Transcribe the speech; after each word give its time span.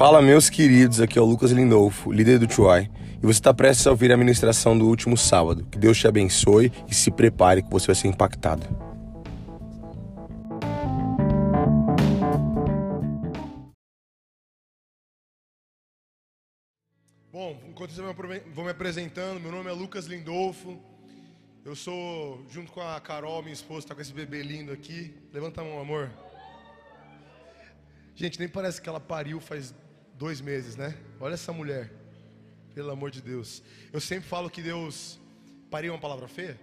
Fala, 0.00 0.22
meus 0.22 0.48
queridos, 0.48 0.98
aqui 0.98 1.18
é 1.18 1.20
o 1.20 1.26
Lucas 1.26 1.50
Lindolfo, 1.50 2.10
líder 2.10 2.38
do 2.38 2.50
Chuai, 2.50 2.90
e 3.18 3.20
você 3.20 3.32
está 3.32 3.52
prestes 3.52 3.86
a 3.86 3.90
ouvir 3.90 4.10
a 4.10 4.16
ministração 4.16 4.78
do 4.78 4.88
último 4.88 5.14
sábado. 5.14 5.66
Que 5.66 5.78
Deus 5.78 5.98
te 5.98 6.08
abençoe 6.08 6.72
e 6.88 6.94
se 6.94 7.10
prepare 7.10 7.62
que 7.62 7.68
você 7.68 7.88
vai 7.88 7.94
ser 7.94 8.08
impactado. 8.08 8.66
Bom, 17.30 17.60
enquanto 17.68 17.94
eu 17.94 18.14
vou 18.54 18.64
me 18.64 18.70
apresentando, 18.70 19.38
meu 19.38 19.52
nome 19.52 19.68
é 19.68 19.72
Lucas 19.74 20.06
Lindolfo. 20.06 20.78
Eu 21.62 21.76
sou, 21.76 22.42
junto 22.48 22.72
com 22.72 22.80
a 22.80 22.98
Carol, 23.02 23.42
minha 23.42 23.52
esposa, 23.52 23.80
está 23.80 23.94
com 23.94 24.00
esse 24.00 24.14
bebê 24.14 24.42
lindo 24.42 24.72
aqui. 24.72 25.14
Levanta 25.30 25.60
a 25.60 25.64
mão, 25.64 25.78
amor. 25.78 26.10
Gente, 28.14 28.38
nem 28.38 28.48
parece 28.48 28.80
que 28.80 28.88
ela 28.88 28.98
pariu 28.98 29.38
faz 29.40 29.74
dois 30.20 30.38
meses, 30.42 30.76
né? 30.76 30.94
Olha 31.18 31.32
essa 31.32 31.50
mulher, 31.50 31.90
pelo 32.74 32.90
amor 32.90 33.10
de 33.10 33.22
Deus. 33.22 33.62
Eu 33.90 34.02
sempre 34.02 34.28
falo 34.28 34.50
que 34.50 34.60
Deus 34.60 35.18
pariu 35.70 35.94
uma 35.94 35.98
palavra 35.98 36.28
feia? 36.28 36.60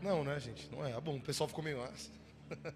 Não, 0.00 0.24
né, 0.24 0.40
gente? 0.40 0.66
Não 0.72 0.82
é. 0.82 0.94
Ah, 0.94 1.00
bom, 1.00 1.16
o 1.16 1.20
pessoal 1.20 1.46
ficou 1.46 1.62
meio. 1.62 1.78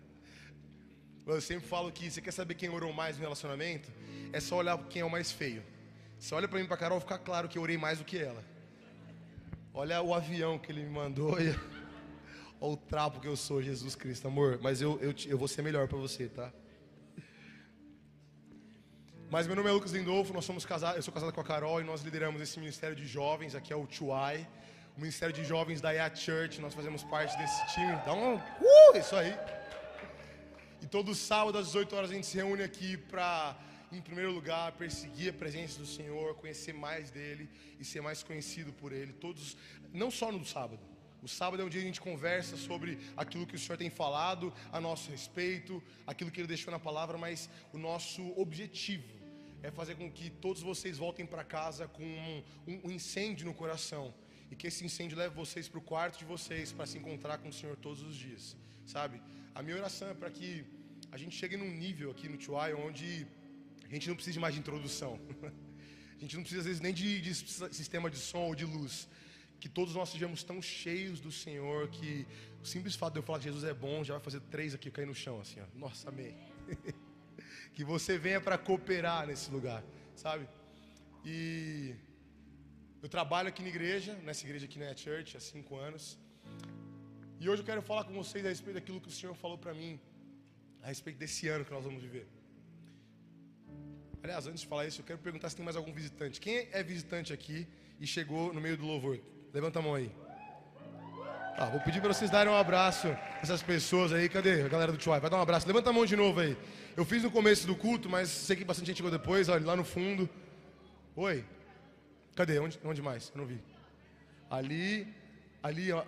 Eu 1.26 1.40
sempre 1.40 1.66
falo 1.66 1.90
que 1.90 2.10
você 2.10 2.20
quer 2.20 2.32
saber 2.32 2.56
quem 2.56 2.68
orou 2.68 2.92
mais 2.92 3.16
no 3.16 3.22
relacionamento? 3.22 3.88
É 4.32 4.40
só 4.40 4.56
olhar 4.56 4.76
quem 4.88 5.00
é 5.00 5.04
o 5.04 5.10
mais 5.10 5.32
feio. 5.32 5.62
Você 6.18 6.34
olha 6.34 6.46
para 6.46 6.58
mim, 6.58 6.66
para 6.66 6.76
Carol, 6.76 7.00
fica 7.00 7.16
claro 7.18 7.48
que 7.48 7.56
eu 7.56 7.62
orei 7.62 7.78
mais 7.78 7.98
do 7.98 8.04
que 8.04 8.18
ela. 8.18 8.44
Olha 9.72 10.02
o 10.02 10.12
avião 10.12 10.58
que 10.58 10.70
ele 10.70 10.82
me 10.82 10.90
mandou. 10.90 11.36
Olha 12.62 12.74
o 12.74 12.76
trapo 12.76 13.20
que 13.20 13.28
eu 13.28 13.36
sou, 13.36 13.62
Jesus 13.62 13.94
Cristo, 13.94 14.28
amor. 14.28 14.58
Mas 14.60 14.82
eu, 14.82 14.98
eu, 15.00 15.14
eu 15.26 15.38
vou 15.38 15.48
ser 15.48 15.62
melhor 15.62 15.88
para 15.88 15.96
você, 15.96 16.28
tá? 16.28 16.52
Mas 19.30 19.46
meu 19.46 19.54
nome 19.54 19.68
é 19.68 19.72
Lucas 19.72 19.92
Lindolfo, 19.92 20.32
nós 20.32 20.44
somos 20.44 20.66
casados, 20.66 20.96
eu 20.96 21.02
sou 21.04 21.14
casado 21.14 21.32
com 21.32 21.40
a 21.40 21.44
Carol 21.44 21.80
e 21.80 21.84
nós 21.84 22.02
lideramos 22.02 22.42
esse 22.42 22.58
ministério 22.58 22.96
de 22.96 23.06
jovens, 23.06 23.54
aqui 23.54 23.72
é 23.72 23.76
o 23.76 23.86
Chuai, 23.88 24.44
o 24.96 25.00
ministério 25.00 25.32
de 25.32 25.44
jovens 25.44 25.80
da 25.80 25.94
IA 25.94 26.12
Church, 26.12 26.60
nós 26.60 26.74
fazemos 26.74 27.04
parte 27.04 27.38
desse 27.38 27.64
time. 27.72 27.92
Então, 27.92 28.34
uh, 28.34 28.98
isso 28.98 29.14
aí. 29.14 29.32
E 30.82 30.86
todo 30.86 31.14
sábado 31.14 31.58
às 31.58 31.66
18 31.66 31.94
horas 31.94 32.10
a 32.10 32.14
gente 32.14 32.26
se 32.26 32.36
reúne 32.38 32.64
aqui 32.64 32.96
para 32.96 33.56
em 33.92 34.00
primeiro 34.00 34.32
lugar, 34.32 34.72
perseguir 34.72 35.30
a 35.30 35.32
presença 35.32 35.78
do 35.78 35.86
Senhor, 35.86 36.34
conhecer 36.34 36.72
mais 36.72 37.12
dele 37.12 37.48
e 37.78 37.84
ser 37.84 38.00
mais 38.00 38.24
conhecido 38.24 38.72
por 38.72 38.92
ele. 38.92 39.12
Todos, 39.12 39.56
não 39.92 40.10
só 40.10 40.32
no 40.32 40.44
sábado. 40.44 40.80
O 41.22 41.28
sábado 41.28 41.62
é 41.62 41.64
um 41.64 41.68
dia 41.68 41.80
que 41.80 41.86
a 41.86 41.90
gente 41.90 42.00
conversa 42.00 42.56
sobre 42.56 42.98
aquilo 43.16 43.46
que 43.46 43.54
o 43.54 43.58
Senhor 43.58 43.76
tem 43.76 43.90
falado 43.90 44.52
a 44.72 44.80
nosso 44.80 45.08
respeito, 45.08 45.80
aquilo 46.04 46.32
que 46.32 46.40
ele 46.40 46.48
deixou 46.48 46.72
na 46.72 46.80
palavra, 46.80 47.16
mas 47.16 47.48
o 47.72 47.78
nosso 47.78 48.32
objetivo 48.36 49.19
é 49.62 49.70
fazer 49.70 49.94
com 49.94 50.10
que 50.10 50.30
todos 50.30 50.62
vocês 50.62 50.98
voltem 50.98 51.26
para 51.26 51.44
casa 51.44 51.86
com 51.88 52.02
um, 52.66 52.80
um, 52.84 52.90
incêndio 52.90 53.46
no 53.46 53.54
coração 53.54 54.14
e 54.50 54.56
que 54.56 54.66
esse 54.66 54.84
incêndio 54.84 55.16
leve 55.16 55.34
vocês 55.34 55.68
para 55.68 55.78
o 55.78 55.82
quarto 55.82 56.18
de 56.18 56.24
vocês 56.24 56.72
para 56.72 56.86
se 56.86 56.98
encontrar 56.98 57.38
com 57.38 57.48
o 57.48 57.52
Senhor 57.52 57.76
todos 57.76 58.02
os 58.02 58.16
dias, 58.16 58.56
sabe? 58.86 59.20
A 59.54 59.62
minha 59.62 59.76
oração 59.76 60.08
é 60.08 60.14
para 60.14 60.30
que 60.30 60.64
a 61.12 61.16
gente 61.16 61.36
chegue 61.36 61.56
num 61.56 61.70
nível 61.70 62.10
aqui 62.10 62.28
no 62.28 62.38
Tuai 62.38 62.72
onde 62.74 63.26
a 63.88 63.92
gente 63.94 64.08
não 64.08 64.14
precisa 64.14 64.40
mais 64.40 64.54
de 64.54 64.60
introdução, 64.60 65.20
a 66.16 66.20
gente 66.20 66.34
não 66.36 66.42
precisa 66.42 66.60
às 66.60 66.66
vezes 66.66 66.80
nem 66.80 66.94
de, 66.94 67.20
de 67.20 67.34
sistema 67.34 68.10
de 68.10 68.18
som 68.18 68.44
ou 68.50 68.54
de 68.54 68.64
luz, 68.64 69.08
que 69.58 69.68
todos 69.68 69.94
nós 69.94 70.08
sejamos 70.08 70.42
tão 70.42 70.62
cheios 70.62 71.20
do 71.20 71.30
Senhor 71.30 71.88
que 71.88 72.26
o 72.62 72.66
simples 72.66 72.94
fato 72.94 73.14
de 73.14 73.18
eu 73.18 73.22
falar 73.22 73.38
que 73.38 73.44
Jesus 73.44 73.64
é 73.64 73.74
bom 73.74 74.02
já 74.02 74.14
vai 74.14 74.22
fazer 74.22 74.40
três 74.40 74.74
aqui 74.74 74.90
cair 74.90 75.06
no 75.06 75.14
chão 75.14 75.40
assim, 75.40 75.60
ó. 75.60 75.78
Nossa, 75.78 76.08
amém. 76.08 76.34
que 77.74 77.84
você 77.84 78.18
venha 78.18 78.40
para 78.40 78.56
cooperar 78.58 79.26
nesse 79.26 79.50
lugar, 79.50 79.82
sabe? 80.14 80.48
E 81.24 81.94
eu 83.02 83.08
trabalho 83.08 83.48
aqui 83.48 83.62
na 83.62 83.68
igreja, 83.68 84.14
nessa 84.24 84.44
igreja 84.44 84.66
aqui 84.66 84.78
na 84.78 84.94
Church, 84.94 85.36
há 85.36 85.40
cinco 85.40 85.76
anos. 85.76 86.18
E 87.38 87.48
hoje 87.48 87.62
eu 87.62 87.66
quero 87.66 87.82
falar 87.82 88.04
com 88.04 88.12
vocês 88.12 88.44
a 88.44 88.48
respeito 88.48 88.74
daquilo 88.74 89.00
que 89.00 89.08
o 89.08 89.10
Senhor 89.12 89.34
falou 89.34 89.56
para 89.56 89.72
mim, 89.72 89.98
a 90.82 90.88
respeito 90.88 91.18
desse 91.18 91.48
ano 91.48 91.64
que 91.64 91.72
nós 91.72 91.84
vamos 91.84 92.02
viver. 92.02 92.26
Aliás, 94.22 94.46
antes 94.46 94.60
de 94.60 94.66
falar 94.66 94.86
isso, 94.86 95.00
eu 95.00 95.04
quero 95.04 95.18
perguntar 95.18 95.48
se 95.48 95.56
tem 95.56 95.64
mais 95.64 95.76
algum 95.76 95.92
visitante. 95.92 96.40
Quem 96.40 96.68
é 96.72 96.82
visitante 96.82 97.32
aqui 97.32 97.66
e 97.98 98.06
chegou 98.06 98.52
no 98.52 98.60
meio 98.60 98.76
do 98.76 98.84
louvor? 98.84 99.18
Levanta 99.52 99.78
a 99.78 99.82
mão 99.82 99.94
aí. 99.94 100.12
Ah, 101.56 101.66
vou 101.66 101.80
pedir 101.80 102.00
para 102.00 102.12
vocês 102.12 102.30
darem 102.30 102.52
um 102.52 102.56
abraço 102.56 103.08
essas 103.42 103.62
pessoas 103.62 104.12
aí. 104.12 104.28
Cadê 104.28 104.62
a 104.62 104.68
galera 104.68 104.92
do 104.92 105.02
Chuai? 105.02 105.20
Vai 105.20 105.30
dar 105.30 105.38
um 105.38 105.42
abraço. 105.42 105.66
Levanta 105.66 105.90
a 105.90 105.92
mão 105.92 106.04
de 106.04 106.16
novo 106.16 106.40
aí. 106.40 106.56
Eu 106.96 107.04
fiz 107.04 107.22
no 107.22 107.30
começo 107.30 107.66
do 107.66 107.76
culto, 107.76 108.08
mas 108.08 108.28
sei 108.28 108.56
que 108.56 108.64
bastante 108.64 108.88
gente 108.88 108.96
chegou 108.96 109.10
depois. 109.10 109.48
Olha, 109.48 109.64
lá 109.64 109.76
no 109.76 109.84
fundo. 109.84 110.28
Oi. 111.16 111.44
Cadê? 112.34 112.58
Onde, 112.58 112.80
onde 112.84 113.00
mais? 113.00 113.30
Eu 113.34 113.38
não 113.38 113.46
vi. 113.46 113.60
Ali. 114.48 115.06
Ali, 115.62 115.92
ó. 115.92 116.04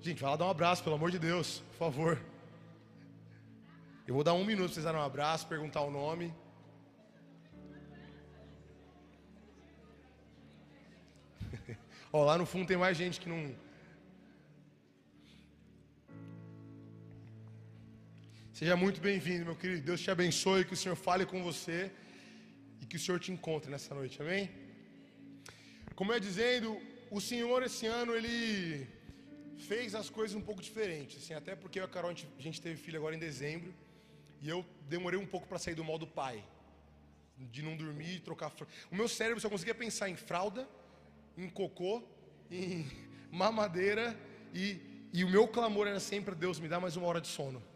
Gente, 0.00 0.20
vai 0.20 0.30
lá 0.30 0.36
dar 0.36 0.46
um 0.46 0.50
abraço, 0.50 0.82
pelo 0.82 0.96
amor 0.96 1.10
de 1.10 1.18
Deus. 1.18 1.62
Por 1.72 1.76
favor. 1.78 2.18
Eu 4.06 4.14
vou 4.14 4.24
dar 4.24 4.32
um 4.32 4.44
minuto 4.44 4.66
para 4.66 4.74
vocês 4.74 4.84
darem 4.84 5.00
um 5.00 5.04
abraço, 5.04 5.46
perguntar 5.46 5.82
o 5.82 5.90
nome. 5.90 6.34
Ó, 12.12 12.24
lá 12.24 12.36
no 12.36 12.46
fundo 12.46 12.66
tem 12.66 12.76
mais 12.76 12.96
gente 12.96 13.20
que 13.20 13.28
não 13.28 13.54
Seja 18.62 18.76
muito 18.76 19.00
bem-vindo, 19.00 19.44
meu 19.44 19.56
querido. 19.56 19.82
Deus 19.82 20.00
te 20.00 20.08
abençoe, 20.08 20.64
que 20.64 20.74
o 20.74 20.76
Senhor 20.76 20.94
fale 20.94 21.24
com 21.26 21.42
você 21.42 21.90
e 22.80 22.86
que 22.86 22.94
o 22.94 23.00
Senhor 23.04 23.18
te 23.18 23.32
encontre 23.32 23.68
nessa 23.68 23.92
noite, 23.92 24.22
amém? 24.22 24.48
Como 25.96 26.12
eu 26.12 26.14
ia 26.14 26.20
dizendo, 26.20 26.80
o 27.10 27.20
Senhor 27.20 27.64
esse 27.64 27.86
ano 27.88 28.14
ele 28.14 28.86
fez 29.58 29.96
as 29.96 30.08
coisas 30.08 30.36
um 30.36 30.40
pouco 30.40 30.62
diferentes, 30.62 31.16
assim, 31.20 31.34
até 31.34 31.56
porque 31.56 31.80
eu 31.80 31.82
e 31.82 31.86
a 31.86 31.88
Carol 31.88 32.12
a 32.12 32.14
gente, 32.14 32.28
a 32.38 32.40
gente 32.40 32.62
teve 32.62 32.76
filho 32.80 32.98
agora 33.00 33.16
em 33.16 33.18
dezembro 33.18 33.74
e 34.40 34.48
eu 34.48 34.64
demorei 34.88 35.18
um 35.18 35.26
pouco 35.26 35.48
para 35.48 35.58
sair 35.58 35.74
do 35.74 35.82
modo 35.82 36.06
pai, 36.06 36.44
de 37.36 37.62
não 37.62 37.76
dormir, 37.76 38.20
trocar. 38.20 38.52
O 38.92 38.94
meu 38.94 39.08
cérebro 39.08 39.40
só 39.40 39.50
conseguia 39.50 39.74
pensar 39.74 40.08
em 40.08 40.14
fralda, 40.14 40.68
em 41.36 41.48
cocô, 41.48 42.00
em 42.48 42.88
mamadeira 43.28 44.16
e, 44.54 44.80
e 45.12 45.24
o 45.24 45.28
meu 45.28 45.48
clamor 45.48 45.88
era 45.88 45.98
sempre 45.98 46.32
Deus 46.36 46.60
me 46.60 46.68
dá 46.68 46.78
mais 46.78 46.96
uma 46.96 47.08
hora 47.08 47.20
de 47.20 47.26
sono 47.26 47.71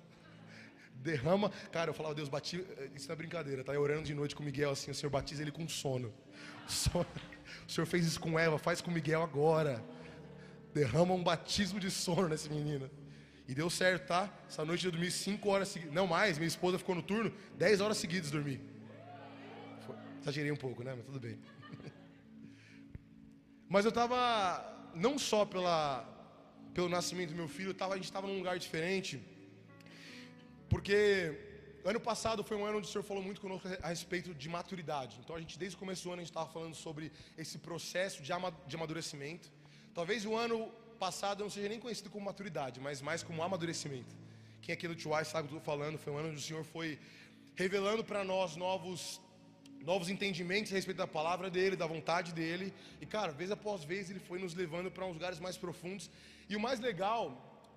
derrama. 1.06 1.50
Cara, 1.72 1.90
eu 1.90 1.94
falava, 1.94 2.14
Deus, 2.14 2.28
bati. 2.28 2.64
Isso 2.94 3.08
não 3.08 3.14
é 3.14 3.16
brincadeira, 3.16 3.64
tá? 3.64 3.72
Eu 3.72 3.80
orando 3.80 4.02
de 4.02 4.14
noite 4.14 4.34
com 4.34 4.42
o 4.42 4.46
Miguel 4.46 4.70
assim, 4.70 4.90
o 4.90 4.94
Senhor 4.94 5.10
batiza 5.10 5.42
ele 5.42 5.52
com 5.52 5.66
sono. 5.68 6.12
O 6.66 7.70
Senhor 7.70 7.86
fez 7.86 8.04
isso 8.06 8.20
com 8.20 8.38
Eva, 8.38 8.58
faz 8.58 8.80
com 8.80 8.90
o 8.90 8.94
Miguel 8.94 9.22
agora. 9.22 9.82
Derrama 10.74 11.14
um 11.14 11.22
batismo 11.22 11.80
de 11.80 11.90
sono 11.90 12.28
nesse 12.28 12.50
menino. 12.50 12.90
E 13.48 13.54
deu 13.54 13.70
certo, 13.70 14.08
tá? 14.08 14.32
Essa 14.48 14.64
noite 14.64 14.84
eu 14.84 14.92
dormi 14.92 15.10
5 15.10 15.48
horas 15.48 15.68
seguidas. 15.68 15.94
Não 15.94 16.06
mais, 16.06 16.36
minha 16.36 16.48
esposa 16.48 16.78
ficou 16.78 16.94
no 16.94 17.02
turno 17.02 17.32
10 17.56 17.80
horas 17.80 17.96
seguidas 17.96 18.30
dormir. 18.30 18.60
Exagerei 20.20 20.50
um 20.50 20.56
pouco, 20.56 20.82
né? 20.82 20.92
Mas 20.96 21.06
tudo 21.06 21.20
bem. 21.20 21.38
Mas 23.68 23.84
eu 23.84 23.92
tava, 23.92 24.90
não 24.94 25.18
só 25.18 25.44
pela, 25.44 26.04
pelo 26.74 26.88
nascimento 26.88 27.30
do 27.30 27.36
meu 27.36 27.48
filho, 27.48 27.72
tava, 27.72 27.94
a 27.94 27.96
gente 27.96 28.06
estava 28.06 28.26
num 28.26 28.38
lugar 28.38 28.58
diferente. 28.58 29.22
Porque 30.68 31.34
ano 31.84 32.00
passado 32.00 32.42
foi 32.42 32.56
um 32.56 32.64
ano 32.64 32.78
onde 32.78 32.88
o 32.88 32.90
Senhor 32.90 33.04
falou 33.04 33.22
muito 33.22 33.40
conosco 33.40 33.68
a 33.82 33.88
respeito 33.88 34.34
de 34.34 34.48
maturidade. 34.48 35.18
Então 35.22 35.36
a 35.36 35.40
gente, 35.40 35.58
desde 35.58 35.76
o 35.76 35.78
começo 35.78 36.02
do 36.04 36.10
ano, 36.10 36.20
a 36.20 36.24
gente 36.24 36.32
estava 36.32 36.50
falando 36.50 36.74
sobre 36.74 37.12
esse 37.38 37.58
processo 37.58 38.22
de 38.22 38.32
amadurecimento. 38.76 39.50
Talvez 39.94 40.26
o 40.26 40.34
ano 40.34 40.68
passado 40.98 41.42
não 41.44 41.50
seja 41.50 41.68
nem 41.68 41.78
conhecido 41.78 42.10
como 42.10 42.24
maturidade, 42.24 42.80
mas 42.80 43.00
mais 43.00 43.22
como 43.22 43.42
amadurecimento. 43.42 44.14
Quem 44.60 44.72
aqui 44.72 44.88
do 44.88 44.96
Tuai 44.96 45.24
sabe 45.24 45.46
o 45.46 45.48
que 45.48 45.54
eu 45.54 45.58
estou 45.58 45.74
falando, 45.74 45.96
foi 45.98 46.12
um 46.12 46.18
ano 46.18 46.30
onde 46.30 46.38
o 46.38 46.42
Senhor 46.42 46.64
foi 46.64 46.98
revelando 47.54 48.02
para 48.02 48.24
nós 48.24 48.56
novos 48.56 49.20
novos 49.90 50.08
entendimentos 50.08 50.72
a 50.72 50.74
respeito 50.74 50.98
da 50.98 51.06
palavra 51.06 51.48
dele, 51.48 51.76
da 51.76 51.86
vontade 51.86 52.32
dele. 52.32 52.74
E 53.00 53.06
cara, 53.06 53.30
vez 53.30 53.52
após 53.52 53.84
vez 53.84 54.10
ele 54.10 54.18
foi 54.18 54.40
nos 54.40 54.52
levando 54.52 54.90
para 54.90 55.06
uns 55.06 55.14
lugares 55.14 55.38
mais 55.38 55.56
profundos. 55.56 56.10
E 56.48 56.56
o 56.56 56.60
mais 56.60 56.80
legal 56.80 57.22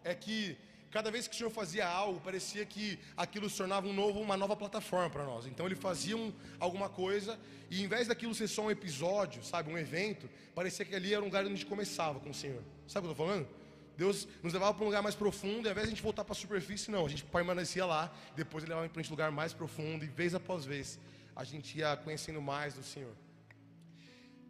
é 0.04 0.16
que 0.16 0.58
cada 0.92 1.12
vez 1.12 1.28
que 1.28 1.36
o 1.36 1.38
Senhor 1.38 1.50
fazia 1.52 1.88
algo, 1.88 2.20
parecia 2.20 2.66
que 2.66 3.00
aquilo 3.16 3.50
se 3.50 3.58
tornava 3.58 3.88
um 3.88 3.94
novo, 3.94 4.20
uma 4.20 4.36
nova 4.36 4.56
plataforma 4.56 5.10
para 5.10 5.24
nós. 5.24 5.46
Então 5.46 5.66
ele 5.66 5.76
fazia 5.76 6.18
um, 6.18 6.34
alguma 6.60 6.90
coisa 6.90 7.40
e 7.70 7.84
em 7.84 7.88
vez 7.88 8.08
daquilo 8.08 8.34
ser 8.34 8.48
só 8.48 8.64
um 8.64 8.72
episódio, 8.72 9.44
sabe, 9.44 9.72
um 9.72 9.78
evento, 9.78 10.30
parecia 10.56 10.84
que 10.84 10.96
ali 10.96 11.14
era 11.14 11.22
um 11.22 11.26
lugar 11.26 11.44
onde 11.44 11.54
a 11.54 11.56
gente 11.56 11.68
começava 11.68 12.20
com 12.20 12.32
o 12.32 12.34
Senhor. 12.34 12.64
Sabe 12.88 13.06
o 13.06 13.14
que 13.14 13.20
eu 13.20 13.24
estou 13.24 13.28
falando? 13.28 13.48
Deus 13.96 14.28
nos 14.42 14.54
levava 14.54 14.74
para 14.74 14.84
um 14.84 14.88
lugar 14.88 15.04
mais 15.04 15.14
profundo, 15.14 15.66
e 15.66 15.68
ao 15.68 15.72
invés 15.74 15.88
de 15.88 15.94
a 15.94 15.96
gente 15.96 16.02
voltar 16.02 16.24
para 16.24 16.32
a 16.32 16.36
superfície, 16.36 16.90
não, 16.90 17.06
a 17.06 17.10
gente 17.10 17.26
permanecia 17.26 17.86
lá, 17.86 18.10
depois 18.34 18.64
ele 18.64 18.74
levava 18.74 18.88
para 18.88 19.02
um 19.02 19.10
lugar 19.10 19.30
mais 19.30 19.54
profundo, 19.54 20.06
e 20.06 20.08
vez 20.08 20.34
após 20.34 20.64
vez 20.66 20.98
a 21.36 21.44
gente 21.44 21.78
ia 21.78 21.98
conhecendo 21.98 22.42
mais 22.42 22.74
do 22.74 22.82
Senhor. 22.82 23.14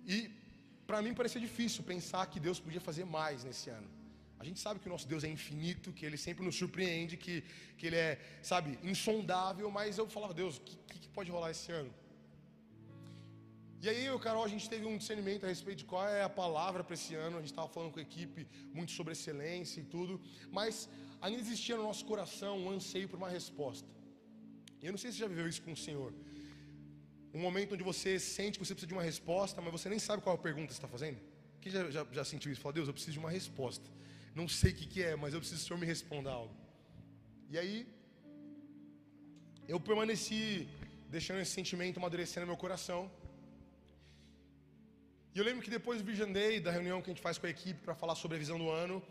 E 0.05 0.31
para 0.85 1.01
mim 1.01 1.13
parecia 1.13 1.41
difícil 1.41 1.83
pensar 1.83 2.25
que 2.27 2.39
Deus 2.39 2.59
podia 2.59 2.79
fazer 2.79 3.05
mais 3.05 3.43
nesse 3.43 3.69
ano. 3.69 3.98
A 4.39 4.45
gente 4.47 4.59
sabe 4.65 4.79
que 4.79 4.87
o 4.87 4.93
nosso 4.95 5.07
Deus 5.13 5.23
é 5.25 5.29
infinito, 5.37 5.91
que 5.91 6.05
Ele 6.05 6.17
sempre 6.17 6.43
nos 6.45 6.55
surpreende, 6.55 7.17
que, 7.17 7.43
que 7.77 7.85
Ele 7.87 7.97
é, 7.97 8.19
sabe, 8.41 8.79
insondável, 8.81 9.69
mas 9.69 9.97
eu 9.97 10.07
falava, 10.09 10.33
Deus, 10.33 10.57
o 10.57 10.61
que, 10.61 10.77
que, 11.03 11.09
pode 11.09 11.29
rolar 11.29 11.51
esse 11.51 11.69
ano? 11.71 11.91
E 13.81 13.87
aí, 13.89 14.05
eu 14.05 14.17
Carol, 14.19 14.43
a 14.43 14.47
gente 14.53 14.69
teve 14.69 14.85
um 14.85 14.97
discernimento 14.97 15.45
a 15.45 15.49
respeito 15.49 15.79
de 15.79 15.85
qual 15.85 16.07
é 16.07 16.21
a 16.21 16.29
palavra 16.29 16.83
para 16.83 16.93
esse 16.93 17.15
ano. 17.15 17.37
A 17.37 17.41
gente 17.41 17.51
estava 17.51 17.69
falando 17.69 17.91
com 17.93 17.99
a 17.99 18.01
equipe 18.01 18.45
muito 18.73 18.91
sobre 18.91 19.13
excelência 19.13 19.79
e 19.79 19.85
tudo. 19.95 20.19
Mas 20.51 20.89
ainda 21.21 21.41
existia 21.41 21.77
no 21.77 21.83
nosso 21.83 22.05
coração 22.05 22.57
um 22.59 22.69
anseio 22.71 23.07
por 23.07 23.17
uma 23.17 23.29
resposta. 23.29 23.87
E 24.81 24.85
eu 24.85 24.91
não 24.91 24.97
sei 24.97 25.11
se 25.11 25.17
você 25.17 25.21
já 25.23 25.29
viveu 25.29 25.47
isso 25.47 25.61
com 25.61 25.71
o 25.71 25.77
Senhor. 25.77 26.13
Um 27.33 27.39
momento 27.39 27.73
onde 27.73 27.83
você 27.83 28.19
sente 28.19 28.59
que 28.59 28.65
você 28.65 28.73
precisa 28.73 28.87
de 28.87 28.93
uma 28.93 29.03
resposta, 29.03 29.61
mas 29.61 29.71
você 29.71 29.87
nem 29.87 29.99
sabe 29.99 30.21
qual 30.23 30.35
a 30.35 30.37
pergunta 30.37 30.73
você 30.73 30.77
está 30.77 30.87
fazendo. 30.87 31.17
Quem 31.61 31.71
já, 31.71 31.89
já, 31.89 32.05
já 32.11 32.25
sentiu 32.25 32.51
isso? 32.51 32.59
Fala, 32.59 32.73
Deus, 32.73 32.87
eu 32.87 32.93
preciso 32.93 33.13
de 33.13 33.19
uma 33.19 33.31
resposta. 33.31 33.98
Não 34.35 34.47
sei 34.47 34.71
o 34.71 34.75
que, 34.75 34.85
que 34.85 35.03
é, 35.03 35.15
mas 35.15 35.33
eu 35.33 35.39
preciso 35.39 35.59
que 35.59 35.65
o 35.65 35.67
Senhor 35.67 35.79
me 35.79 35.85
responda 35.85 36.29
algo. 36.31 36.53
E 37.49 37.57
aí, 37.57 37.87
eu 39.67 39.79
permaneci 39.79 40.67
deixando 41.09 41.39
esse 41.39 41.51
sentimento 41.51 41.97
amadurecer 41.97 42.41
no 42.41 42.47
meu 42.47 42.57
coração. 42.57 43.11
E 45.33 45.37
eu 45.39 45.43
lembro 45.43 45.63
que 45.63 45.69
depois 45.69 46.01
do 46.01 46.05
Vision 46.05 46.31
Day, 46.31 46.59
da 46.59 46.71
reunião 46.71 47.01
que 47.01 47.09
a 47.09 47.13
gente 47.13 47.21
faz 47.21 47.37
com 47.37 47.47
a 47.47 47.49
equipe 47.49 47.79
para 47.81 47.95
falar 47.95 48.15
sobre 48.15 48.37
a 48.37 48.39
visão 48.39 48.57
do 48.57 48.69
ano, 48.69 49.01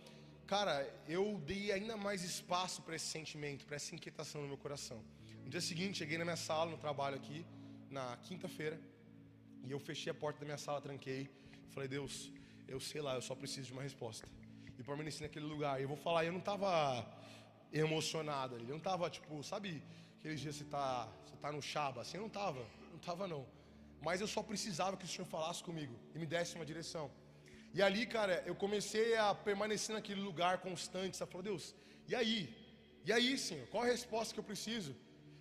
cara, 0.47 0.75
eu 1.07 1.41
dei 1.47 1.73
ainda 1.73 1.97
mais 1.97 2.23
espaço 2.23 2.83
para 2.83 2.97
esse 2.97 3.07
sentimento, 3.07 3.67
para 3.67 3.77
essa 3.77 3.95
inquietação 3.95 4.43
no 4.43 4.49
meu 4.49 4.57
coração. 4.57 5.01
No 5.45 5.51
dia 5.51 5.61
seguinte, 5.61 5.99
cheguei 5.99 6.19
na 6.19 6.25
minha 6.25 6.37
sala, 6.37 6.71
no 6.71 6.79
trabalho 6.79 7.17
aqui, 7.17 7.45
na 7.91 8.17
quinta-feira, 8.19 8.81
e 9.67 9.71
eu 9.71 9.79
fechei 9.79 10.11
a 10.11 10.15
porta 10.15 10.41
da 10.41 10.47
minha 10.47 10.59
sala, 10.59 10.81
tranquei, 10.81 11.29
falei, 11.71 11.89
Deus, 11.89 12.33
eu 12.67 12.81
sei 12.81 13.01
lá, 13.01 13.15
eu 13.15 13.23
só 13.23 13.35
preciso 13.35 13.69
de 13.69 13.73
uma 13.73 13.83
resposta. 13.83 14.29
E 14.79 14.83
permaneci 14.83 15.23
naquele 15.23 15.45
lugar. 15.45 15.79
E 15.79 15.83
eu 15.83 15.89
vou 15.89 15.97
falar, 15.97 16.25
eu 16.25 16.33
não 16.33 16.39
estava 16.39 17.07
emocionado 17.71 18.57
eu 18.57 18.65
não 18.67 18.79
estava 18.79 19.11
tipo, 19.11 19.43
sabe, 19.43 19.83
aqueles 20.19 20.41
dias 20.41 20.57
você 20.57 20.65
tá, 20.65 21.07
você 21.27 21.37
tá 21.37 21.53
no 21.53 21.61
chaba, 21.61 22.01
assim, 22.01 22.17
eu 22.17 22.23
não 22.23 22.29
estava, 22.29 22.61
não 22.91 22.97
estava 22.97 23.29
não 23.29 23.47
mas 24.01 24.21
eu 24.21 24.29
só 24.29 24.43
precisava 24.43 24.97
que 24.97 25.05
o 25.05 25.09
Senhor 25.09 25.27
falasse 25.27 25.63
comigo 25.63 25.95
e 26.15 26.19
me 26.19 26.27
desse 26.27 26.55
uma 26.55 26.65
direção. 26.65 27.11
E 27.75 27.83
ali, 27.83 28.07
cara, 28.07 28.43
eu 28.47 28.55
comecei 28.55 29.17
a 29.17 29.35
permanecer 29.35 29.95
naquele 29.95 30.21
lugar 30.21 30.59
constante, 30.59 31.17
sabe? 31.17 31.33
Falou, 31.33 31.43
Deus, 31.43 31.75
e 32.07 32.15
aí? 32.15 32.55
E 33.05 33.13
aí, 33.13 33.37
Senhor? 33.37 33.67
Qual 33.69 33.83
a 33.83 33.87
resposta 33.87 34.33
que 34.33 34.41
eu 34.41 34.45
preciso? 34.45 34.95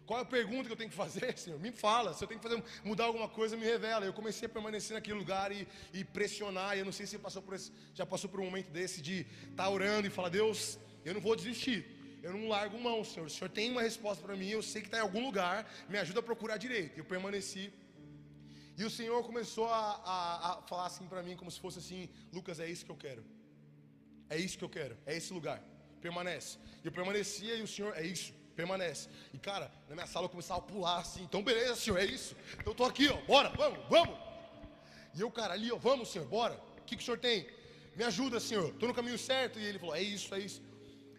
Qual 0.07 0.19
é 0.19 0.23
a 0.23 0.25
pergunta 0.25 0.65
que 0.67 0.71
eu 0.71 0.77
tenho 0.77 0.89
que 0.89 0.95
fazer, 0.95 1.37
Senhor? 1.37 1.59
Me 1.59 1.71
fala. 1.71 2.13
Se 2.13 2.23
eu 2.23 2.27
tenho 2.27 2.39
que 2.39 2.47
fazer, 2.47 2.63
mudar 2.83 3.05
alguma 3.05 3.27
coisa, 3.27 3.55
me 3.55 3.65
revela. 3.65 4.05
Eu 4.05 4.13
comecei 4.13 4.47
a 4.47 4.49
permanecer 4.49 4.95
naquele 4.95 5.19
lugar 5.19 5.51
e, 5.51 5.67
e 5.93 6.03
pressionar. 6.03 6.75
E 6.75 6.79
eu 6.79 6.85
não 6.85 6.93
sei 6.93 7.05
se 7.05 7.19
passou 7.19 7.41
por 7.41 7.53
esse, 7.53 7.71
já 7.93 8.05
passou 8.05 8.29
por 8.29 8.39
um 8.39 8.45
momento 8.45 8.71
desse 8.71 9.01
de 9.01 9.27
estar 9.51 9.65
tá 9.65 9.69
orando 9.69 10.07
e 10.07 10.09
falar, 10.09 10.29
Deus, 10.29 10.79
eu 11.05 11.13
não 11.13 11.21
vou 11.21 11.35
desistir. 11.35 11.79
Eu 12.23 12.33
não 12.33 12.47
largo 12.47 12.79
mão, 12.79 13.03
Senhor. 13.03 13.27
O 13.27 13.29
Senhor 13.29 13.49
tem 13.49 13.69
uma 13.69 13.81
resposta 13.81 14.23
para 14.23 14.35
mim. 14.35 14.47
Eu 14.47 14.63
sei 14.63 14.81
que 14.81 14.87
está 14.87 14.97
em 14.97 15.01
algum 15.01 15.23
lugar. 15.23 15.69
Me 15.87 15.99
ajuda 15.99 16.21
a 16.21 16.23
procurar 16.23 16.57
direito. 16.57 16.97
Eu 16.97 17.05
permaneci 17.05 17.71
e 18.77 18.83
o 18.83 18.91
Senhor 18.91 19.23
começou 19.23 19.67
a, 19.67 19.79
a, 20.13 20.49
a 20.51 20.61
falar 20.61 20.85
assim 20.85 21.07
para 21.07 21.23
mim, 21.23 21.35
como 21.35 21.49
se 21.49 21.59
fosse 21.59 21.79
assim: 21.79 22.07
Lucas, 22.31 22.59
é 22.59 22.69
isso 22.69 22.85
que 22.85 22.91
eu 22.91 22.95
quero. 22.95 23.23
É 24.29 24.37
isso 24.37 24.57
que 24.57 24.63
eu 24.63 24.69
quero. 24.69 24.95
É 25.05 25.17
esse 25.17 25.33
lugar. 25.33 25.59
Permanece. 25.99 26.59
Eu 26.83 26.91
permanecia 26.91 27.55
e 27.55 27.63
o 27.63 27.67
Senhor, 27.67 27.97
é 27.97 28.05
isso. 28.05 28.33
Permanece. 28.59 29.07
E 29.35 29.37
cara, 29.37 29.71
na 29.87 29.93
minha 29.97 30.07
sala 30.07 30.25
eu 30.25 30.29
começava 30.35 30.59
a 30.59 30.63
pular 30.63 30.97
assim. 30.97 31.23
Então, 31.23 31.43
beleza, 31.49 31.75
Senhor, 31.75 31.99
é 31.99 32.05
isso. 32.05 32.35
Então, 32.53 32.71
eu 32.73 32.77
tô 32.79 32.85
aqui, 32.91 33.07
ó. 33.07 33.17
Bora, 33.33 33.49
vamos, 33.61 33.79
vamos. 33.87 34.15
E 35.15 35.21
eu, 35.21 35.29
cara, 35.39 35.53
ali, 35.53 35.71
ó, 35.71 35.77
vamos, 35.77 36.09
Senhor, 36.11 36.27
bora. 36.27 36.55
O 36.79 36.83
que, 36.87 36.95
que 36.95 37.03
o 37.03 37.05
Senhor 37.05 37.19
tem? 37.19 37.47
Me 37.95 38.03
ajuda, 38.03 38.39
Senhor. 38.39 38.73
Tô 38.79 38.87
no 38.87 38.95
caminho 38.99 39.19
certo. 39.31 39.59
E 39.59 39.63
ele 39.63 39.77
falou: 39.77 39.95
é 39.95 40.01
isso, 40.01 40.33
é 40.33 40.39
isso. 40.39 40.61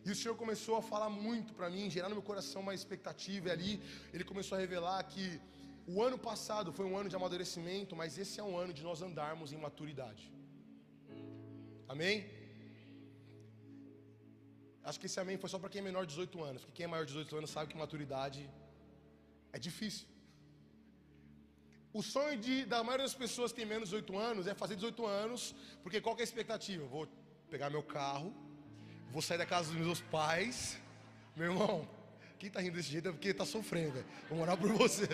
E 0.04 0.10
o 0.10 0.16
Senhor 0.20 0.34
começou 0.42 0.76
a 0.78 0.82
falar 0.82 1.10
muito 1.10 1.54
para 1.58 1.70
mim, 1.74 1.88
gerar 1.88 2.08
no 2.08 2.16
meu 2.16 2.26
coração 2.30 2.60
uma 2.60 2.74
expectativa. 2.74 3.48
E 3.48 3.52
ali 3.56 3.72
ele 4.12 4.24
começou 4.24 4.56
a 4.56 4.60
revelar 4.60 5.00
que 5.04 5.40
o 5.86 6.02
ano 6.02 6.18
passado 6.18 6.72
foi 6.72 6.86
um 6.86 6.96
ano 7.00 7.08
de 7.08 7.16
amadurecimento, 7.20 7.94
mas 7.94 8.18
esse 8.18 8.40
é 8.40 8.42
um 8.42 8.56
ano 8.64 8.72
de 8.72 8.82
nós 8.82 9.00
andarmos 9.00 9.52
em 9.52 9.58
maturidade. 9.66 10.24
Amém? 11.88 12.16
Acho 14.88 14.98
que 15.00 15.08
esse 15.10 15.20
amém 15.22 15.36
foi 15.42 15.50
só 15.52 15.58
para 15.62 15.68
quem 15.72 15.80
é 15.80 15.84
menor 15.84 16.04
de 16.06 16.12
18 16.14 16.42
anos, 16.50 16.62
porque 16.62 16.76
quem 16.78 16.84
é 16.84 16.86
maior 16.94 17.04
de 17.04 17.12
18 17.12 17.36
anos 17.36 17.50
sabe 17.50 17.66
que 17.70 17.76
maturidade 17.76 18.48
é 19.52 19.58
difícil. 19.58 20.06
O 21.92 22.02
sonho 22.02 22.38
de, 22.44 22.64
da 22.64 22.82
maioria 22.82 23.04
das 23.04 23.14
pessoas 23.14 23.52
que 23.52 23.58
tem 23.58 23.66
menos 23.66 23.90
de 23.90 23.96
18 23.96 24.18
anos 24.18 24.46
é 24.46 24.54
fazer 24.54 24.76
18 24.76 25.06
anos, 25.06 25.54
porque 25.82 26.00
qual 26.00 26.16
é 26.16 26.20
a 26.20 26.24
expectativa? 26.24 26.86
vou 26.86 27.06
pegar 27.50 27.68
meu 27.68 27.82
carro, 27.82 28.32
vou 29.10 29.20
sair 29.20 29.36
da 29.36 29.44
casa 29.44 29.72
dos 29.72 29.78
meus 29.88 30.00
pais, 30.00 30.78
meu 31.36 31.52
irmão, 31.52 31.86
quem 32.38 32.48
tá 32.48 32.60
rindo 32.60 32.76
desse 32.76 32.90
jeito 32.90 33.08
é 33.08 33.12
porque 33.12 33.34
tá 33.34 33.44
sofrendo, 33.44 33.92
velho. 33.92 34.06
Vou 34.30 34.38
morar 34.38 34.56
por 34.56 34.72
você. 34.72 35.06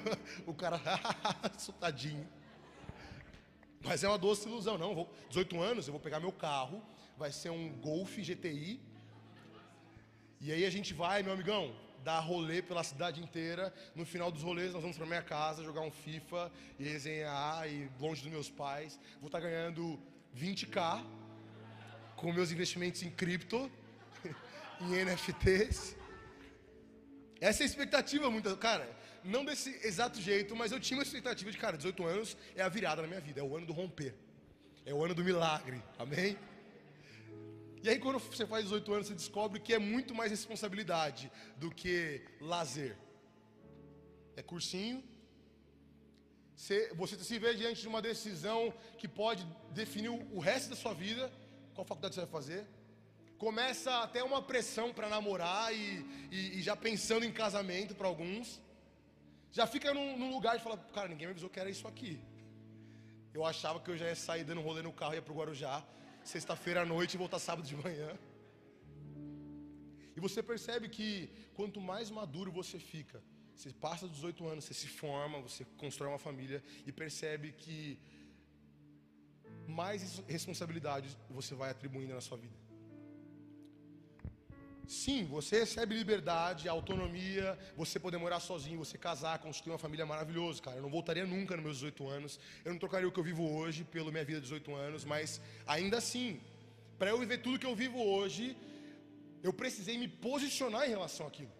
o 0.44 0.52
cara, 0.52 0.78
tadinho. 1.80 2.28
Mas 3.82 4.04
é 4.04 4.08
uma 4.08 4.18
doce 4.18 4.46
ilusão, 4.46 4.76
não. 4.76 4.94
Vou, 4.94 5.10
18 5.30 5.62
anos, 5.62 5.86
eu 5.86 5.92
vou 5.92 6.00
pegar 6.00 6.20
meu 6.20 6.32
carro, 6.32 6.82
vai 7.16 7.32
ser 7.32 7.48
um 7.48 7.70
Golf 7.80 8.18
GTI. 8.18 8.92
E 10.40 10.52
aí 10.52 10.64
a 10.64 10.70
gente 10.70 10.92
vai, 10.92 11.22
meu 11.22 11.32
amigão, 11.32 11.74
dar 12.04 12.20
rolê 12.20 12.60
pela 12.60 12.84
cidade 12.84 13.20
inteira. 13.22 13.72
No 13.94 14.04
final 14.04 14.30
dos 14.30 14.42
rolês, 14.42 14.72
nós 14.72 14.82
vamos 14.82 14.96
para 14.96 15.06
minha 15.06 15.22
casa 15.22 15.64
jogar 15.64 15.80
um 15.80 15.90
FIFA 15.90 16.52
e 16.78 16.84
resenhar 16.84 17.66
e 17.66 17.90
longe 17.98 18.22
dos 18.22 18.30
meus 18.30 18.50
pais. 18.50 19.00
Vou 19.20 19.26
estar 19.26 19.40
tá 19.40 19.46
ganhando 19.46 19.98
20k 20.36 21.04
com 22.16 22.32
meus 22.32 22.52
investimentos 22.52 23.02
em 23.02 23.10
cripto, 23.10 23.70
em 24.80 25.04
NFTs. 25.04 25.96
Essa 27.40 27.62
é 27.62 27.64
a 27.64 27.66
expectativa, 27.66 28.30
muita, 28.30 28.56
cara, 28.56 28.88
não 29.22 29.44
desse 29.44 29.70
exato 29.86 30.20
jeito, 30.20 30.54
mas 30.54 30.70
eu 30.72 30.78
tinha 30.78 30.98
uma 30.98 31.02
expectativa 31.02 31.50
de, 31.50 31.58
cara, 31.58 31.76
18 31.76 32.04
anos 32.04 32.36
é 32.54 32.62
a 32.62 32.68
virada 32.68 33.02
na 33.02 33.08
minha 33.08 33.20
vida, 33.20 33.40
é 33.40 33.42
o 33.42 33.56
ano 33.56 33.66
do 33.66 33.72
romper, 33.72 34.14
é 34.84 34.94
o 34.94 35.04
ano 35.04 35.14
do 35.14 35.24
milagre, 35.24 35.82
amém? 35.98 36.38
E 37.84 37.88
aí, 37.90 37.98
quando 38.04 38.18
você 38.18 38.46
faz 38.46 38.64
18 38.64 38.94
anos, 38.94 39.06
você 39.08 39.14
descobre 39.14 39.60
que 39.60 39.74
é 39.74 39.78
muito 39.78 40.14
mais 40.14 40.30
responsabilidade 40.30 41.30
do 41.58 41.70
que 41.70 42.24
lazer. 42.40 42.96
É 44.34 44.42
cursinho. 44.42 45.04
Você, 46.56 46.78
se 47.28 47.38
vê 47.38 47.54
diante 47.54 47.82
de 47.82 47.88
uma 47.88 48.00
decisão 48.00 48.72
que 48.96 49.06
pode 49.06 49.44
definir 49.80 50.08
o 50.08 50.38
resto 50.38 50.70
da 50.70 50.76
sua 50.76 50.94
vida. 50.94 51.30
Qual 51.74 51.86
faculdade 51.86 52.14
você 52.14 52.22
vai 52.22 52.30
fazer? 52.30 52.66
começa 53.44 53.98
até 53.98 54.22
uma 54.24 54.40
pressão 54.40 54.90
para 54.90 55.08
namorar 55.08 55.74
e, 55.74 56.06
e, 56.30 56.58
e, 56.58 56.62
já 56.62 56.74
pensando 56.74 57.26
em 57.26 57.32
casamento 57.32 57.94
para 57.94 58.06
alguns. 58.06 58.60
Já 59.52 59.66
fica 59.66 59.92
num, 59.92 60.16
num, 60.16 60.30
lugar 60.30 60.56
de 60.56 60.62
falar, 60.62 60.78
cara, 60.94 61.08
ninguém 61.08 61.26
me 61.26 61.32
avisou 61.32 61.50
que 61.50 61.60
era 61.60 61.68
isso 61.68 61.86
aqui. 61.86 62.18
Eu 63.34 63.44
achava 63.44 63.80
que 63.80 63.90
eu 63.90 63.98
já 63.98 64.06
ia 64.06 64.16
sair 64.16 64.44
dando 64.44 64.62
rolê 64.62 64.80
no 64.80 64.92
carro 64.92 65.12
e 65.12 65.16
ia 65.16 65.22
pro 65.22 65.34
Guarujá, 65.34 65.84
sexta-feira 66.24 66.82
à 66.82 66.84
noite 66.84 67.14
e 67.14 67.18
voltar 67.18 67.38
sábado 67.38 67.66
de 67.66 67.76
manhã. 67.76 68.10
E 70.16 70.20
você 70.20 70.42
percebe 70.42 70.88
que 70.88 71.30
quanto 71.54 71.80
mais 71.80 72.10
maduro 72.10 72.50
você 72.50 72.78
fica, 72.78 73.22
você 73.54 73.72
passa 73.72 74.06
dos 74.06 74.16
18 74.16 74.48
anos, 74.48 74.64
você 74.64 74.74
se 74.74 74.88
forma, 74.88 75.40
você 75.40 75.64
constrói 75.76 76.08
uma 76.08 76.18
família 76.18 76.62
e 76.86 76.92
percebe 76.92 77.52
que 77.52 77.98
mais 79.68 80.18
responsabilidades 80.28 81.16
você 81.30 81.54
vai 81.54 81.70
atribuindo 81.70 82.14
na 82.14 82.20
sua 82.20 82.36
vida. 82.36 82.63
Sim, 84.86 85.24
você 85.24 85.60
recebe 85.60 85.94
liberdade, 85.94 86.68
autonomia, 86.68 87.58
você 87.76 87.98
poder 87.98 88.18
morar 88.18 88.38
sozinho, 88.40 88.78
você 88.78 88.98
casar, 88.98 89.38
construir 89.38 89.72
uma 89.72 89.78
família 89.78 90.04
maravilhosa, 90.04 90.60
cara. 90.60 90.76
Eu 90.76 90.82
não 90.82 90.90
voltaria 90.90 91.24
nunca 91.24 91.56
nos 91.56 91.64
meus 91.64 91.76
18 91.78 92.08
anos. 92.08 92.38
Eu 92.64 92.72
não 92.72 92.78
trocaria 92.78 93.08
o 93.08 93.12
que 93.12 93.18
eu 93.18 93.24
vivo 93.24 93.44
hoje 93.56 93.82
pela 93.84 94.10
minha 94.10 94.24
vida 94.24 94.40
de 94.40 94.44
18 94.44 94.74
anos, 94.74 95.04
mas 95.04 95.40
ainda 95.66 95.96
assim, 95.98 96.40
para 96.98 97.10
eu 97.10 97.18
viver 97.18 97.38
tudo 97.38 97.58
que 97.58 97.66
eu 97.66 97.74
vivo 97.74 97.98
hoje, 98.02 98.56
eu 99.42 99.52
precisei 99.52 99.96
me 99.96 100.08
posicionar 100.08 100.86
em 100.86 100.90
relação 100.90 101.26
àquilo. 101.26 101.52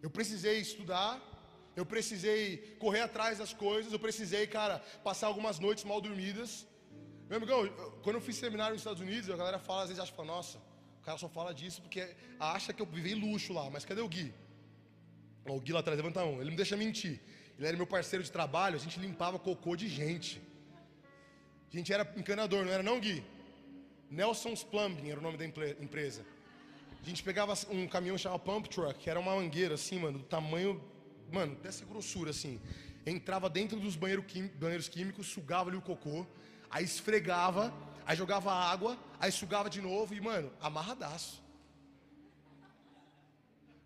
Eu 0.00 0.10
precisei 0.10 0.58
estudar, 0.58 1.20
eu 1.76 1.84
precisei 1.84 2.76
correr 2.78 3.00
atrás 3.00 3.38
das 3.38 3.52
coisas, 3.52 3.92
eu 3.92 3.98
precisei, 3.98 4.46
cara, 4.46 4.78
passar 5.04 5.26
algumas 5.26 5.58
noites 5.58 5.84
mal 5.84 6.00
dormidas. 6.00 6.66
Meu 7.28 7.36
amigão, 7.36 7.68
quando 8.02 8.16
eu 8.16 8.22
fiz 8.22 8.36
seminário 8.36 8.72
nos 8.72 8.80
Estados 8.80 9.02
Unidos, 9.02 9.30
a 9.30 9.36
galera 9.36 9.58
fala, 9.58 9.82
às 9.82 9.88
vezes 9.88 10.02
acha, 10.02 10.24
nossa, 10.24 10.58
o 11.02 11.04
cara 11.04 11.18
só 11.18 11.28
fala 11.28 11.52
disso 11.52 11.82
porque 11.82 12.14
acha 12.38 12.72
que 12.72 12.80
eu 12.80 12.86
vivei 12.86 13.12
luxo 13.12 13.52
lá. 13.52 13.68
Mas 13.68 13.84
cadê 13.84 14.00
o 14.00 14.08
Gui? 14.08 14.32
o 15.44 15.60
Gui 15.60 15.72
lá 15.72 15.80
atrás, 15.80 15.98
levanta 15.98 16.20
a 16.20 16.24
mão. 16.24 16.40
Ele 16.40 16.50
não 16.50 16.56
deixa 16.56 16.76
mentir. 16.76 17.20
Ele 17.58 17.66
era 17.66 17.76
meu 17.76 17.88
parceiro 17.88 18.22
de 18.24 18.30
trabalho, 18.30 18.76
a 18.76 18.78
gente 18.78 19.00
limpava 19.00 19.36
cocô 19.36 19.74
de 19.74 19.88
gente. 19.88 20.40
A 21.72 21.76
gente 21.76 21.92
era 21.92 22.08
encanador, 22.16 22.64
não 22.64 22.72
era 22.72 22.84
não, 22.84 23.00
Gui? 23.00 23.24
Nelson's 24.08 24.62
Plumbing 24.62 25.10
era 25.10 25.18
o 25.18 25.22
nome 25.22 25.36
da 25.36 25.44
empresa. 25.44 26.24
A 27.02 27.04
gente 27.04 27.20
pegava 27.24 27.52
um 27.68 27.88
caminhão 27.88 28.16
chamado 28.16 28.38
Pump 28.38 28.68
Truck, 28.68 29.00
que 29.00 29.10
era 29.10 29.18
uma 29.18 29.34
mangueira 29.34 29.74
assim, 29.74 29.98
mano, 29.98 30.18
do 30.20 30.24
tamanho, 30.24 30.80
mano, 31.32 31.56
dessa 31.56 31.84
grossura 31.84 32.30
assim. 32.30 32.60
Entrava 33.04 33.50
dentro 33.50 33.80
dos 33.80 33.96
banheiros 33.96 34.88
químicos, 34.88 35.26
sugava 35.26 35.68
ali 35.68 35.76
o 35.76 35.82
cocô, 35.82 36.24
aí 36.70 36.84
esfregava 36.84 37.74
Aí 38.06 38.16
jogava 38.16 38.52
água, 38.52 38.98
aí 39.20 39.30
sugava 39.30 39.70
de 39.70 39.80
novo 39.80 40.14
e, 40.14 40.20
mano, 40.20 40.52
amarradaço. 40.60 41.42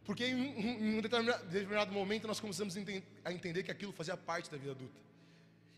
Porque 0.05 0.25
em 0.25 0.35
um, 0.35 0.61
em 0.85 0.99
um 0.99 1.01
determinado, 1.01 1.45
determinado, 1.47 1.93
momento 1.93 2.27
nós 2.27 2.39
começamos 2.39 2.77
a 3.25 3.33
entender 3.33 3.63
que 3.65 3.71
aquilo 3.71 3.93
fazia 3.93 4.17
parte 4.17 4.51
da 4.51 4.57
vida 4.57 4.71
adulta. 4.71 5.01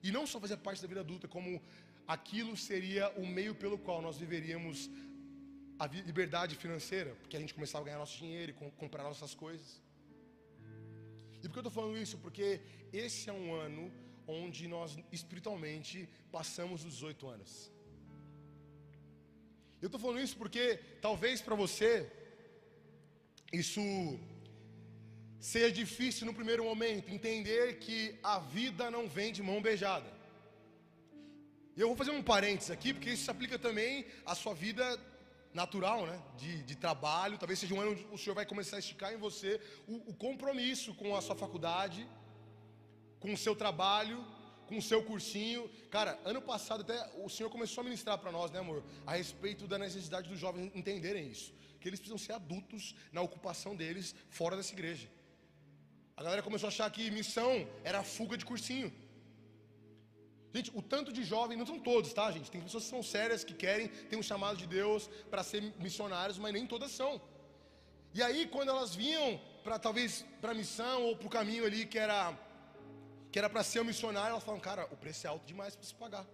E 0.03 0.13
não 0.13 0.27
só 0.27 0.39
fazer 0.39 0.59
parte 0.59 0.83
da 0.83 0.89
vida 0.89 1.01
adulta, 1.01 1.27
como 1.27 1.61
aquilo 2.07 2.57
seria 2.57 3.11
o 3.17 3.27
meio 3.27 3.55
pelo 3.55 3.79
qual 3.79 4.01
nós 4.03 4.19
viveríamos 4.19 4.91
a 5.79 5.87
liberdade 5.87 6.57
financeira, 6.57 7.15
porque 7.21 7.37
a 7.37 7.41
gente 7.41 7.55
começava 7.55 7.85
a 7.85 7.87
ganhar 7.87 7.99
nosso 7.99 8.19
dinheiro 8.19 8.51
e 8.53 8.71
comprar 8.77 9.05
nossas 9.05 9.35
coisas. 9.35 9.83
E 11.43 11.49
por 11.49 11.53
que 11.53 11.59
eu 11.59 11.69
estou 11.69 11.73
falando 11.73 11.97
isso? 11.97 12.19
Porque 12.19 12.61
esse 12.93 13.31
é 13.31 13.33
um 13.33 13.55
ano 13.55 13.91
onde 14.27 14.69
nós 14.69 14.99
espiritualmente 15.11 16.09
passamos 16.31 16.85
os 16.85 17.03
oito 17.03 17.29
anos. 17.29 17.73
Eu 19.81 19.87
estou 19.87 20.01
falando 20.01 20.21
isso 20.21 20.37
porque 20.37 20.65
talvez 21.01 21.41
para 21.41 21.55
você 21.55 22.11
isso 23.53 23.81
seja 25.41 25.71
difícil 25.71 26.27
no 26.27 26.35
primeiro 26.35 26.65
momento 26.65 27.11
entender 27.11 27.79
que 27.79 28.19
a 28.23 28.39
vida 28.39 28.91
não 28.91 29.09
vem 29.09 29.33
de 29.33 29.43
mão 29.43 29.63
beijada. 29.63 30.11
E 31.77 31.81
eu 31.81 31.87
vou 31.87 31.97
fazer 31.97 32.11
um 32.11 32.23
parênteses 32.23 32.73
aqui, 32.73 32.93
porque 32.93 33.11
isso 33.11 33.25
se 33.25 33.31
aplica 33.31 33.57
também 33.57 34.05
à 34.27 34.35
sua 34.35 34.53
vida 34.53 34.85
natural, 35.55 36.07
né? 36.07 36.21
De, 36.37 36.63
de 36.65 36.75
trabalho. 36.77 37.39
Talvez 37.39 37.61
seja 37.61 37.73
um 37.73 37.81
ano 37.81 37.93
onde 37.93 38.07
o 38.11 38.19
Senhor 38.19 38.35
vai 38.35 38.45
começar 38.45 38.77
a 38.77 38.81
esticar 38.81 39.13
em 39.13 39.17
você 39.17 39.61
o, 39.87 40.11
o 40.11 40.15
compromisso 40.15 40.93
com 40.95 41.15
a 41.15 41.21
sua 41.21 41.37
faculdade, 41.37 42.07
com 43.21 43.33
o 43.33 43.39
seu 43.39 43.55
trabalho, 43.55 44.27
com 44.69 44.77
o 44.79 44.83
seu 44.91 45.01
cursinho. 45.11 45.69
Cara, 45.91 46.19
ano 46.25 46.41
passado 46.41 46.83
até 46.83 46.99
o 47.25 47.29
Senhor 47.29 47.51
começou 47.51 47.81
a 47.81 47.85
ministrar 47.85 48.19
para 48.19 48.31
nós, 48.31 48.51
né, 48.51 48.61
amor? 48.61 48.85
A 49.07 49.15
respeito 49.15 49.67
da 49.67 49.79
necessidade 49.79 50.29
dos 50.29 50.39
jovens 50.39 50.71
entenderem 50.75 51.29
isso. 51.35 51.53
Que 51.81 51.89
eles 51.89 52.01
precisam 52.01 52.19
ser 52.27 52.33
adultos 52.33 52.95
na 53.11 53.23
ocupação 53.23 53.75
deles 53.75 54.15
fora 54.29 54.57
dessa 54.57 54.73
igreja. 54.73 55.09
A 56.17 56.23
galera 56.23 56.43
começou 56.43 56.67
a 56.69 56.73
achar 56.75 56.91
que 56.91 57.11
missão 57.11 57.53
era 57.83 58.03
fuga 58.03 58.37
de 58.37 58.45
cursinho. 58.45 58.93
Gente, 60.55 60.71
o 60.75 60.83
tanto 60.83 61.13
de 61.13 61.23
jovens, 61.23 61.59
não 61.59 61.67
são 61.67 61.79
todos, 61.79 62.13
tá, 62.13 62.31
gente? 62.33 62.51
Tem 62.51 62.61
pessoas 62.61 62.85
que 62.85 62.91
são 62.91 63.03
sérias, 63.03 63.45
que 63.45 63.55
querem, 63.55 63.89
tem 64.11 64.19
um 64.19 64.23
chamado 64.23 64.57
de 64.57 64.67
Deus 64.67 65.09
para 65.31 65.43
ser 65.43 65.63
missionários, 65.79 66.39
mas 66.39 66.53
nem 66.53 66.67
todas 66.67 66.91
são. 66.91 67.21
E 68.15 68.23
aí, 68.23 68.47
quando 68.47 68.71
elas 68.71 68.95
vinham 68.95 69.41
para 69.63 69.79
talvez 69.79 70.25
para 70.41 70.55
missão 70.55 71.05
ou 71.05 71.17
para 71.17 71.27
o 71.27 71.31
caminho 71.31 71.65
ali 71.65 71.85
que 71.87 71.99
era 71.99 72.37
que 73.31 73.39
era 73.39 73.51
para 73.51 73.63
ser 73.63 73.81
um 73.81 73.85
missionário, 73.85 74.31
elas 74.31 74.45
falam, 74.45 74.61
cara, 74.61 74.87
o 74.91 74.97
preço 74.97 75.27
é 75.27 75.31
alto 75.31 75.47
demais 75.47 75.75
para 75.77 75.85
se 75.85 75.95
pagar. 75.95 76.27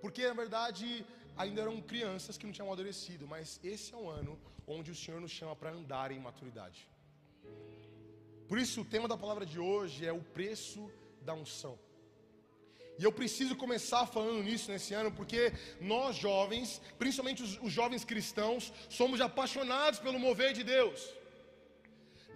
Porque 0.00 0.26
na 0.26 0.34
verdade 0.34 1.04
ainda 1.36 1.62
eram 1.62 1.80
crianças 1.80 2.36
que 2.38 2.46
não 2.46 2.52
tinham 2.52 2.66
amadurecido, 2.68 3.26
mas 3.26 3.60
esse 3.62 3.92
é 3.94 3.96
um 3.96 4.08
ano 4.08 4.38
onde 4.66 4.90
o 4.90 4.94
Senhor 4.94 5.20
nos 5.20 5.30
chama 5.30 5.54
para 5.54 5.70
andar 5.70 6.10
em 6.10 6.18
maturidade. 6.18 6.88
Por 8.48 8.58
isso, 8.58 8.80
o 8.80 8.84
tema 8.84 9.08
da 9.08 9.16
palavra 9.16 9.44
de 9.44 9.58
hoje 9.58 10.06
é 10.06 10.12
o 10.12 10.22
preço 10.38 10.90
da 11.20 11.34
unção. 11.34 11.78
E 12.98 13.04
eu 13.04 13.12
preciso 13.12 13.54
começar 13.54 14.06
falando 14.06 14.42
nisso 14.42 14.70
nesse 14.70 14.94
ano, 14.94 15.10
porque 15.12 15.52
nós 15.80 16.16
jovens, 16.16 16.80
principalmente 16.98 17.42
os, 17.42 17.58
os, 17.62 17.72
jovens 17.72 18.04
cristãos, 18.04 18.72
somos 18.88 19.20
apaixonados 19.20 19.98
pelo 19.98 20.18
mover 20.18 20.54
de 20.54 20.64
Deus. 20.64 21.12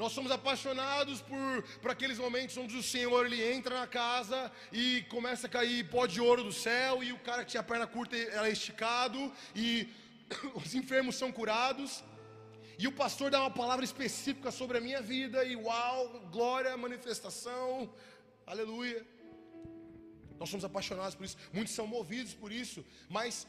Nós 0.00 0.12
somos 0.12 0.33
apaixonados 0.33 1.21
por, 1.21 1.62
por 1.83 1.90
aqueles 1.90 2.19
momentos 2.19 2.57
onde 2.57 2.75
o 2.75 2.83
Senhor 2.83 3.26
ele 3.26 3.40
entra 3.54 3.80
na 3.80 3.87
casa 3.87 4.50
e 4.73 5.02
começa 5.14 5.47
a 5.47 5.50
cair 5.57 5.90
pó 5.90 6.07
de 6.07 6.23
ouro 6.23 6.42
do 6.42 6.54
céu, 6.54 7.02
e 7.02 7.12
o 7.12 7.19
cara 7.19 7.45
que 7.45 7.50
tinha 7.50 7.61
a 7.61 7.69
perna 7.71 7.87
curta 7.87 8.16
é 8.16 8.50
esticado, 8.50 9.21
e 9.54 9.90
os 10.61 10.75
enfermos 10.75 11.16
são 11.16 11.30
curados. 11.30 12.02
E 12.78 12.88
o 12.88 12.92
pastor 12.92 13.30
dá 13.30 13.40
uma 13.40 13.50
palavra 13.50 13.85
específica 13.85 14.50
sobre 14.50 14.78
a 14.78 14.80
minha 14.80 15.02
vida, 15.02 15.45
e 15.45 15.54
uau, 15.54 16.09
glória, 16.33 16.75
manifestação, 16.78 17.92
aleluia. 18.47 19.04
Nós 20.38 20.49
somos 20.49 20.64
apaixonados 20.64 21.14
por 21.14 21.26
isso, 21.26 21.37
muitos 21.52 21.75
são 21.75 21.87
movidos 21.87 22.33
por 22.33 22.50
isso, 22.50 22.83
mas 23.07 23.47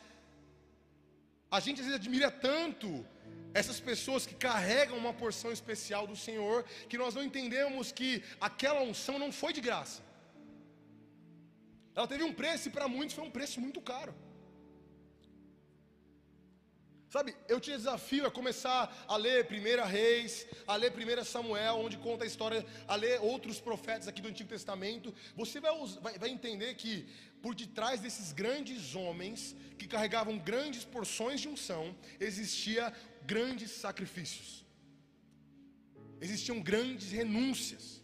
a 1.50 1.62
gente 1.62 1.80
às 1.80 1.88
vezes 1.88 2.02
admira 2.02 2.30
tanto 2.30 3.06
essas 3.54 3.80
pessoas 3.80 4.26
que 4.26 4.36
carregam 4.36 4.98
uma 4.98 5.14
porção 5.14 5.52
especial 5.52 6.08
do 6.08 6.16
Senhor, 6.16 6.64
que 6.90 6.98
nós 6.98 7.14
não 7.16 7.24
entendemos 7.24 7.92
que 7.92 8.24
aquela 8.40 8.82
unção 8.82 9.20
não 9.20 9.32
foi 9.32 9.52
de 9.54 9.62
graça. 9.62 10.02
Ela 11.96 12.08
teve 12.08 12.24
um 12.24 12.34
preço 12.34 12.70
e 12.70 12.72
para 12.72 12.88
muitos 12.88 13.16
foi 13.16 13.26
um 13.26 13.32
preço 13.32 13.60
muito 13.60 13.82
caro. 13.82 14.14
Sabe, 17.10 17.36
eu 17.50 17.60
te 17.60 17.72
desafio 17.72 18.26
a 18.26 18.32
começar 18.32 18.82
a 19.06 19.18
ler 19.18 19.46
1 19.46 19.86
Reis, 19.86 20.48
a 20.66 20.78
ler 20.78 20.94
1 20.94 21.26
Samuel, 21.26 21.76
onde 21.76 21.98
conta 21.98 22.24
a 22.24 22.28
história, 22.28 22.66
a 22.88 22.96
ler 22.96 23.20
outros 23.20 23.60
profetas 23.60 24.08
aqui 24.08 24.22
do 24.22 24.30
Antigo 24.30 24.48
Testamento. 24.48 25.14
Você 25.36 25.60
vai, 25.60 25.74
vai, 26.00 26.18
vai 26.18 26.30
entender 26.30 26.74
que 26.76 27.06
por 27.42 27.54
detrás 27.54 28.00
desses 28.00 28.32
grandes 28.32 28.96
homens, 28.96 29.54
que 29.78 29.90
carregavam 29.90 30.40
grandes 30.40 30.86
porções 30.86 31.42
de 31.42 31.50
unção, 31.50 31.94
existia 32.18 32.94
grandes 33.26 33.72
sacrifícios, 33.72 34.66
existiam 36.20 36.62
grandes 36.62 37.12
renúncias. 37.12 38.02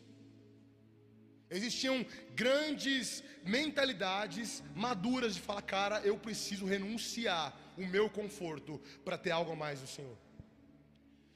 Existiam 1.50 2.06
grandes 2.36 3.24
mentalidades 3.46 4.62
maduras 4.76 5.36
de 5.36 5.40
falar, 5.40 5.62
cara, 5.62 6.02
eu 6.02 6.18
preciso 6.18 6.66
renunciar 6.66 7.58
o 7.78 7.86
meu 7.86 8.10
conforto 8.10 8.82
para 9.06 9.18
ter 9.18 9.32
algo 9.32 9.54
a 9.54 9.56
mais 9.56 9.80
do 9.80 9.88
Senhor. 9.88 10.18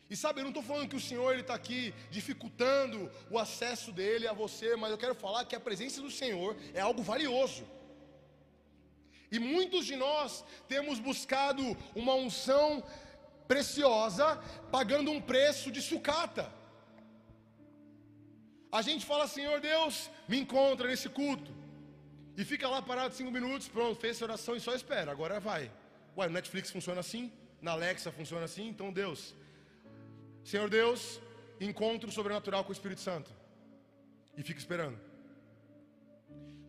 E 0.10 0.16
sabe, 0.18 0.42
eu 0.42 0.44
não 0.44 0.50
estou 0.50 0.62
falando 0.62 0.90
que 0.90 0.98
o 0.98 1.00
Senhor 1.00 1.40
está 1.40 1.54
aqui 1.54 1.94
dificultando 2.10 3.10
o 3.30 3.40
acesso 3.40 3.94
dele 3.94 4.28
a 4.28 4.34
você, 4.34 4.76
mas 4.76 4.92
eu 4.92 4.98
quero 4.98 5.16
falar 5.16 5.46
que 5.46 5.56
a 5.56 5.60
presença 5.62 6.02
do 6.02 6.12
Senhor 6.12 6.58
é 6.74 6.82
algo 6.82 7.02
valioso. 7.02 7.64
E 9.32 9.40
muitos 9.40 9.86
de 9.86 9.96
nós 9.96 10.44
temos 10.68 11.00
buscado 11.00 11.64
uma 11.96 12.14
unção 12.14 12.84
preciosa, 13.52 14.28
pagando 14.76 15.12
um 15.12 15.22
preço 15.32 15.68
de 15.76 15.82
sucata. 15.82 16.44
A 18.72 18.82
gente 18.88 19.06
fala, 19.06 19.28
Senhor 19.28 19.60
Deus, 19.60 20.10
me 20.30 20.38
encontra 20.44 20.88
nesse 20.88 21.10
culto. 21.10 21.52
E 22.40 22.46
fica 22.52 22.70
lá 22.74 22.82
parado 22.82 23.14
cinco 23.14 23.32
minutos, 23.38 23.68
pronto, 23.68 24.00
fez 24.00 24.16
essa 24.16 24.24
oração 24.30 24.56
e 24.56 24.62
só 24.68 24.74
espera, 24.74 25.12
agora 25.12 25.38
vai. 25.50 25.64
Ué, 26.18 26.28
no 26.28 26.34
Netflix 26.34 26.72
funciona 26.72 27.02
assim, 27.02 27.24
na 27.62 27.72
Alexa 27.72 28.10
funciona 28.20 28.46
assim, 28.46 28.70
então 28.70 28.94
Deus. 29.02 29.36
Senhor 30.52 30.70
Deus, 30.70 31.20
encontro 31.60 32.10
sobrenatural 32.10 32.64
com 32.64 32.70
o 32.70 32.78
Espírito 32.80 33.02
Santo. 33.02 33.30
E 34.38 34.44
fica 34.44 34.62
esperando. 34.62 34.98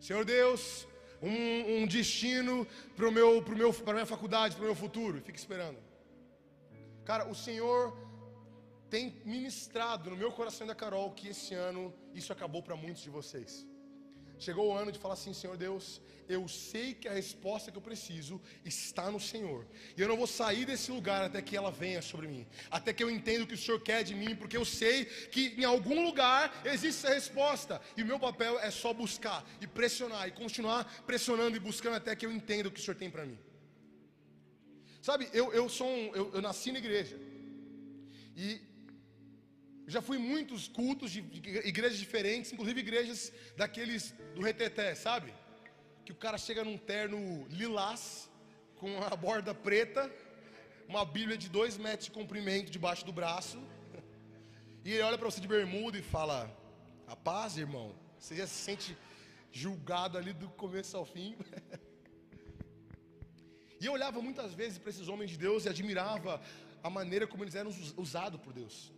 Senhor 0.01 0.25
Deus, 0.25 0.85
um, 1.21 1.77
um 1.77 1.87
destino 1.87 2.67
para 2.97 3.09
meu, 3.09 3.41
pro 3.41 3.55
meu, 3.55 3.73
minha 3.93 4.05
faculdade, 4.05 4.53
para 4.55 4.63
o 4.63 4.65
meu 4.65 4.75
futuro. 4.75 5.17
E 5.19 5.21
fica 5.21 5.39
esperando. 5.39 5.92
Cara, 7.05 7.27
o 7.29 7.35
Senhor 7.35 7.97
tem 8.89 9.21
ministrado 9.25 10.09
no 10.09 10.15
meu 10.15 10.31
coração 10.31 10.65
da 10.67 10.75
Carol 10.75 11.11
que 11.11 11.29
esse 11.29 11.53
ano 11.53 11.93
isso 12.13 12.31
acabou 12.31 12.61
para 12.61 12.75
muitos 12.75 13.01
de 13.01 13.09
vocês. 13.09 13.65
Chegou 14.39 14.67
o 14.67 14.75
ano 14.75 14.91
de 14.91 14.99
falar 14.99 15.13
assim, 15.13 15.33
Senhor 15.33 15.55
Deus, 15.55 16.01
eu 16.27 16.47
sei 16.47 16.93
que 16.93 17.07
a 17.07 17.13
resposta 17.13 17.71
que 17.71 17.77
eu 17.77 17.81
preciso 17.81 18.41
está 18.65 19.09
no 19.09 19.19
Senhor. 19.19 19.65
E 19.95 20.01
eu 20.01 20.07
não 20.07 20.17
vou 20.17 20.27
sair 20.27 20.65
desse 20.65 20.91
lugar 20.91 21.23
até 21.23 21.41
que 21.41 21.55
ela 21.55 21.71
venha 21.71 22.01
sobre 22.01 22.27
mim. 22.27 22.45
Até 22.69 22.91
que 22.93 23.03
eu 23.03 23.09
entenda 23.09 23.43
o 23.43 23.47
que 23.47 23.53
o 23.53 23.57
Senhor 23.57 23.79
quer 23.81 24.03
de 24.03 24.13
mim, 24.13 24.35
porque 24.35 24.57
eu 24.57 24.65
sei 24.65 25.05
que 25.05 25.55
em 25.57 25.63
algum 25.63 26.03
lugar 26.03 26.61
existe 26.65 27.05
essa 27.05 27.13
resposta. 27.13 27.81
E 27.95 28.03
o 28.03 28.05
meu 28.05 28.19
papel 28.19 28.59
é 28.59 28.69
só 28.69 28.93
buscar 28.93 29.45
e 29.61 29.67
pressionar 29.67 30.27
e 30.27 30.31
continuar 30.31 30.83
pressionando 31.05 31.55
e 31.55 31.59
buscando 31.59 31.95
até 31.95 32.15
que 32.15 32.25
eu 32.25 32.31
entenda 32.31 32.69
o 32.69 32.71
que 32.71 32.79
o 32.79 32.83
Senhor 32.83 32.97
tem 32.97 33.09
para 33.09 33.25
mim. 33.25 33.39
Sabe, 35.07 35.29
eu, 35.33 35.51
eu 35.51 35.67
sou 35.67 35.85
um, 35.85 36.15
eu, 36.15 36.33
eu 36.35 36.41
nasci 36.41 36.71
na 36.71 36.79
igreja. 36.79 37.19
E 38.37 38.61
já 39.85 40.01
fui 40.01 40.17
muitos 40.17 40.69
cultos 40.69 41.11
de, 41.11 41.19
igrejas 41.71 41.97
diferentes, 41.97 42.53
inclusive 42.53 42.79
igrejas 42.79 43.33
daqueles 43.57 44.13
do 44.33 44.41
reteté, 44.41 44.95
sabe? 44.95 45.33
Que 46.05 46.13
o 46.13 46.15
cara 46.15 46.37
chega 46.37 46.63
num 46.63 46.77
terno 46.77 47.45
lilás, 47.49 48.29
com 48.77 49.03
a 49.03 49.09
borda 49.25 49.53
preta, 49.53 50.09
uma 50.87 51.03
Bíblia 51.03 51.37
de 51.37 51.49
dois 51.49 51.77
metros 51.77 52.05
de 52.05 52.11
comprimento 52.11 52.71
debaixo 52.71 53.05
do 53.05 53.11
braço, 53.11 53.61
e 54.85 54.93
ele 54.93 55.01
olha 55.01 55.17
para 55.17 55.29
você 55.29 55.41
de 55.41 55.49
bermuda 55.49 55.97
e 55.97 56.01
fala: 56.01 56.49
A 57.05 57.15
paz, 57.15 57.57
irmão. 57.57 57.93
Você 58.17 58.37
já 58.37 58.47
se 58.47 58.55
sente 58.55 58.97
julgado 59.51 60.17
ali 60.17 60.31
do 60.31 60.47
começo 60.49 60.95
ao 60.95 61.05
fim. 61.05 61.35
e 63.83 63.85
eu 63.85 63.91
olhava 63.91 64.21
muitas 64.21 64.53
vezes 64.53 64.77
para 64.77 64.89
esses 64.89 65.09
homens 65.09 65.31
de 65.31 65.37
Deus 65.37 65.65
e 65.65 65.69
admirava 65.69 66.41
a 66.81 66.89
maneira 66.89 67.27
como 67.27 67.43
eles 67.43 67.53
eram 67.53 67.69
usados 67.97 68.39
por 68.39 68.53
Deus. 68.53 68.93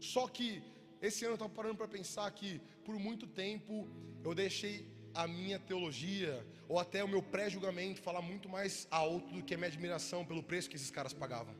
Só 0.00 0.26
que 0.26 0.60
esse 1.00 1.24
ano 1.24 1.32
eu 1.32 1.34
estava 1.34 1.52
parando 1.52 1.76
para 1.76 1.86
pensar 1.86 2.28
que 2.32 2.60
por 2.84 2.98
muito 2.98 3.28
tempo 3.28 3.88
eu 4.24 4.34
deixei 4.34 4.88
a 5.14 5.28
minha 5.28 5.60
teologia 5.60 6.44
ou 6.68 6.80
até 6.80 7.02
o 7.04 7.08
meu 7.08 7.22
pré-julgamento 7.22 8.00
falar 8.00 8.20
muito 8.20 8.48
mais 8.48 8.88
alto 8.90 9.32
do 9.32 9.42
que 9.42 9.54
a 9.54 9.56
minha 9.56 9.68
admiração 9.68 10.24
pelo 10.24 10.42
preço 10.42 10.68
que 10.68 10.74
esses 10.74 10.90
caras 10.90 11.12
pagavam. 11.12 11.54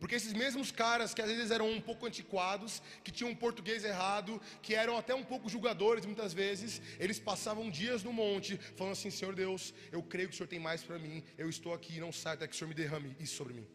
Porque 0.00 0.14
esses 0.14 0.32
mesmos 0.32 0.70
caras 0.70 1.14
que 1.14 1.22
às 1.22 1.28
vezes 1.28 1.50
eram 1.50 1.70
um 1.70 1.80
pouco 1.80 2.06
antiquados, 2.06 2.82
que 3.02 3.10
tinham 3.10 3.30
um 3.30 3.34
português 3.34 3.84
errado, 3.84 4.40
que 4.62 4.74
eram 4.74 4.96
até 4.96 5.14
um 5.14 5.24
pouco 5.24 5.48
julgadores 5.48 6.04
muitas 6.04 6.32
vezes, 6.34 6.82
eles 6.98 7.18
passavam 7.18 7.70
dias 7.70 8.02
no 8.02 8.12
monte 8.12 8.56
falando 8.76 8.92
assim: 8.92 9.10
Senhor 9.10 9.34
Deus, 9.34 9.72
eu 9.90 10.02
creio 10.02 10.28
que 10.28 10.34
o 10.34 10.36
Senhor 10.36 10.48
tem 10.48 10.58
mais 10.58 10.82
para 10.82 10.98
mim, 10.98 11.24
eu 11.38 11.48
estou 11.48 11.72
aqui, 11.72 11.98
não 11.98 12.12
saio 12.12 12.34
até 12.34 12.46
que 12.46 12.54
o 12.54 12.58
Senhor 12.58 12.68
me 12.68 12.74
derrame 12.74 13.16
isso 13.18 13.34
sobre 13.36 13.54
mim. 13.54 13.66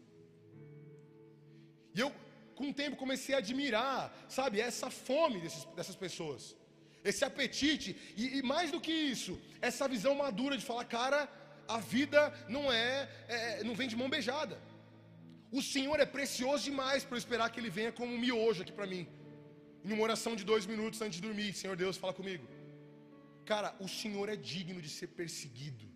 E 1.94 2.00
eu, 2.00 2.12
com 2.54 2.70
o 2.70 2.74
tempo, 2.74 2.96
comecei 2.96 3.34
a 3.34 3.38
admirar, 3.38 4.14
sabe, 4.28 4.60
essa 4.60 4.90
fome 4.90 5.40
desses, 5.40 5.64
dessas 5.76 5.96
pessoas, 5.96 6.56
esse 7.04 7.24
apetite, 7.24 7.96
e, 8.16 8.38
e, 8.38 8.42
mais 8.42 8.70
do 8.70 8.80
que 8.80 8.92
isso, 8.92 9.38
essa 9.60 9.88
visão 9.88 10.14
madura 10.14 10.56
de 10.56 10.64
falar, 10.64 10.84
cara, 10.84 11.28
a 11.68 11.78
vida 11.78 12.32
não 12.48 12.72
é, 12.72 13.08
é 13.28 13.64
não 13.64 13.74
vem 13.74 13.88
de 13.88 13.96
mão 13.96 14.08
beijada. 14.08 14.58
O 15.58 15.60
Senhor 15.60 15.98
é 16.00 16.06
precioso 16.06 16.64
demais 16.70 17.04
para 17.04 17.16
eu 17.16 17.22
esperar 17.24 17.50
que 17.50 17.60
Ele 17.60 17.72
venha 17.78 17.92
como 17.92 18.14
um 18.14 18.22
miojo 18.26 18.62
aqui 18.62 18.72
para 18.72 18.86
mim. 18.86 19.06
Em 19.84 19.92
uma 19.92 20.04
oração 20.08 20.34
de 20.34 20.44
dois 20.50 20.64
minutos 20.72 21.02
antes 21.02 21.16
de 21.20 21.26
dormir, 21.28 21.52
Senhor 21.52 21.76
Deus, 21.76 21.98
fala 22.02 22.14
comigo. 22.20 22.44
Cara, 23.44 23.74
o 23.78 23.88
Senhor 23.88 24.28
é 24.34 24.36
digno 24.36 24.80
de 24.80 24.88
ser 24.88 25.08
perseguido. 25.08 25.92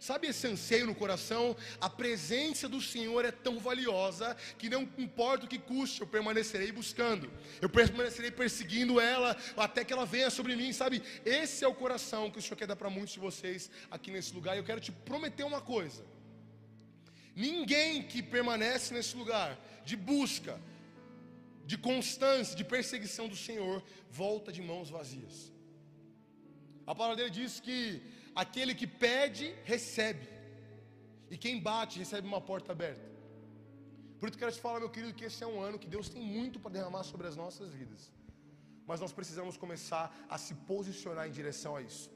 Sabe 0.00 0.28
esse 0.28 0.46
anseio 0.46 0.86
no 0.86 0.94
coração? 0.94 1.56
A 1.80 1.90
presença 1.90 2.68
do 2.68 2.80
Senhor 2.80 3.24
é 3.24 3.32
tão 3.32 3.58
valiosa 3.58 4.36
que 4.56 4.70
não 4.70 4.82
importa 4.96 5.44
o 5.44 5.48
que 5.48 5.58
custe, 5.58 6.00
eu 6.00 6.06
permanecerei 6.06 6.70
buscando, 6.70 7.30
eu 7.60 7.68
permanecerei 7.68 8.30
perseguindo 8.30 9.00
ela 9.00 9.36
até 9.56 9.84
que 9.84 9.92
ela 9.92 10.06
venha 10.06 10.30
sobre 10.30 10.54
mim, 10.54 10.72
sabe? 10.72 11.02
Esse 11.24 11.64
é 11.64 11.68
o 11.68 11.74
coração 11.74 12.30
que 12.30 12.38
o 12.38 12.42
Senhor 12.42 12.56
quer 12.56 12.68
dar 12.68 12.76
para 12.76 12.88
muitos 12.88 13.14
de 13.14 13.20
vocês 13.20 13.70
aqui 13.90 14.10
nesse 14.10 14.32
lugar. 14.32 14.54
E 14.54 14.60
eu 14.60 14.64
quero 14.64 14.80
te 14.80 14.92
prometer 14.92 15.42
uma 15.42 15.60
coisa: 15.60 16.04
Ninguém 17.46 18.02
que 18.10 18.20
permanece 18.34 18.92
nesse 18.94 19.14
lugar 19.20 19.50
de 19.88 19.96
busca, 19.96 20.54
de 21.70 21.76
constância, 21.88 22.56
de 22.60 22.64
perseguição 22.74 23.26
do 23.32 23.38
Senhor, 23.46 23.76
volta 24.10 24.50
de 24.56 24.60
mãos 24.70 24.90
vazias. 24.96 25.36
A 26.84 26.94
palavra 26.96 27.16
dele 27.18 27.30
diz 27.40 27.60
que 27.66 27.78
aquele 28.34 28.74
que 28.80 28.88
pede, 29.04 29.46
recebe, 29.72 30.26
e 31.30 31.36
quem 31.44 31.60
bate, 31.68 32.00
recebe 32.04 32.26
uma 32.26 32.40
porta 32.40 32.72
aberta. 32.72 33.06
Por 34.18 34.28
isso 34.28 34.38
quero 34.42 34.50
te 34.50 34.60
falar, 34.66 34.80
meu 34.80 34.90
querido, 34.90 35.14
que 35.14 35.26
esse 35.30 35.44
é 35.44 35.46
um 35.46 35.60
ano 35.60 35.78
que 35.78 35.92
Deus 35.96 36.08
tem 36.08 36.24
muito 36.38 36.58
para 36.58 36.72
derramar 36.78 37.04
sobre 37.04 37.28
as 37.28 37.36
nossas 37.36 37.70
vidas, 37.72 38.10
mas 38.84 39.00
nós 39.04 39.12
precisamos 39.12 39.56
começar 39.56 40.06
a 40.28 40.38
se 40.38 40.54
posicionar 40.72 41.28
em 41.28 41.38
direção 41.40 41.76
a 41.76 41.82
isso, 41.82 42.10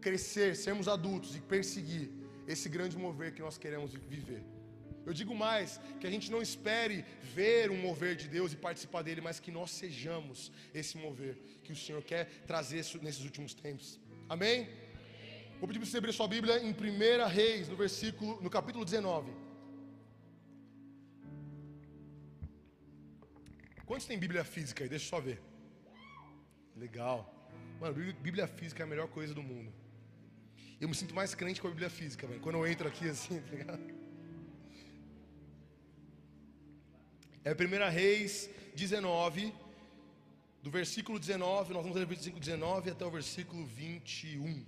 crescer, 0.00 0.56
sermos 0.56 0.88
adultos 0.88 1.36
e 1.36 1.42
perseguir 1.54 2.21
esse 2.46 2.68
grande 2.68 2.96
mover 2.96 3.32
que 3.34 3.42
nós 3.42 3.58
queremos 3.58 3.92
viver. 3.94 4.42
Eu 5.04 5.12
digo 5.12 5.34
mais, 5.34 5.80
que 6.00 6.06
a 6.06 6.10
gente 6.10 6.30
não 6.30 6.40
espere 6.40 7.04
ver 7.22 7.70
um 7.70 7.76
mover 7.76 8.14
de 8.14 8.28
Deus 8.28 8.52
e 8.52 8.56
participar 8.56 9.02
dele, 9.02 9.20
mas 9.20 9.40
que 9.40 9.50
nós 9.50 9.70
sejamos 9.70 10.52
esse 10.72 10.96
mover 10.96 11.36
que 11.64 11.72
o 11.72 11.76
Senhor 11.76 12.02
quer 12.02 12.26
trazer 12.46 12.84
nesses 13.02 13.24
últimos 13.24 13.52
tempos. 13.52 13.98
Amém? 14.28 14.68
Vou 15.58 15.66
pedir 15.66 15.80
para 15.80 15.88
você 15.88 15.98
abrir 15.98 16.12
sua 16.12 16.28
Bíblia 16.28 16.62
em 16.62 16.72
1 16.72 17.28
Reis, 17.28 17.68
no 17.68 17.76
versículo, 17.76 18.40
no 18.40 18.50
capítulo 18.50 18.84
19. 18.84 19.32
Quantos 23.84 24.06
tem 24.06 24.18
Bíblia 24.18 24.44
física 24.44 24.84
aí? 24.84 24.88
Deixa 24.88 25.06
eu 25.06 25.10
só 25.10 25.20
ver. 25.20 25.40
Legal. 26.76 27.50
Mano, 27.80 27.94
Bíblia 28.14 28.46
física 28.46 28.82
é 28.82 28.84
a 28.84 28.86
melhor 28.86 29.08
coisa 29.08 29.34
do 29.34 29.42
mundo. 29.42 29.72
Eu 30.82 30.88
me 30.88 30.96
sinto 30.96 31.14
mais 31.14 31.32
crente 31.32 31.60
com 31.60 31.68
a 31.68 31.70
Bíblia 31.70 31.88
física, 31.88 32.26
velho. 32.26 32.40
Quando 32.40 32.56
eu 32.56 32.66
entro 32.66 32.88
aqui 32.88 33.08
assim, 33.08 33.40
tá 33.48 33.50
ligado? 33.52 33.80
É 37.44 37.52
1 37.52 37.88
Reis 37.88 38.50
19, 38.74 39.54
do 40.60 40.72
versículo 40.72 41.20
19, 41.20 41.72
nós 41.72 41.82
vamos 41.84 41.96
ler 41.96 42.02
o 42.02 42.08
versículo 42.08 42.40
19 42.40 42.90
até 42.90 43.06
o 43.06 43.10
versículo 43.12 43.64
21. 43.64 44.66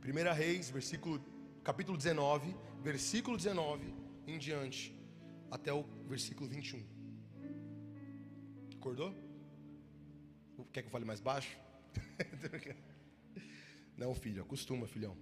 Primeira 0.00 0.32
Reis, 0.32 0.70
versículo, 0.70 1.20
capítulo 1.64 1.98
19, 1.98 2.54
versículo 2.84 3.36
19 3.36 3.92
em 4.28 4.38
diante 4.38 4.97
até 5.50 5.72
o 5.72 5.82
versículo 6.06 6.48
21. 6.48 6.84
Acordou? 8.76 9.14
Quer 10.72 10.82
que 10.82 10.88
eu 10.88 10.92
fale 10.92 11.04
mais 11.04 11.20
baixo? 11.20 11.56
Não, 13.96 14.14
filho, 14.14 14.42
acostuma, 14.42 14.86
filhão. 14.86 15.16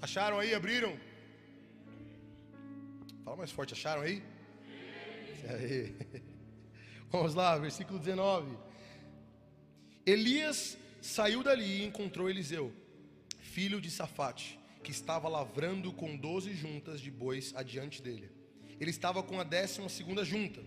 Acharam 0.00 0.38
aí? 0.38 0.54
Abriram? 0.54 0.98
Fala 3.24 3.36
mais 3.36 3.50
forte, 3.50 3.74
acharam 3.74 4.02
aí? 4.02 4.22
aí? 5.48 6.22
Vamos 7.10 7.34
lá, 7.34 7.58
versículo 7.58 7.98
19. 7.98 8.56
Elias 10.04 10.78
saiu 11.00 11.42
dali 11.42 11.82
e 11.82 11.84
encontrou 11.84 12.28
Eliseu, 12.28 12.72
filho 13.38 13.80
de 13.80 13.90
Safate 13.90 14.61
que 14.82 14.90
estava 14.90 15.28
lavrando 15.28 15.92
com 15.92 16.16
doze 16.16 16.52
juntas 16.54 17.00
de 17.00 17.10
bois 17.10 17.52
adiante 17.54 18.02
dele. 18.02 18.30
Ele 18.80 18.90
estava 18.90 19.22
com 19.22 19.40
a 19.40 19.44
décima 19.44 19.88
segunda 19.88 20.24
junta. 20.24 20.62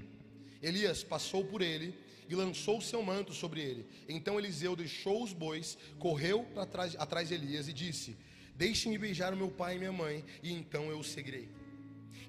Elias 0.61 1.03
passou 1.03 1.45
por 1.45 1.61
ele 1.61 1.93
e 2.27 2.35
lançou 2.35 2.81
seu 2.81 3.03
manto 3.03 3.33
sobre 3.33 3.61
ele. 3.61 3.85
Então 4.07 4.39
Eliseu 4.39 4.75
deixou 4.75 5.23
os 5.23 5.33
bois, 5.33 5.77
correu 5.99 6.47
trás, 6.71 6.95
atrás 6.97 7.27
de 7.27 7.35
Elias 7.35 7.67
e 7.67 7.73
disse: 7.73 8.17
Deixe-me 8.55 8.97
beijar 8.97 9.35
meu 9.35 9.51
pai 9.51 9.75
e 9.75 9.79
minha 9.79 9.91
mãe, 9.91 10.23
e 10.41 10.51
então 10.53 10.89
eu 10.89 10.99
o 10.99 11.03
seguirei. 11.03 11.49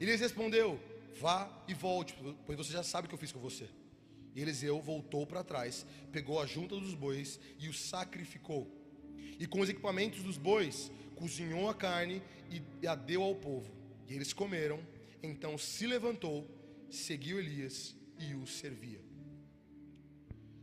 Elias 0.01 0.21
respondeu: 0.21 0.81
Vá 1.21 1.51
e 1.67 1.73
volte, 1.73 2.15
pois 2.45 2.59
você 2.59 2.73
já 2.73 2.83
sabe 2.83 3.07
o 3.07 3.09
que 3.09 3.15
eu 3.15 3.19
fiz 3.19 3.33
com 3.33 3.41
você. 3.41 3.69
E 4.35 4.43
Eliseu 4.43 4.83
voltou 4.83 5.27
para 5.27 5.43
trás, 5.43 5.87
pegou 6.13 6.41
a 6.41 6.47
junta 6.47 6.75
dos 6.79 6.95
bois 6.95 7.41
e 7.59 7.69
o 7.69 7.73
sacrificou. 7.73 8.71
E 9.39 9.47
com 9.47 9.61
os 9.61 9.69
equipamentos 9.69 10.23
dos 10.23 10.37
bois, 10.37 10.91
cozinhou 11.17 11.69
a 11.69 11.75
carne 11.75 12.23
e 12.51 12.87
a 12.87 12.95
deu 12.95 13.23
ao 13.23 13.35
povo. 13.35 13.71
E 14.07 14.15
eles 14.15 14.33
comeram. 14.33 14.79
Então 15.23 15.59
se 15.59 15.87
levantou, 15.87 16.49
seguiu 16.89 17.39
Elias 17.39 17.97
e 18.19 18.35
o 18.35 18.47
servia. 18.47 19.01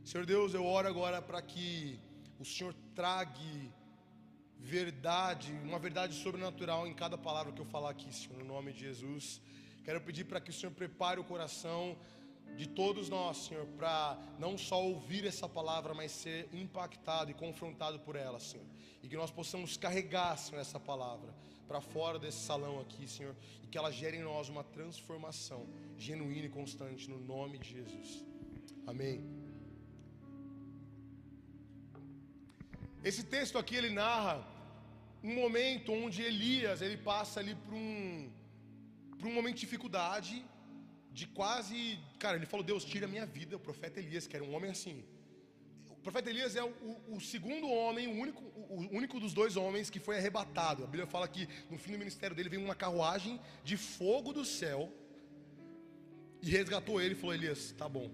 Senhor 0.06 0.26
Deus, 0.26 0.54
eu 0.54 0.66
oro 0.66 0.88
agora 0.88 1.22
para 1.22 1.42
que 1.42 2.00
o 2.40 2.46
Senhor 2.46 2.74
trague 2.96 3.72
verdade, 4.60 5.52
uma 5.64 5.80
verdade 5.80 6.14
sobrenatural 6.16 6.88
em 6.88 6.94
cada 6.94 7.18
palavra 7.18 7.52
que 7.52 7.60
eu 7.60 7.66
falar 7.66 7.90
aqui, 7.92 8.14
Senhor, 8.14 8.38
no 8.38 8.46
nome 8.46 8.72
de 8.72 8.80
Jesus. 8.80 9.42
Quero 9.84 10.00
pedir 10.02 10.26
para 10.26 10.40
que 10.40 10.50
o 10.50 10.54
Senhor 10.54 10.72
prepare 10.72 11.20
o 11.20 11.24
coração 11.24 11.98
de 12.56 12.68
todos 12.68 13.10
nós, 13.10 13.38
Senhor, 13.46 13.66
para 13.78 14.18
não 14.40 14.58
só 14.58 14.84
ouvir 14.84 15.26
essa 15.26 15.48
palavra, 15.50 15.94
mas 15.94 16.12
ser 16.12 16.48
impactado 16.54 17.32
e 17.32 17.34
confrontado 17.34 18.00
por 18.00 18.16
ela, 18.16 18.40
Senhor. 18.40 18.66
E 19.02 19.08
que 19.08 19.16
nós 19.16 19.32
possamos 19.32 19.76
carregar, 19.76 20.38
Senhor, 20.38 20.62
essa 20.62 20.80
palavra 20.80 21.34
para 21.68 21.82
fora 21.82 22.20
desse 22.20 22.40
salão 22.40 22.80
aqui, 22.80 23.08
Senhor, 23.08 23.36
e 23.64 23.68
que 23.68 23.78
ela 23.78 23.92
gere 23.92 24.18
em 24.18 24.24
nós 24.24 24.50
uma 24.50 24.64
transformação 24.64 25.68
genuína 25.98 26.46
e 26.46 26.50
constante 26.50 27.10
no 27.10 27.20
nome 27.20 27.58
de 27.58 27.70
Jesus. 27.72 28.24
Amém. 28.86 29.24
Esse 33.04 33.24
texto 33.24 33.58
aqui 33.58 33.76
ele 33.76 33.90
narra 33.90 34.46
um 35.24 35.34
momento 35.34 35.92
onde 35.92 36.22
Elias 36.22 36.82
ele 36.82 36.98
passa 36.98 37.40
ali 37.40 37.56
por 37.56 37.74
um 37.74 38.32
por 39.18 39.28
um 39.30 39.34
momento 39.34 39.56
de 39.56 39.62
dificuldade 39.62 40.46
de 41.14 41.28
quase. 41.28 42.00
Cara, 42.20 42.36
ele 42.38 42.46
falou: 42.46 42.66
Deus, 42.66 42.84
tira 42.84 43.06
a 43.06 43.10
minha 43.10 43.26
vida. 43.26 43.56
O 43.56 43.60
profeta 43.60 44.00
Elias, 44.00 44.26
que 44.28 44.36
era 44.36 44.44
um 44.44 44.54
homem 44.56 44.72
assim. 44.72 45.04
O 45.90 46.02
profeta 46.04 46.30
Elias 46.30 46.56
é 46.56 46.64
o, 46.64 46.68
o, 46.68 47.16
o 47.16 47.22
segundo 47.22 47.68
homem, 47.70 48.08
o 48.08 48.20
único, 48.24 48.44
o, 48.44 48.80
único 48.92 49.20
dos 49.20 49.34
dois 49.34 49.56
homens 49.56 49.90
que 49.90 50.00
foi 50.00 50.18
arrebatado. 50.18 50.84
A 50.84 50.88
Bíblia 50.88 51.08
fala 51.08 51.28
que 51.28 51.48
no 51.70 51.78
fim 51.78 51.94
do 51.94 51.98
ministério 51.98 52.36
dele 52.36 52.50
veio 52.50 52.64
uma 52.64 52.76
carruagem 52.76 53.40
de 53.64 53.78
fogo 53.78 54.34
do 54.34 54.44
céu 54.44 54.92
e 56.42 56.50
resgatou 56.50 57.00
ele 57.00 57.14
e 57.14 57.16
falou: 57.16 57.36
Elias, 57.36 57.74
tá 57.78 57.88
bom, 57.88 58.12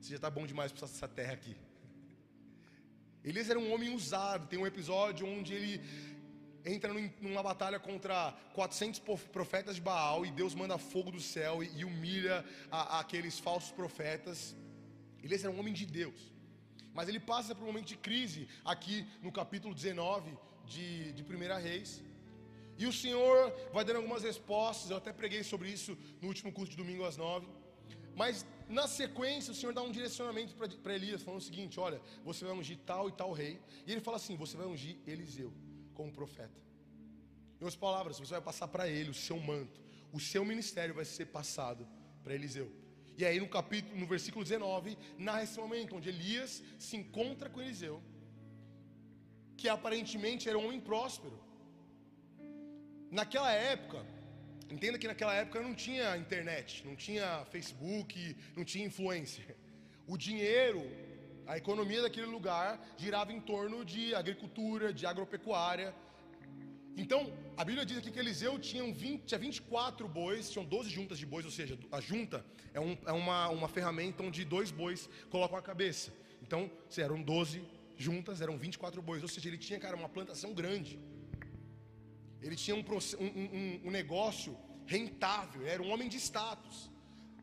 você 0.00 0.10
já 0.10 0.16
está 0.16 0.30
bom 0.30 0.46
demais 0.46 0.72
para 0.72 0.84
essa 0.86 1.06
terra 1.06 1.34
aqui. 1.34 1.54
Elias 3.22 3.50
era 3.50 3.58
um 3.58 3.72
homem 3.72 3.94
usado. 3.94 4.48
Tem 4.48 4.58
um 4.58 4.66
episódio 4.66 5.26
onde 5.26 5.52
ele 5.52 5.80
entra 6.64 6.92
numa 7.20 7.42
batalha 7.42 7.78
contra 7.78 8.32
400 8.54 9.00
profetas 9.32 9.76
de 9.76 9.80
Baal 9.80 10.24
e 10.26 10.30
Deus 10.30 10.54
manda 10.54 10.78
fogo 10.78 11.10
do 11.10 11.20
céu 11.20 11.62
e, 11.62 11.84
humilha 11.84 12.44
a, 12.70 12.96
a 12.96 13.00
aqueles 13.00 13.38
falsos 13.38 13.70
profetas. 13.70 14.56
Elias 15.22 15.44
era 15.44 15.52
um 15.52 15.58
homem 15.58 15.72
de 15.72 15.86
Deus. 15.86 16.32
Mas 16.92 17.08
ele 17.08 17.20
passa 17.20 17.54
por 17.54 17.62
um 17.62 17.68
momento 17.68 17.86
de 17.86 17.96
crise 17.96 18.48
aqui 18.64 19.06
no 19.22 19.30
capítulo 19.30 19.74
19 19.74 20.36
de, 20.66 21.12
de 21.12 21.22
1 21.22 21.62
Reis. 21.62 22.02
E 22.76 22.86
o 22.86 22.92
Senhor 22.92 23.52
vai 23.72 23.84
dando 23.84 23.96
algumas 23.96 24.22
respostas. 24.22 24.90
Eu 24.90 24.96
até 24.96 25.12
preguei 25.12 25.42
sobre 25.42 25.68
isso 25.68 25.96
no 26.20 26.28
último 26.28 26.52
curso 26.52 26.70
de 26.70 26.76
domingo 26.76 27.04
às 27.04 27.16
nove. 27.16 27.46
Mas 28.14 28.44
na 28.68 28.86
sequência, 28.88 29.52
o 29.52 29.54
Senhor 29.54 29.72
dá 29.72 29.82
um 29.82 29.92
direcionamento 29.92 30.54
para 30.82 30.94
Elias, 30.94 31.22
falando 31.22 31.40
o 31.40 31.44
seguinte: 31.44 31.78
olha, 31.78 32.00
você 32.24 32.44
vai 32.44 32.54
ungir 32.54 32.78
tal 32.84 33.08
e 33.08 33.12
tal 33.12 33.32
rei. 33.32 33.60
E 33.86 33.92
ele 33.92 34.00
fala 34.00 34.16
assim: 34.16 34.36
você 34.36 34.56
vai 34.56 34.66
ungir 34.66 34.96
Eliseu 35.06 35.52
como 35.98 36.16
profeta. 36.20 36.58
Em 37.58 37.64
outras 37.64 37.80
palavras, 37.86 38.18
você 38.22 38.32
vai 38.38 38.44
passar 38.50 38.68
para 38.74 38.84
ele 38.96 39.10
o 39.10 39.20
seu 39.26 39.38
manto, 39.50 39.78
o 40.18 40.20
seu 40.32 40.42
ministério 40.50 40.94
vai 41.00 41.06
ser 41.16 41.26
passado 41.38 41.86
para 42.22 42.34
Eliseu. 42.38 42.68
E 43.20 43.24
aí 43.28 43.38
no 43.44 43.48
capítulo, 43.48 43.96
no 44.02 44.06
versículo 44.14 44.44
19, 44.44 44.96
narra 45.26 45.42
esse 45.46 45.58
momento 45.64 45.96
onde 45.96 46.08
Elias 46.08 46.52
se 46.78 46.94
encontra 47.00 47.50
com 47.50 47.60
Eliseu, 47.60 47.96
que 49.56 49.68
aparentemente 49.68 50.48
era 50.48 50.58
um 50.58 50.66
homem 50.66 50.80
próspero. 50.80 51.36
Naquela 53.10 53.50
época, 53.52 54.00
Entenda 54.70 54.98
que 54.98 55.08
naquela 55.08 55.34
época 55.34 55.62
não 55.62 55.74
tinha 55.74 56.16
internet, 56.16 56.86
não 56.86 56.94
tinha 56.94 57.44
Facebook, 57.46 58.36
não 58.54 58.64
tinha 58.64 58.84
influência. 58.84 59.56
O 60.06 60.16
dinheiro, 60.16 60.82
a 61.48 61.56
economia 61.56 62.02
daquele 62.02 62.26
lugar 62.26 62.78
girava 62.98 63.32
em 63.32 63.40
torno 63.40 63.82
de 63.82 64.14
agricultura, 64.14 64.92
de 64.92 65.06
agropecuária. 65.06 65.94
Então, 66.94 67.32
a 67.56 67.64
Bíblia 67.64 67.86
diz 67.86 67.96
aqui 67.96 68.10
que 68.10 68.18
Eliseu 68.18 68.58
tinha, 68.58 68.84
20, 68.92 69.22
tinha 69.24 69.38
24 69.38 70.06
bois, 70.06 70.50
tinham 70.50 70.64
12 70.66 70.90
juntas 70.90 71.18
de 71.18 71.24
bois, 71.24 71.46
ou 71.46 71.50
seja, 71.50 71.78
a 71.90 72.00
junta 72.02 72.44
é, 72.74 72.80
um, 72.80 72.94
é 73.06 73.12
uma, 73.12 73.48
uma 73.48 73.68
ferramenta 73.68 74.22
onde 74.22 74.44
dois 74.44 74.70
bois 74.70 75.08
colocam 75.30 75.56
a 75.56 75.62
cabeça. 75.62 76.12
Então, 76.42 76.70
eram 76.98 77.22
12 77.22 77.64
juntas, 77.96 78.42
eram 78.42 78.58
24 78.58 79.00
bois, 79.00 79.22
ou 79.22 79.28
seja, 79.28 79.48
ele 79.48 79.56
tinha, 79.56 79.80
cara, 79.80 79.96
uma 79.96 80.08
plantação 80.08 80.52
grande. 80.52 80.98
Ele 82.42 82.56
tinha 82.56 82.76
um, 82.76 82.84
um, 83.20 83.80
um, 83.86 83.90
negócio 83.90 84.54
rentável, 84.86 85.66
era 85.66 85.82
um 85.82 85.90
homem 85.90 86.08
de 86.08 86.18
status. 86.18 86.90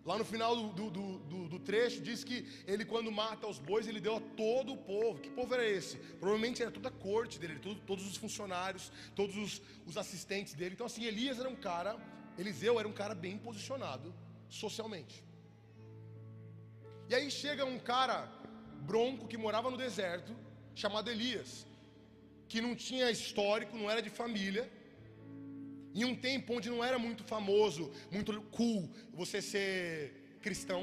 Lá 0.06 0.20
no 0.20 0.24
final 0.24 0.56
do, 0.56 0.92
do, 0.92 1.18
do, 1.18 1.48
do, 1.48 1.60
trecho 1.60 2.00
diz 2.00 2.24
que 2.24 2.48
ele, 2.68 2.86
quando 2.86 3.12
mata 3.12 3.48
os 3.48 3.58
bois, 3.58 3.88
ele 3.88 4.00
deu 4.00 4.18
a 4.18 4.22
todo 4.22 4.74
o 4.74 4.78
povo. 4.78 5.20
Que 5.20 5.32
povo 5.32 5.52
era 5.56 5.68
esse? 5.68 5.98
Provavelmente 5.98 6.62
era 6.62 6.70
toda 6.70 6.90
a 6.90 6.92
corte 6.92 7.40
dele, 7.40 7.58
todo, 7.58 7.80
todos 7.82 8.06
os 8.06 8.16
funcionários, 8.16 8.92
todos 9.16 9.36
os, 9.36 9.62
os 9.84 9.98
assistentes 9.98 10.54
dele. 10.54 10.76
Então, 10.76 10.86
assim, 10.86 11.06
Elias 11.06 11.40
era 11.40 11.50
um 11.50 11.56
cara, 11.56 11.98
Eliseu 12.38 12.80
era 12.80 12.88
um 12.88 12.94
cara 12.94 13.16
bem 13.16 13.36
posicionado 13.40 14.14
socialmente. 14.48 15.24
E 17.10 17.16
aí 17.16 17.32
chega 17.32 17.66
um 17.66 17.80
cara 17.80 18.32
bronco 18.82 19.28
que 19.28 19.38
morava 19.38 19.72
no 19.72 19.78
deserto, 19.78 20.36
chamado 20.76 21.10
Elias, 21.10 21.66
que 22.48 22.62
não 22.62 22.76
tinha 22.76 23.10
histórico, 23.10 23.76
não 23.76 23.90
era 23.90 24.04
de 24.04 24.12
família 24.12 24.72
em 25.96 26.04
um 26.04 26.16
tempo 26.28 26.54
onde 26.58 26.70
não 26.70 26.84
era 26.84 27.00
muito 27.00 27.24
famoso, 27.24 27.84
muito 28.12 28.32
cool 28.58 28.82
você 29.14 29.42
ser 29.42 30.38
cristão. 30.46 30.82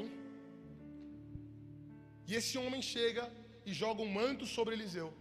E 2.27 2.33
esse 2.39 2.57
homem 2.57 2.81
chega 2.81 3.31
e 3.63 3.71
joga 3.81 4.01
um 4.01 4.11
manto 4.19 4.45
sobre 4.47 4.73
Eliseu. 4.73 5.13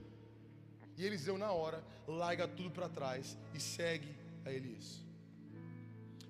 E 0.96 1.05
Eliseu, 1.05 1.37
na 1.37 1.50
hora, 1.52 1.85
larga 2.07 2.48
tudo 2.48 2.70
para 2.70 2.88
trás 2.88 3.37
e 3.55 3.61
segue 3.61 4.11
a 4.46 4.50
Elias. 4.59 4.88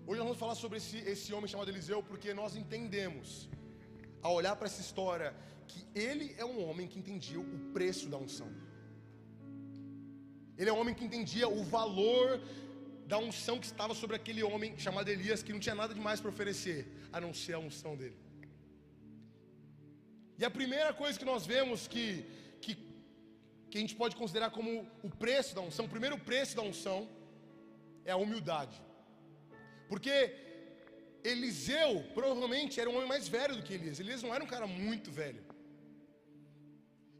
Hoje 0.06 0.18
nós 0.18 0.26
vamos 0.28 0.42
falar 0.44 0.56
sobre 0.56 0.78
esse, 0.78 0.98
esse 1.14 1.32
homem 1.32 1.46
chamado 1.46 1.70
Eliseu, 1.70 2.02
porque 2.02 2.34
nós 2.34 2.56
entendemos, 2.56 3.48
ao 4.20 4.34
olhar 4.34 4.56
para 4.56 4.66
essa 4.66 4.80
história, 4.80 5.32
que 5.68 5.86
ele 5.94 6.34
é 6.36 6.44
um 6.44 6.58
homem 6.68 6.88
que 6.88 6.98
entendia 6.98 7.38
o 7.38 7.58
preço 7.72 8.08
da 8.08 8.18
unção. 8.18 8.50
Ele 10.58 10.68
é 10.68 10.72
um 10.72 10.80
homem 10.80 10.94
que 10.94 11.04
entendia 11.04 11.48
o 11.48 11.62
valor 11.64 12.40
da 13.12 13.18
unção 13.28 13.56
que 13.62 13.68
estava 13.72 13.94
sobre 14.00 14.16
aquele 14.18 14.42
homem 14.50 14.70
chamado 14.84 15.08
Elias, 15.14 15.42
que 15.42 15.52
não 15.54 15.62
tinha 15.64 15.74
nada 15.80 15.92
demais 15.98 16.18
para 16.20 16.30
oferecer, 16.34 16.78
a 17.16 17.18
não 17.24 17.32
ser 17.40 17.54
a 17.54 17.58
unção 17.68 17.92
dele. 18.00 18.18
E 20.40 20.42
a 20.48 20.50
primeira 20.58 20.92
coisa 21.00 21.18
que 21.20 21.30
nós 21.32 21.42
vemos 21.52 21.80
que, 21.94 22.04
que, 22.62 22.72
que 23.68 23.76
a 23.78 23.82
gente 23.82 23.96
pode 24.02 24.16
considerar 24.20 24.50
como 24.56 24.70
o 25.08 25.10
preço 25.24 25.54
da 25.54 25.60
unção, 25.68 25.84
o 25.84 25.94
primeiro 25.96 26.16
preço 26.30 26.56
da 26.56 26.64
unção, 26.70 27.00
é 28.10 28.12
a 28.12 28.22
humildade. 28.24 28.76
Porque 29.90 30.16
Eliseu 31.32 31.92
provavelmente 32.14 32.80
era 32.80 32.88
um 32.88 32.96
homem 32.96 33.12
mais 33.14 33.28
velho 33.36 33.56
do 33.56 33.62
que 33.66 33.74
Elias. 33.74 34.00
Elias 34.00 34.22
não 34.22 34.34
era 34.34 34.42
um 34.42 34.52
cara 34.54 34.66
muito 34.66 35.10
velho. 35.22 35.44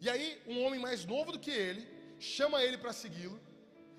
E 0.00 0.08
aí, 0.12 0.40
um 0.46 0.58
homem 0.64 0.80
mais 0.80 1.04
novo 1.14 1.32
do 1.32 1.42
que 1.44 1.50
ele 1.50 1.86
chama 2.18 2.64
ele 2.64 2.78
para 2.78 2.94
segui-lo. 3.04 3.38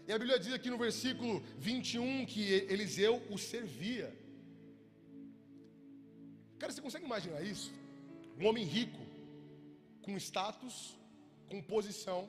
E 0.08 0.12
a 0.12 0.20
Bíblia 0.20 0.38
diz 0.38 0.54
aqui 0.54 0.70
no 0.70 0.78
versículo 0.78 1.42
21 1.58 2.26
que 2.26 2.42
Eliseu 2.74 3.22
o 3.30 3.38
servia. 3.38 4.08
Cara, 6.60 6.72
você 6.72 6.82
consegue 6.82 7.06
imaginar 7.06 7.42
isso? 7.42 7.72
Um 8.40 8.46
homem 8.48 8.66
rico, 8.66 9.02
com 10.02 10.18
status, 10.18 10.98
com 11.50 11.62
posição. 11.62 12.22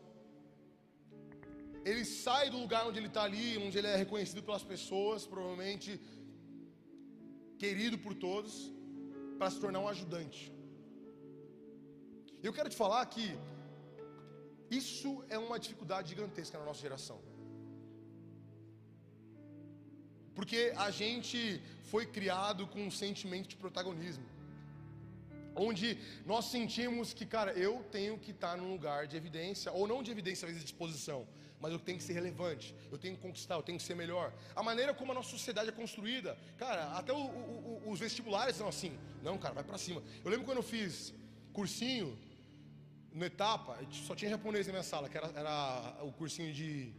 Ele 1.84 2.04
sai 2.04 2.48
do 2.48 2.58
lugar 2.58 2.86
onde 2.88 2.98
ele 3.00 3.08
está 3.08 3.24
ali, 3.24 3.58
onde 3.58 3.76
ele 3.78 3.88
é 3.88 3.96
reconhecido 3.96 4.42
pelas 4.42 4.62
pessoas, 4.62 5.26
provavelmente 5.26 6.00
querido 7.58 7.98
por 7.98 8.14
todos, 8.14 8.54
para 9.38 9.50
se 9.50 9.60
tornar 9.60 9.80
um 9.80 9.88
ajudante. 9.88 10.40
Eu 12.42 12.52
quero 12.52 12.70
te 12.72 12.76
falar 12.76 13.04
que 13.06 13.26
isso 14.70 15.10
é 15.28 15.38
uma 15.38 15.58
dificuldade 15.58 16.10
gigantesca 16.10 16.58
na 16.58 16.64
nossa 16.64 16.80
geração. 16.80 17.33
Porque 20.34 20.72
a 20.76 20.90
gente 20.90 21.62
foi 21.90 22.06
criado 22.06 22.66
com 22.66 22.80
um 22.86 22.90
sentimento 22.90 23.48
de 23.48 23.56
protagonismo. 23.56 24.24
Onde 25.54 25.98
nós 26.26 26.46
sentimos 26.46 27.14
que, 27.14 27.24
cara, 27.24 27.52
eu 27.52 27.84
tenho 27.92 28.18
que 28.18 28.32
estar 28.32 28.56
num 28.56 28.70
lugar 28.72 29.06
de 29.06 29.16
evidência, 29.16 29.70
ou 29.70 29.86
não 29.86 30.02
de 30.02 30.10
evidência, 30.10 30.46
às 30.46 30.50
vezes 30.50 30.64
de 30.64 30.70
disposição, 30.70 31.26
mas 31.60 31.72
eu 31.72 31.78
tenho 31.78 31.96
que 31.96 32.04
ser 32.04 32.14
relevante, 32.14 32.74
eu 32.90 32.98
tenho 32.98 33.14
que 33.14 33.22
conquistar, 33.22 33.54
eu 33.54 33.62
tenho 33.62 33.78
que 33.78 33.84
ser 33.84 33.94
melhor. 33.94 34.32
A 34.56 34.62
maneira 34.62 34.92
como 34.92 35.12
a 35.12 35.14
nossa 35.14 35.30
sociedade 35.30 35.68
é 35.68 35.72
construída, 35.72 36.36
cara, 36.58 36.92
até 36.98 37.12
o, 37.12 37.16
o, 37.16 37.82
os 37.86 38.00
vestibulares 38.00 38.56
são 38.56 38.66
assim. 38.66 38.98
Não, 39.22 39.38
cara, 39.38 39.54
vai 39.54 39.64
para 39.64 39.78
cima. 39.78 40.02
Eu 40.24 40.30
lembro 40.30 40.44
quando 40.44 40.58
eu 40.58 40.64
fiz 40.64 41.14
cursinho, 41.52 42.18
no 43.14 43.24
etapa, 43.24 43.78
só 43.92 44.14
tinha 44.14 44.28
japonês 44.28 44.66
na 44.66 44.72
minha 44.72 44.82
sala, 44.82 45.08
que 45.08 45.16
era, 45.16 45.28
era 45.36 45.96
o 46.02 46.12
cursinho 46.12 46.52
de. 46.52 46.92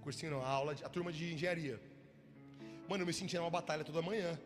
Cursinho 0.00 0.32
não, 0.32 0.42
a 0.42 0.48
aula, 0.48 0.72
a 0.72 0.88
turma 0.88 1.12
de 1.12 1.32
engenharia. 1.32 1.80
Mano, 2.92 3.04
eu 3.04 3.06
me 3.06 3.12
sentia 3.14 3.40
numa 3.40 3.48
batalha 3.48 3.82
toda 3.82 4.02
manhã. 4.02 4.38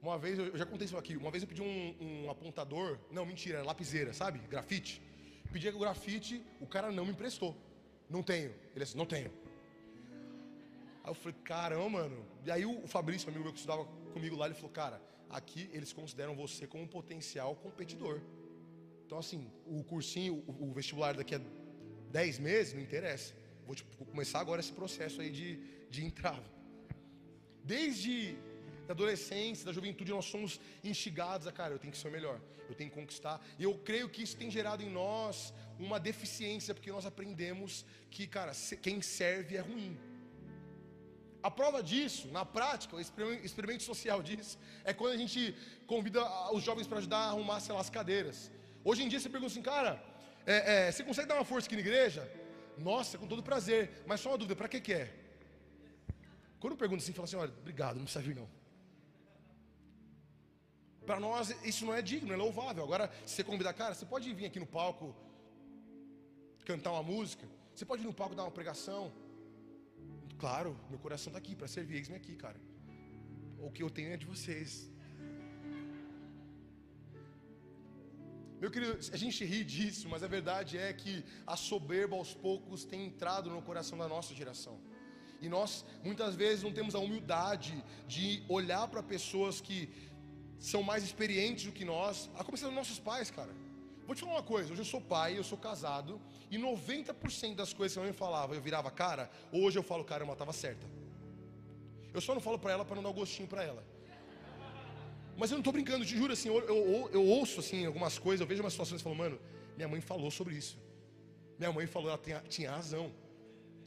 Uma 0.00 0.16
vez, 0.16 0.38
eu 0.38 0.56
já 0.56 0.64
contei 0.64 0.86
isso 0.86 0.96
aqui, 0.96 1.14
uma 1.14 1.30
vez 1.30 1.42
eu 1.42 1.46
pedi 1.46 1.60
um, 1.60 1.94
um 2.00 2.30
apontador, 2.30 2.98
não, 3.10 3.26
mentira, 3.26 3.62
lapiseira, 3.62 4.14
sabe? 4.14 4.38
Grafite. 4.48 5.02
Pedi 5.52 5.68
o 5.68 5.78
grafite, 5.78 6.42
o 6.58 6.66
cara 6.66 6.90
não 6.90 7.04
me 7.04 7.10
emprestou. 7.10 7.54
Não 8.08 8.22
tenho. 8.22 8.54
Ele 8.74 8.82
disse, 8.82 8.96
não 8.96 9.04
tenho. 9.04 9.30
Aí 11.04 11.10
eu 11.10 11.14
falei, 11.14 11.36
caramba, 11.44 11.90
mano. 11.90 12.24
E 12.46 12.50
aí 12.50 12.64
o 12.64 12.86
Fabrício, 12.86 13.28
amigo 13.28 13.44
meu 13.44 13.52
que 13.52 13.58
estudava 13.58 13.84
comigo 14.14 14.34
lá, 14.34 14.46
ele 14.46 14.54
falou, 14.54 14.70
cara, 14.70 14.98
aqui 15.28 15.68
eles 15.74 15.92
consideram 15.92 16.34
você 16.34 16.66
como 16.66 16.84
um 16.84 16.88
potencial 16.88 17.54
competidor. 17.56 18.22
Então, 19.04 19.18
assim, 19.18 19.52
o 19.66 19.84
cursinho, 19.84 20.42
o, 20.46 20.72
vestibular 20.72 21.14
daqui 21.14 21.34
a 21.34 21.40
10 22.10 22.38
meses, 22.38 22.72
não 22.72 22.80
interessa. 22.80 23.34
Vou 23.66 23.74
tipo, 23.74 24.06
começar 24.06 24.40
agora 24.40 24.62
esse 24.62 24.72
processo 24.72 25.20
aí 25.20 25.28
de, 25.28 25.56
de. 25.90 26.06
Desde 27.74 28.14
a 28.88 28.92
adolescência, 28.96 29.66
da 29.66 29.72
juventude, 29.78 30.10
nós 30.10 30.24
somos 30.34 30.52
instigados 30.82 31.46
a, 31.46 31.52
cara, 31.52 31.74
eu 31.74 31.80
tenho 31.82 31.92
que 31.94 32.00
ser 32.02 32.08
o 32.08 32.16
melhor, 32.18 32.40
eu 32.68 32.74
tenho 32.78 32.88
que 32.90 32.96
conquistar. 33.00 33.36
E 33.58 33.62
eu 33.68 33.74
creio 33.88 34.08
que 34.08 34.22
isso 34.22 34.36
tem 34.42 34.50
gerado 34.50 34.82
em 34.82 34.90
nós 35.02 35.52
uma 35.86 35.98
deficiência, 36.00 36.74
porque 36.74 36.90
nós 36.90 37.04
aprendemos 37.10 37.84
que, 38.10 38.26
cara, 38.26 38.52
quem 38.86 39.02
serve 39.02 39.56
é 39.60 39.60
ruim. 39.60 39.92
A 41.42 41.50
prova 41.50 41.82
disso, 41.82 42.26
na 42.38 42.44
prática, 42.56 42.96
o 42.96 43.00
experimento 43.00 43.82
social 43.82 44.22
disso, 44.22 44.58
é 44.82 44.94
quando 44.94 45.12
a 45.12 45.20
gente 45.22 45.54
convida 45.86 46.22
os 46.56 46.62
jovens 46.62 46.86
para 46.86 46.98
ajudar 47.02 47.18
a 47.18 47.28
arrumar, 47.32 47.60
sei 47.60 47.74
lá, 47.74 47.82
as 47.82 47.90
cadeiras. 47.90 48.50
Hoje 48.82 49.02
em 49.02 49.08
dia 49.10 49.20
você 49.20 49.28
pergunta 49.28 49.52
assim, 49.52 49.62
cara, 49.74 50.02
é, 50.46 50.56
é, 50.74 50.92
você 50.92 51.04
consegue 51.04 51.28
dar 51.28 51.34
uma 51.34 51.44
força 51.44 51.66
aqui 51.68 51.76
na 51.76 51.82
igreja? 51.82 52.22
Nossa, 52.78 53.18
com 53.18 53.26
todo 53.26 53.42
prazer, 53.42 53.82
mas 54.06 54.20
só 54.20 54.30
uma 54.30 54.38
dúvida, 54.38 54.56
para 54.56 54.68
que, 54.68 54.80
que 54.80 54.94
é? 54.94 55.27
Quando 56.60 56.72
eu 56.72 56.78
pergunto 56.78 57.02
assim, 57.02 57.12
fala 57.12 57.26
assim: 57.28 57.36
olha, 57.36 57.52
obrigado, 57.60 57.96
não 57.96 58.04
precisa 58.04 58.24
vir 58.24 58.34
não. 58.34 58.48
Para 61.06 61.18
nós 61.18 61.50
isso 61.64 61.86
não 61.86 61.94
é 61.94 62.02
digno, 62.02 62.32
é 62.32 62.36
louvável. 62.36 62.82
Agora, 62.84 63.10
se 63.24 63.36
você 63.36 63.44
convidar, 63.44 63.72
cara, 63.72 63.94
você 63.94 64.04
pode 64.04 64.32
vir 64.34 64.46
aqui 64.46 64.60
no 64.60 64.66
palco 64.66 65.14
cantar 66.64 66.92
uma 66.92 67.02
música, 67.02 67.46
você 67.74 67.84
pode 67.84 68.02
vir 68.02 68.08
no 68.08 68.14
palco 68.14 68.34
dar 68.34 68.44
uma 68.44 68.50
pregação. 68.50 69.12
Claro, 70.38 70.78
meu 70.90 70.98
coração 70.98 71.30
está 71.30 71.38
aqui 71.38 71.54
para 71.56 71.66
servir, 71.66 71.96
eis-me 71.96 72.16
aqui, 72.16 72.36
cara. 72.36 72.60
O 73.58 73.70
que 73.70 73.82
eu 73.82 73.90
tenho 73.90 74.12
é 74.12 74.16
de 74.16 74.26
vocês. 74.26 74.90
Meu 78.60 78.70
querido, 78.70 78.98
a 79.12 79.16
gente 79.16 79.44
ri 79.44 79.64
disso, 79.64 80.08
mas 80.08 80.22
a 80.22 80.26
verdade 80.26 80.76
é 80.76 80.92
que 80.92 81.24
a 81.46 81.56
soberba 81.56 82.16
aos 82.16 82.34
poucos 82.34 82.84
tem 82.84 83.06
entrado 83.06 83.48
no 83.50 83.62
coração 83.62 83.96
da 83.96 84.08
nossa 84.08 84.34
geração. 84.34 84.80
E 85.40 85.48
nós 85.48 85.84
muitas 86.04 86.34
vezes 86.34 86.62
não 86.62 86.72
temos 86.72 86.94
a 86.94 86.98
humildade 86.98 87.82
de 88.06 88.42
olhar 88.48 88.88
para 88.88 89.02
pessoas 89.02 89.60
que 89.60 89.88
são 90.58 90.82
mais 90.82 91.04
experientes 91.04 91.66
do 91.66 91.72
que 91.72 91.84
nós, 91.84 92.28
a 92.36 92.42
começar 92.42 92.66
dos 92.66 92.74
nossos 92.74 92.98
pais, 92.98 93.30
cara. 93.30 93.52
Vou 94.06 94.14
te 94.14 94.22
falar 94.22 94.34
uma 94.34 94.42
coisa, 94.42 94.72
hoje 94.72 94.80
eu 94.80 94.86
sou 94.86 95.00
pai, 95.00 95.38
eu 95.38 95.44
sou 95.44 95.58
casado, 95.58 96.20
e 96.50 96.58
90% 96.58 97.54
das 97.54 97.72
coisas 97.72 97.92
que 97.92 98.00
a 98.00 98.02
mãe 98.02 98.12
falava, 98.12 98.54
eu 98.54 98.60
virava 98.60 98.90
cara, 98.90 99.30
hoje 99.52 99.78
eu 99.78 99.82
falo, 99.82 100.02
cara, 100.02 100.24
ela 100.24 100.32
estava 100.32 100.52
certa. 100.52 100.86
Eu 102.12 102.20
só 102.20 102.34
não 102.34 102.40
falo 102.40 102.58
para 102.58 102.72
ela 102.72 102.84
para 102.84 102.96
não 102.96 103.02
dar 103.02 103.10
um 103.10 103.12
gostinho 103.12 103.46
para 103.46 103.62
ela. 103.62 103.84
Mas 105.36 105.50
eu 105.50 105.54
não 105.54 105.60
estou 105.60 105.72
brincando, 105.72 106.04
te 106.04 106.16
juro 106.16 106.32
assim, 106.32 106.48
eu, 106.48 106.58
eu, 106.60 107.10
eu, 107.12 107.24
ouço 107.24 107.60
assim 107.60 107.86
algumas 107.86 108.18
coisas, 108.18 108.40
eu 108.40 108.46
vejo 108.46 108.62
umas 108.62 108.72
situações 108.72 109.00
e 109.00 109.04
falo, 109.04 109.14
mano, 109.14 109.38
minha 109.76 109.86
mãe 109.86 110.00
falou 110.00 110.30
sobre 110.30 110.56
isso. 110.56 110.76
Minha 111.58 111.70
mãe 111.70 111.86
falou, 111.86 112.08
ela 112.08 112.20
tinha 112.48 112.70
razão. 112.70 113.12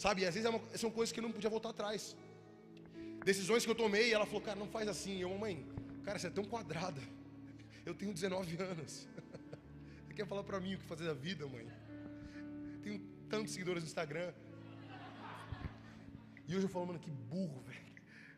Sabe, 0.03 0.25
às 0.25 0.33
vezes 0.33 0.47
é 0.49 0.49
uma, 0.49 0.61
são 0.83 0.89
coisas 0.89 1.11
que 1.13 1.19
eu 1.19 1.25
não 1.25 1.31
podia 1.31 1.49
voltar 1.55 1.69
atrás. 1.69 2.17
Decisões 3.23 3.63
que 3.63 3.71
eu 3.73 3.75
tomei, 3.75 4.11
ela 4.11 4.25
falou, 4.25 4.41
cara, 4.41 4.57
não 4.57 4.67
faz 4.75 4.87
assim. 4.93 5.15
Eu, 5.21 5.31
mãe, 5.37 5.63
cara, 6.05 6.17
você 6.17 6.25
é 6.25 6.31
tão 6.31 6.43
quadrada. 6.43 7.01
Eu 7.85 7.93
tenho 7.93 8.11
19 8.11 8.57
anos. 8.63 9.07
Você 10.05 10.13
quer 10.15 10.25
falar 10.27 10.43
para 10.43 10.59
mim 10.59 10.73
o 10.73 10.79
que 10.79 10.83
fazer 10.85 11.05
da 11.05 11.13
vida, 11.13 11.45
mãe? 11.47 11.67
Tenho 12.81 12.99
tantos 13.29 13.53
seguidores 13.53 13.83
no 13.83 13.87
Instagram. 13.87 14.33
E 16.47 16.55
hoje 16.55 16.65
eu 16.65 16.69
falo, 16.69 16.87
mano, 16.87 16.99
que 16.99 17.11
burro, 17.11 17.61
velho. 17.61 17.93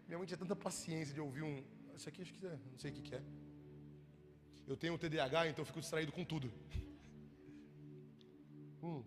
Minha 0.05 0.17
mãe 0.17 0.27
tinha 0.27 0.37
tanta 0.37 0.55
paciência 0.55 1.13
de 1.13 1.21
ouvir 1.21 1.43
um. 1.43 1.63
Isso 1.95 2.09
aqui 2.09 2.21
acho 2.21 2.33
que 2.33 2.45
é, 2.45 2.57
não 2.71 2.77
sei 2.77 2.91
o 2.91 2.93
que, 2.93 3.01
que 3.01 3.15
é. 3.15 3.23
Eu 4.67 4.75
tenho 4.75 4.97
TDAH, 4.97 5.47
então 5.47 5.61
eu 5.61 5.65
fico 5.65 5.79
distraído 5.79 6.11
com 6.11 6.25
tudo. 6.25 6.51
Hum. 8.85 9.01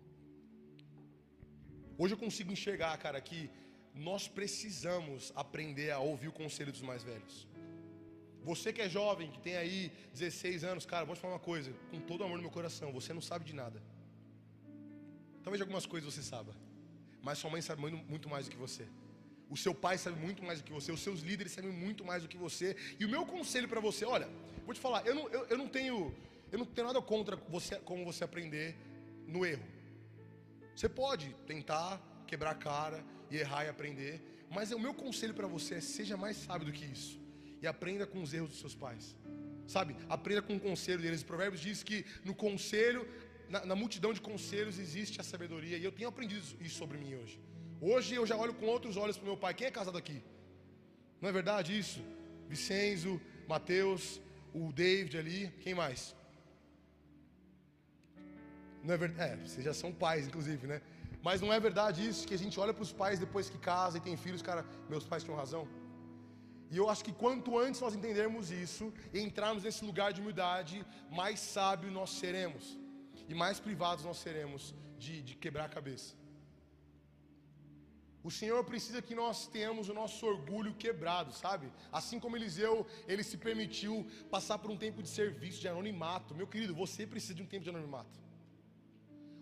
Hoje 1.97 2.13
eu 2.13 2.17
consigo 2.17 2.51
enxergar, 2.51 2.95
cara, 2.97 3.19
que 3.19 3.49
nós 3.93 4.27
precisamos 4.27 5.33
aprender 5.35 5.89
a 5.89 5.99
ouvir 5.99 6.27
o 6.27 6.31
conselho 6.31 6.71
dos 6.71 6.81
mais 6.81 7.03
velhos. 7.03 7.47
Você 8.43 8.71
que 8.71 8.81
é 8.81 8.87
jovem, 8.87 9.31
que 9.31 9.39
tem 9.39 9.57
aí 9.57 9.91
16 10.13 10.63
anos, 10.63 10.85
cara, 10.85 11.05
vou 11.05 11.15
te 11.15 11.21
falar 11.21 11.33
uma 11.33 11.39
coisa, 11.39 11.73
com 11.89 11.99
todo 11.99 12.21
o 12.21 12.23
amor 12.23 12.37
no 12.37 12.43
meu 12.43 12.51
coração, 12.51 12.93
você 12.93 13.13
não 13.13 13.21
sabe 13.21 13.45
de 13.45 13.53
nada. 13.53 13.81
Talvez 15.43 15.59
algumas 15.59 15.85
coisas 15.87 16.13
você 16.13 16.21
saiba, 16.21 16.55
mas 17.23 17.39
sua 17.39 17.49
mãe 17.49 17.61
sabe 17.61 17.81
muito, 17.81 18.29
mais 18.29 18.45
do 18.45 18.51
que 18.51 18.57
você. 18.57 18.87
O 19.49 19.57
seu 19.57 19.73
pai 19.73 19.97
sabe 19.97 20.19
muito 20.19 20.43
mais 20.43 20.59
do 20.59 20.65
que 20.65 20.71
você, 20.71 20.91
os 20.91 21.01
seus 21.01 21.21
líderes 21.21 21.51
sabem 21.51 21.71
muito 21.71 22.05
mais 22.05 22.21
do 22.21 22.29
que 22.29 22.37
você. 22.37 22.75
E 22.99 23.05
o 23.05 23.09
meu 23.09 23.25
conselho 23.25 23.67
para 23.67 23.79
você, 23.79 24.05
olha, 24.05 24.29
vou 24.65 24.73
te 24.73 24.79
falar, 24.79 25.05
eu 25.05 25.15
não, 25.15 25.27
eu, 25.29 25.45
eu 25.47 25.57
não 25.57 25.67
tenho, 25.67 26.13
eu 26.51 26.59
não 26.59 26.65
tenho 26.65 26.87
nada 26.87 27.01
contra 27.01 27.35
você, 27.35 27.75
como 27.77 28.05
você 28.05 28.23
aprender 28.23 28.75
no 29.25 29.45
erro. 29.45 29.76
Você 30.77 30.87
pode 30.87 31.35
tentar 31.47 31.99
quebrar 32.27 32.51
a 32.51 32.55
cara 32.55 33.03
e 33.31 33.37
errar 33.37 33.65
e 33.65 33.69
aprender, 33.69 34.21
mas 34.47 34.71
o 34.71 34.77
meu 34.77 34.93
conselho 34.93 35.33
para 35.33 35.47
você 35.47 35.75
é 35.75 35.81
seja 35.81 36.15
mais 36.15 36.37
sábio 36.37 36.67
do 36.67 36.71
que 36.71 36.85
isso 36.85 37.19
e 37.59 37.65
aprenda 37.65 38.05
com 38.05 38.21
os 38.21 38.31
erros 38.31 38.51
dos 38.51 38.59
seus 38.59 38.75
pais. 38.75 39.15
Sabe? 39.65 39.95
Aprenda 40.07 40.43
com 40.43 40.55
o 40.55 40.59
conselho 40.59 41.01
deles. 41.01 41.23
Provérbios 41.23 41.61
diz 41.61 41.81
que 41.81 42.05
no 42.23 42.35
conselho, 42.35 43.09
na, 43.49 43.65
na, 43.65 43.75
multidão 43.75 44.13
de 44.13 44.21
conselhos 44.21 44.77
existe 44.77 45.19
a 45.19 45.23
sabedoria 45.23 45.77
e 45.79 45.83
eu 45.83 45.91
tenho 45.91 46.09
aprendido 46.09 46.45
isso 46.61 46.77
sobre 46.77 46.99
mim 46.99 47.15
hoje. 47.15 47.41
Hoje 47.81 48.13
eu 48.13 48.27
já 48.27 48.37
olho 48.37 48.53
com 48.53 48.67
outros 48.67 48.97
olhos 48.97 49.17
para 49.17 49.23
o 49.23 49.29
meu 49.31 49.37
pai. 49.37 49.55
Quem 49.55 49.65
é 49.65 49.71
casado 49.71 49.97
aqui? 49.97 50.21
Não 51.19 51.27
é 51.27 51.31
verdade 51.31 51.75
isso? 51.75 52.03
Vicenzo, 52.47 53.19
Mateus, 53.47 54.21
o 54.53 54.71
David 54.71 55.17
ali, 55.17 55.51
quem 55.59 55.73
mais? 55.73 56.15
Não 58.87 58.93
é 58.93 58.97
verdade? 58.97 59.31
É, 59.33 59.35
vocês 59.45 59.65
já 59.69 59.73
são 59.73 59.91
pais, 60.03 60.27
inclusive, 60.27 60.65
né? 60.65 60.81
Mas 61.21 61.41
não 61.41 61.51
é 61.55 61.59
verdade 61.59 62.07
isso 62.09 62.25
que 62.27 62.35
a 62.37 62.41
gente 62.43 62.57
olha 62.63 62.73
para 62.73 62.85
os 62.87 62.93
pais 63.01 63.19
depois 63.19 63.49
que 63.53 63.57
casa 63.57 63.97
e 63.97 64.01
tem 64.05 64.15
filhos, 64.25 64.41
cara, 64.49 64.61
meus 64.93 65.05
pais 65.09 65.23
tinham 65.23 65.37
razão. 65.43 65.63
E 66.71 66.77
eu 66.81 66.89
acho 66.91 67.03
que 67.07 67.11
quanto 67.11 67.57
antes 67.59 67.81
nós 67.81 67.95
entendermos 67.97 68.49
isso 68.49 68.85
e 69.13 69.19
entrarmos 69.19 69.63
nesse 69.65 69.83
lugar 69.83 70.13
de 70.13 70.21
humildade, 70.21 70.85
mais 71.19 71.37
sábio 71.55 71.91
nós 71.91 72.11
seremos. 72.21 72.77
E 73.27 73.33
mais 73.35 73.59
privados 73.59 74.05
nós 74.05 74.19
seremos 74.25 74.73
de, 74.97 75.21
de 75.21 75.35
quebrar 75.35 75.65
a 75.65 75.69
cabeça. 75.77 76.15
O 78.23 78.31
Senhor 78.31 78.63
precisa 78.63 79.01
que 79.01 79.15
nós 79.23 79.47
tenhamos 79.47 79.89
o 79.89 79.93
nosso 79.93 80.25
orgulho 80.25 80.73
quebrado, 80.75 81.33
sabe? 81.33 81.67
Assim 81.91 82.21
como 82.21 82.37
Eliseu, 82.37 82.87
ele 83.05 83.23
se 83.31 83.37
permitiu 83.47 84.07
passar 84.31 84.57
por 84.59 84.71
um 84.71 84.77
tempo 84.77 85.03
de 85.03 85.09
serviço, 85.09 85.59
de 85.59 85.67
anonimato. 85.67 86.33
Meu 86.33 86.47
querido, 86.47 86.73
você 86.73 87.05
precisa 87.05 87.33
de 87.33 87.43
um 87.43 87.45
tempo 87.45 87.65
de 87.65 87.69
anonimato. 87.69 88.26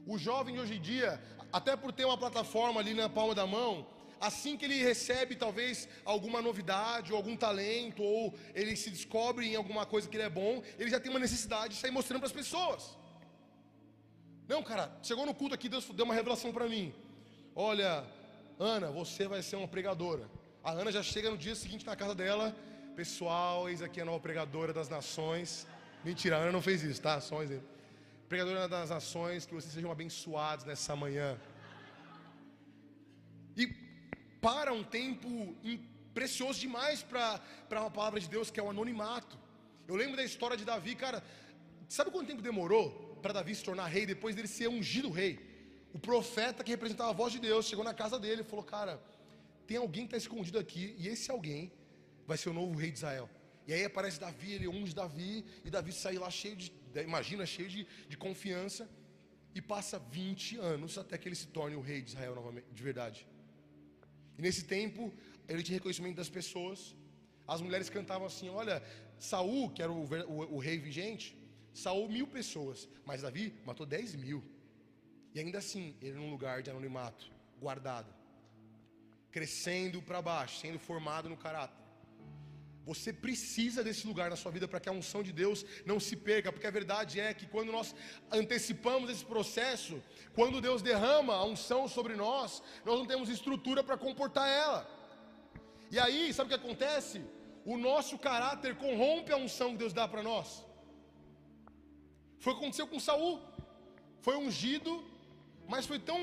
O 0.05 0.17
jovem 0.17 0.59
hoje 0.59 0.75
em 0.75 0.81
dia, 0.81 1.19
até 1.51 1.75
por 1.75 1.91
ter 1.91 2.05
uma 2.05 2.17
plataforma 2.17 2.79
ali 2.79 2.93
na 2.93 3.09
palma 3.09 3.33
da 3.33 3.47
mão, 3.47 3.87
assim 4.19 4.55
que 4.55 4.65
ele 4.65 4.83
recebe 4.83 5.35
talvez 5.35 5.87
alguma 6.03 6.41
novidade 6.41 7.11
ou 7.11 7.17
algum 7.17 7.35
talento, 7.35 8.03
ou 8.03 8.33
ele 8.53 8.75
se 8.75 8.89
descobre 8.89 9.47
em 9.47 9.55
alguma 9.55 9.85
coisa 9.85 10.07
que 10.07 10.15
ele 10.15 10.23
é 10.23 10.29
bom, 10.29 10.61
ele 10.77 10.89
já 10.89 10.99
tem 10.99 11.09
uma 11.09 11.19
necessidade 11.19 11.73
de 11.73 11.79
sair 11.79 11.91
mostrando 11.91 12.19
para 12.19 12.27
as 12.27 12.33
pessoas. 12.33 12.97
Não, 14.47 14.61
cara, 14.61 14.95
chegou 15.01 15.25
no 15.25 15.33
culto 15.33 15.55
aqui, 15.55 15.67
Deus 15.67 15.85
deu 15.89 16.05
uma 16.05 16.13
revelação 16.13 16.51
para 16.53 16.67
mim. 16.67 16.93
Olha, 17.55 18.03
Ana, 18.59 18.91
você 18.91 19.27
vai 19.27 19.41
ser 19.41 19.55
uma 19.55 19.67
pregadora. 19.67 20.29
A 20.63 20.71
Ana 20.71 20.91
já 20.91 21.01
chega 21.01 21.31
no 21.31 21.37
dia 21.37 21.55
seguinte 21.55 21.85
na 21.85 21.95
casa 21.95 22.13
dela, 22.13 22.55
pessoal, 22.95 23.67
eis 23.69 23.81
aqui 23.81 23.99
a 24.01 24.05
nova 24.05 24.19
pregadora 24.19 24.71
das 24.71 24.87
nações. 24.87 25.65
Mentira, 26.03 26.37
a 26.37 26.39
Ana 26.41 26.51
não 26.51 26.61
fez 26.61 26.83
isso, 26.83 27.01
tá? 27.01 27.19
Só 27.19 27.37
um 27.37 27.43
exemplo 27.43 27.74
pregadora 28.29 28.67
das 28.67 28.89
nações, 28.89 29.45
que 29.45 29.53
vocês 29.53 29.73
sejam 29.73 29.91
abençoados 29.91 30.65
nessa 30.65 30.95
manhã. 30.95 31.37
E 33.55 33.67
para 34.41 34.73
um 34.73 34.83
tempo 34.83 35.55
precioso 36.13 36.59
demais 36.59 37.03
para 37.03 37.41
uma 37.71 37.91
palavra 37.91 38.19
de 38.19 38.29
Deus, 38.29 38.49
que 38.49 38.59
é 38.59 38.63
o 38.63 38.69
anonimato. 38.69 39.37
Eu 39.87 39.95
lembro 39.95 40.15
da 40.15 40.23
história 40.23 40.57
de 40.57 40.65
Davi, 40.65 40.95
cara. 40.95 41.23
Sabe 41.87 42.09
quanto 42.09 42.27
tempo 42.27 42.41
demorou 42.41 43.17
para 43.21 43.33
Davi 43.33 43.53
se 43.53 43.63
tornar 43.63 43.87
rei 43.87 44.05
depois 44.05 44.35
dele 44.35 44.47
ser 44.47 44.67
ungido 44.67 45.09
rei? 45.11 45.33
O 45.93 45.99
profeta 45.99 46.63
que 46.63 46.71
representava 46.71 47.11
a 47.11 47.13
voz 47.13 47.31
de 47.31 47.39
Deus 47.39 47.67
chegou 47.67 47.85
na 47.85 47.93
casa 47.93 48.19
dele 48.19 48.41
e 48.41 48.43
falou: 48.43 48.65
Cara, 48.65 48.99
tem 49.67 49.77
alguém 49.77 50.03
que 50.03 50.15
está 50.15 50.17
escondido 50.17 50.57
aqui, 50.57 50.95
e 50.97 51.07
esse 51.07 51.29
alguém 51.29 51.71
vai 52.25 52.37
ser 52.37 52.49
o 52.49 52.53
novo 52.53 52.77
rei 52.77 52.91
de 52.91 52.97
Israel. 52.97 53.29
E 53.67 53.73
aí 53.73 53.83
aparece 53.85 54.19
Davi, 54.19 54.53
ele 54.53 54.67
unge 54.67 54.93
Davi, 54.93 55.45
e 55.63 55.69
Davi 55.69 55.91
sai 55.91 56.17
lá 56.17 56.29
cheio 56.29 56.55
de 56.55 56.71
imagina, 57.03 57.45
cheio 57.45 57.69
de, 57.69 57.87
de 58.07 58.17
confiança, 58.17 58.89
e 59.53 59.61
passa 59.61 59.97
20 59.97 60.57
anos 60.57 60.97
até 60.97 61.17
que 61.17 61.27
ele 61.29 61.35
se 61.35 61.47
torne 61.47 61.75
o 61.75 61.81
rei 61.81 62.01
de 62.01 62.09
Israel 62.09 62.35
novamente, 62.35 62.67
de 62.71 62.83
verdade. 62.83 63.27
E 64.37 64.41
nesse 64.41 64.65
tempo, 64.65 65.13
ele 65.47 65.63
tinha 65.63 65.77
reconhecimento 65.77 66.17
das 66.17 66.29
pessoas. 66.29 66.93
As 67.47 67.61
mulheres 67.61 67.89
cantavam 67.89 68.27
assim: 68.27 68.49
Olha, 68.49 68.83
Saul, 69.17 69.69
que 69.69 69.81
era 69.81 69.91
o, 69.91 70.03
o, 70.03 70.55
o 70.55 70.59
rei 70.59 70.77
vigente, 70.77 71.37
Saul 71.73 72.09
mil 72.09 72.27
pessoas, 72.27 72.89
mas 73.05 73.21
Davi 73.21 73.53
matou 73.65 73.85
10 73.85 74.15
mil. 74.15 74.43
E 75.33 75.39
ainda 75.39 75.59
assim, 75.59 75.95
ele 76.01 76.17
num 76.17 76.29
lugar 76.29 76.61
de 76.61 76.69
anonimato, 76.69 77.31
guardado, 77.59 78.13
crescendo 79.31 80.01
para 80.01 80.21
baixo, 80.21 80.59
sendo 80.59 80.79
formado 80.79 81.29
no 81.29 81.37
caráter. 81.37 81.84
Você 82.85 83.11
precisa 83.11 83.83
desse 83.83 84.05
lugar 84.05 84.29
na 84.29 84.35
sua 84.35 84.51
vida 84.51 84.67
para 84.67 84.79
que 84.79 84.89
a 84.89 84.91
unção 84.91 85.21
de 85.27 85.33
Deus 85.33 85.65
não 85.85 85.99
se 85.99 86.15
perca, 86.15 86.51
porque 86.51 86.67
a 86.67 86.71
verdade 86.79 87.19
é 87.19 87.33
que 87.33 87.47
quando 87.47 87.71
nós 87.71 87.95
antecipamos 88.31 89.09
esse 89.09 89.25
processo, 89.25 90.01
quando 90.35 90.61
Deus 90.61 90.83
derrama 90.83 91.33
a 91.33 91.43
unção 91.43 91.87
sobre 91.87 92.15
nós, 92.15 92.61
nós 92.85 92.99
não 92.99 93.07
temos 93.07 93.27
estrutura 93.29 93.83
para 93.83 93.97
comportar 93.97 94.47
ela. 94.47 94.79
E 95.89 95.97
aí, 95.97 96.31
sabe 96.31 96.47
o 96.47 96.57
que 96.57 96.63
acontece? 96.63 97.23
O 97.65 97.75
nosso 97.75 98.19
caráter 98.19 98.75
corrompe 98.75 99.31
a 99.31 99.37
unção 99.37 99.71
que 99.71 99.77
Deus 99.77 99.93
dá 99.93 100.07
para 100.07 100.21
nós. 100.21 100.63
Foi 102.39 102.53
o 102.53 102.55
que 102.55 102.61
aconteceu 102.63 102.87
com 102.87 102.99
Saul. 102.99 103.41
Foi 104.21 104.35
ungido, 104.35 105.03
mas 105.67 105.87
foi 105.87 105.97
tão 105.97 106.19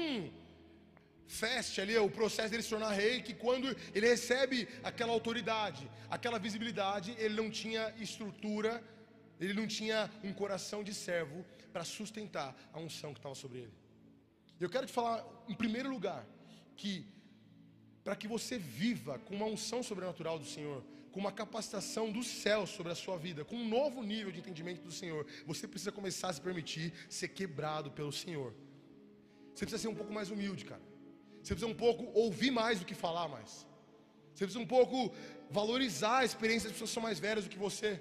feste 1.27 1.81
ali, 1.81 1.97
o 1.97 2.11
processo 2.11 2.51
dele 2.51 2.63
se 2.63 2.71
tornar 2.71 2.93
rei, 2.93 3.23
que 3.23 3.35
quando 3.35 3.75
ele 3.95 4.07
recebe 4.07 4.69
aquela 4.83 5.13
autoridade, 5.13 5.91
aquela 6.11 6.39
visibilidade, 6.39 7.15
ele 7.19 7.35
não 7.35 7.51
tinha 7.51 7.95
estrutura, 7.99 8.83
ele 9.41 9.55
não 9.55 9.67
tinha 9.67 10.11
um 10.23 10.33
coração 10.33 10.83
de 10.85 10.95
servo 10.95 11.45
para 11.73 11.85
sustentar 11.85 12.55
a 12.73 12.79
unção 12.79 13.13
que 13.13 13.19
estava 13.19 13.35
sobre 13.35 13.59
ele. 13.61 13.73
Eu 14.61 14.71
quero 14.71 14.87
te 14.87 14.93
falar, 14.93 15.25
em 15.49 15.55
primeiro 15.55 15.91
lugar, 15.91 16.25
que 16.77 17.07
para 18.05 18.17
que 18.17 18.29
você 18.29 18.59
viva 18.59 19.19
com 19.21 19.35
uma 19.35 19.47
unção 19.47 19.83
sobrenatural 19.83 20.39
do 20.39 20.45
Senhor, 20.45 20.85
com 21.13 21.21
uma 21.21 21.33
capacitação 21.33 22.11
do 22.11 22.23
céu 22.23 22.67
sobre 22.67 22.91
a 22.93 22.95
sua 22.95 23.17
vida, 23.17 23.45
com 23.45 23.57
um 23.57 23.69
novo 23.69 24.03
nível 24.03 24.33
de 24.33 24.41
entendimento 24.41 24.83
do 24.83 24.91
Senhor, 24.91 25.27
você 25.47 25.69
precisa 25.69 25.93
começar 25.93 26.29
a 26.29 26.33
se 26.33 26.41
permitir 26.41 26.93
ser 27.09 27.29
quebrado 27.29 27.91
pelo 27.91 28.13
Senhor. 28.13 28.55
Você 29.55 29.67
precisa 29.67 29.83
ser 29.83 29.89
um 29.89 29.95
pouco 29.95 30.13
mais 30.13 30.31
humilde, 30.31 30.65
cara. 30.65 30.92
Você 31.43 31.55
precisa 31.55 31.67
um 31.67 31.75
pouco 31.75 32.05
ouvir 32.19 32.51
mais 32.51 32.79
do 32.79 32.87
que 32.87 32.95
falar 32.95 33.29
mais. 33.29 33.67
Você 34.35 34.45
precisa 34.45 34.61
um 34.61 34.67
pouco 34.67 35.13
valorizar 35.51 36.19
a 36.19 36.25
experiência 36.25 36.69
das 36.69 36.73
pessoas 36.75 36.91
que 36.91 36.95
são 36.95 37.03
mais 37.03 37.19
velhas 37.19 37.45
do 37.45 37.51
que 37.51 37.59
você. 37.59 38.01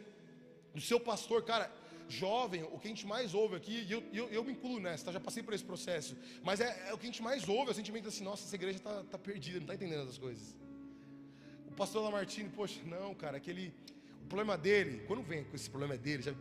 Do 0.73 0.82
seu 0.82 0.99
pastor, 0.99 1.43
cara, 1.43 1.69
jovem, 2.08 2.63
o 2.63 2.77
que 2.77 2.88
a 2.88 2.89
gente 2.89 3.08
mais 3.08 3.34
ouve 3.34 3.56
aqui, 3.56 3.86
e 3.88 3.91
eu, 3.91 4.04
eu, 4.13 4.30
eu 4.30 4.43
me 4.43 4.51
incluo 4.51 4.80
nessa, 4.80 5.06
tá? 5.06 5.12
já 5.12 5.19
passei 5.19 5.41
por 5.41 5.54
esse 5.54 5.63
processo, 5.63 6.15
mas 6.43 6.60
é, 6.60 6.89
é, 6.89 6.93
o 6.93 6.97
que 6.97 7.06
a 7.06 7.10
gente 7.12 7.23
mais 7.23 7.47
ouve, 7.47 7.69
é 7.69 7.71
o 7.71 7.75
sentimento 7.75 8.08
assim, 8.08 8.23
nossa, 8.23 8.43
essa 8.45 8.56
igreja 8.56 8.77
está 8.77 9.04
tá 9.04 9.17
perdida, 9.17 9.58
não 9.58 9.63
está 9.63 9.75
entendendo 9.75 10.08
as 10.08 10.17
coisas. 10.17 10.56
O 11.67 11.71
pastor 11.71 12.04
Lamartine, 12.04 12.49
poxa, 12.49 12.82
não, 12.86 13.15
cara, 13.15 13.38
aquele. 13.38 13.73
O 14.23 14.27
problema 14.27 14.58
dele, 14.58 15.04
quando 15.08 15.23
vem 15.23 15.43
com 15.43 15.56
esse 15.56 15.69
problema 15.69 15.97
dele, 15.97 16.21
já... 16.21 16.34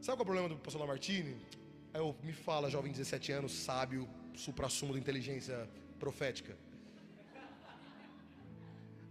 sabe 0.00 0.16
qual 0.16 0.18
é 0.18 0.22
o 0.22 0.24
problema 0.24 0.48
do 0.48 0.56
pastor 0.56 0.80
Lamartine? 0.80 1.36
Aí 1.94 2.00
eu, 2.00 2.14
me 2.22 2.32
fala, 2.32 2.68
jovem 2.68 2.92
de 2.92 2.98
17 2.98 3.32
anos, 3.32 3.52
sábio, 3.52 4.08
supra-sumo 4.38 4.92
da 4.92 4.98
inteligência 4.98 5.68
profética. 5.98 6.56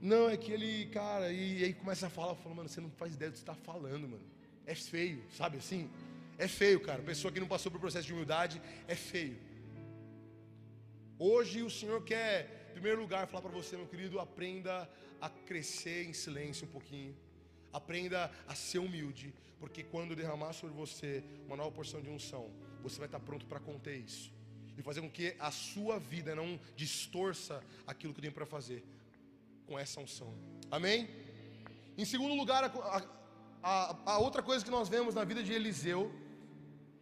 Não, 0.02 0.30
é 0.30 0.38
que 0.38 0.52
ele, 0.52 0.86
cara, 0.88 1.32
e, 1.32 1.60
e 1.60 1.64
aí 1.66 1.74
começa 1.74 2.08
a 2.08 2.10
falar, 2.10 2.36
fala, 2.36 2.56
mano, 2.56 2.70
você 2.70 2.80
não 2.80 2.90
faz 2.92 3.14
ideia 3.14 3.30
do 3.30 3.34
que 3.34 3.40
você 3.40 3.44
está 3.44 3.56
falando, 3.56 4.08
mano. 4.08 4.24
É 4.66 4.76
feio, 4.76 5.24
sabe 5.32 5.58
assim? 5.58 5.90
É 6.38 6.48
feio, 6.48 6.80
cara. 6.80 7.02
Pessoa 7.02 7.32
que 7.32 7.40
não 7.40 7.48
passou 7.48 7.72
por 7.72 7.82
processo 7.82 8.06
de 8.06 8.14
humildade 8.14 8.62
é 8.88 8.96
feio. 8.96 9.38
Hoje 11.20 11.64
o 11.64 11.70
Senhor 11.70 12.04
quer, 12.04 12.68
em 12.70 12.74
primeiro 12.74 13.02
lugar, 13.02 13.28
falar 13.28 13.42
para 13.42 13.52
você, 13.52 13.76
meu 13.76 13.88
querido, 13.88 14.20
aprenda 14.20 14.90
a 15.20 15.30
crescer 15.30 16.06
em 16.08 16.14
silêncio 16.14 16.68
um 16.68 16.72
pouquinho. 16.72 17.16
Aprenda 17.74 18.32
a 18.48 18.56
ser 18.56 18.80
humilde, 18.80 19.34
porque 19.60 19.84
quando 19.84 20.16
derramar 20.16 20.54
sobre 20.54 20.76
você 20.76 21.24
uma 21.48 21.58
nova 21.58 21.72
porção 21.72 22.02
de 22.02 22.10
unção, 22.10 22.52
você 22.84 22.98
vai 23.00 23.08
estar 23.08 23.20
pronto 23.20 23.46
para 23.48 23.60
conter 23.60 23.98
isso 23.98 24.37
e 24.78 24.82
fazer 24.82 25.02
com 25.02 25.10
que 25.10 25.36
a 25.40 25.52
sua 25.52 26.00
vida 26.00 26.36
não 26.36 26.60
distorça 26.76 27.64
aquilo 27.86 28.14
que 28.14 28.22
tem 28.22 28.32
para 28.32 28.46
fazer 28.46 28.84
com 29.66 29.78
essa 29.78 30.00
unção. 30.00 30.34
Amém? 30.70 31.10
Em 31.98 32.06
segundo 32.06 32.36
lugar, 32.36 32.64
a, 32.64 33.04
a, 33.64 34.14
a, 34.14 34.20
outra 34.20 34.44
coisa 34.44 34.64
que 34.64 34.72
nós 34.72 34.88
vemos 34.88 35.16
na 35.16 35.24
vida 35.24 35.42
de 35.44 35.52
Eliseu, 35.52 36.12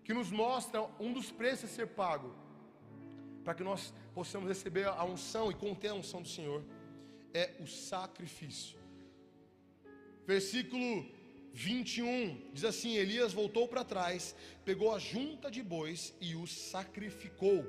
que 0.04 0.14
nos 0.14 0.32
mostra 0.32 0.82
um 1.00 1.12
dos 1.12 1.32
preços 1.32 1.70
a 1.70 1.74
ser 1.74 1.88
pago, 1.88 2.34
para 3.44 3.54
que 3.54 3.64
nós 3.64 3.94
possamos 4.14 4.48
receber 4.48 4.88
a 4.88 5.04
unção 5.04 5.52
e 5.52 5.54
conter 5.54 5.90
a 5.90 5.94
unção 5.94 6.22
do 6.22 6.28
Senhor, 6.28 6.64
é 7.34 7.54
o 7.60 7.68
sacrifício. 7.68 8.80
Versículo 10.26 11.06
21 11.56 12.52
diz 12.52 12.66
assim: 12.66 12.98
Elias 12.98 13.32
voltou 13.32 13.66
para 13.66 13.84
trás, 13.84 14.36
pegou 14.66 14.94
a 14.94 15.00
junta 15.00 15.50
de 15.50 15.64
bois 15.64 16.14
e 16.20 16.36
os 16.36 16.52
sacrificou, 16.52 17.66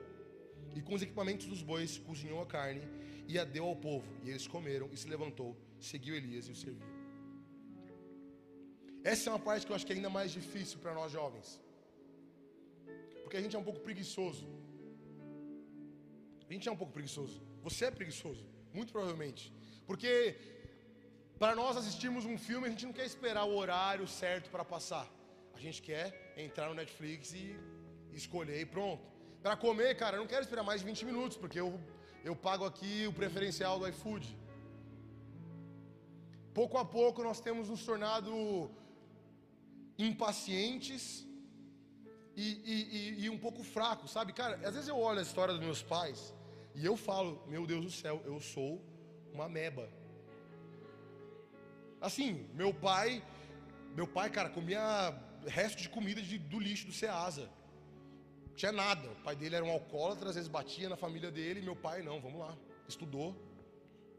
e 0.74 0.82
com 0.82 0.94
os 0.94 1.02
equipamentos 1.02 1.46
dos 1.46 1.62
bois 1.62 1.96
cozinhou 1.96 2.40
a 2.42 2.46
carne 2.46 2.82
e 3.28 3.38
a 3.38 3.44
deu 3.44 3.64
ao 3.64 3.76
povo. 3.76 4.08
E 4.24 4.30
eles 4.30 4.46
comeram 4.48 4.90
e 4.92 4.96
se 4.96 5.08
levantou, 5.08 5.56
seguiu 5.78 6.16
Elias 6.16 6.48
e 6.48 6.50
o 6.50 6.56
serviu. 6.56 6.88
Essa 9.04 9.30
é 9.30 9.32
uma 9.32 9.38
parte 9.38 9.64
que 9.64 9.70
eu 9.70 9.76
acho 9.76 9.86
que 9.86 9.92
é 9.92 9.96
ainda 9.96 10.10
mais 10.10 10.32
difícil 10.32 10.80
para 10.80 10.92
nós 10.92 11.12
jovens, 11.12 11.60
porque 13.22 13.36
a 13.36 13.40
gente 13.40 13.54
é 13.54 13.58
um 13.58 13.68
pouco 13.70 13.80
preguiçoso. 13.80 14.48
A 16.48 16.52
gente 16.52 16.68
é 16.68 16.72
um 16.72 16.76
pouco 16.76 16.92
preguiçoso. 16.92 17.40
Você 17.62 17.84
é 17.84 17.90
preguiçoso, 17.92 18.44
muito 18.72 18.90
provavelmente, 18.92 19.52
porque 19.86 20.36
para 21.38 21.54
nós 21.54 21.76
assistirmos 21.76 22.24
um 22.24 22.38
filme, 22.38 22.66
a 22.66 22.70
gente 22.70 22.86
não 22.86 22.92
quer 22.92 23.06
esperar 23.06 23.44
o 23.44 23.56
horário 23.56 24.06
certo 24.06 24.50
para 24.50 24.64
passar. 24.64 25.06
A 25.54 25.58
gente 25.58 25.80
quer 25.82 26.34
entrar 26.36 26.68
no 26.68 26.74
Netflix 26.74 27.32
e 27.32 27.58
escolher 28.12 28.60
e 28.60 28.66
pronto. 28.66 29.02
Para 29.42 29.56
comer, 29.56 29.94
cara, 29.96 30.16
eu 30.16 30.20
não 30.20 30.26
quero 30.26 30.42
esperar 30.42 30.62
mais 30.62 30.80
de 30.80 30.86
20 30.86 31.04
minutos, 31.04 31.36
porque 31.36 31.60
eu 31.60 31.78
eu 32.28 32.34
pago 32.34 32.64
aqui 32.64 33.06
o 33.06 33.12
preferencial 33.12 33.78
do 33.78 33.86
iFood. 33.88 34.26
Pouco 36.52 36.76
a 36.76 36.84
pouco 36.84 37.22
nós 37.22 37.40
temos 37.40 37.68
nos 37.68 37.84
tornado 37.84 38.68
impacientes 39.96 41.24
e, 42.34 42.48
e, 42.72 42.76
e, 42.96 43.24
e, 43.24 43.30
um 43.30 43.38
pouco 43.38 43.62
fracos, 43.62 44.10
sabe? 44.10 44.32
Cara, 44.32 44.56
às 44.66 44.74
vezes 44.74 44.88
eu 44.88 44.98
olho 44.98 45.20
a 45.20 45.22
história 45.22 45.54
dos 45.54 45.62
meus 45.62 45.82
pais 45.82 46.34
e 46.74 46.84
eu 46.84 46.96
falo, 46.96 47.40
meu 47.46 47.64
Deus 47.64 47.84
do 47.84 47.92
céu, 47.92 48.20
eu 48.24 48.40
sou 48.40 48.84
uma 49.32 49.48
meba. 49.48 49.88
Assim, 52.06 52.48
meu 52.54 52.72
pai, 52.72 53.22
meu 53.94 54.06
pai, 54.06 54.30
cara, 54.30 54.48
comia 54.48 54.82
resto 55.46 55.80
de 55.82 55.88
comida 55.88 56.20
de, 56.22 56.38
do 56.38 56.58
lixo 56.58 56.86
do 56.86 56.92
Ceasa 56.92 57.48
tinha 58.56 58.72
nada. 58.72 59.08
O 59.10 59.16
pai 59.16 59.36
dele 59.36 59.54
era 59.54 59.64
um 59.64 59.70
alcoólatra, 59.70 60.30
às 60.30 60.34
vezes 60.34 60.48
batia 60.48 60.88
na 60.88 60.96
família 60.96 61.30
dele. 61.30 61.60
Meu 61.60 61.76
pai, 61.76 62.02
não, 62.02 62.20
vamos 62.20 62.40
lá. 62.40 62.56
Estudou, 62.88 63.36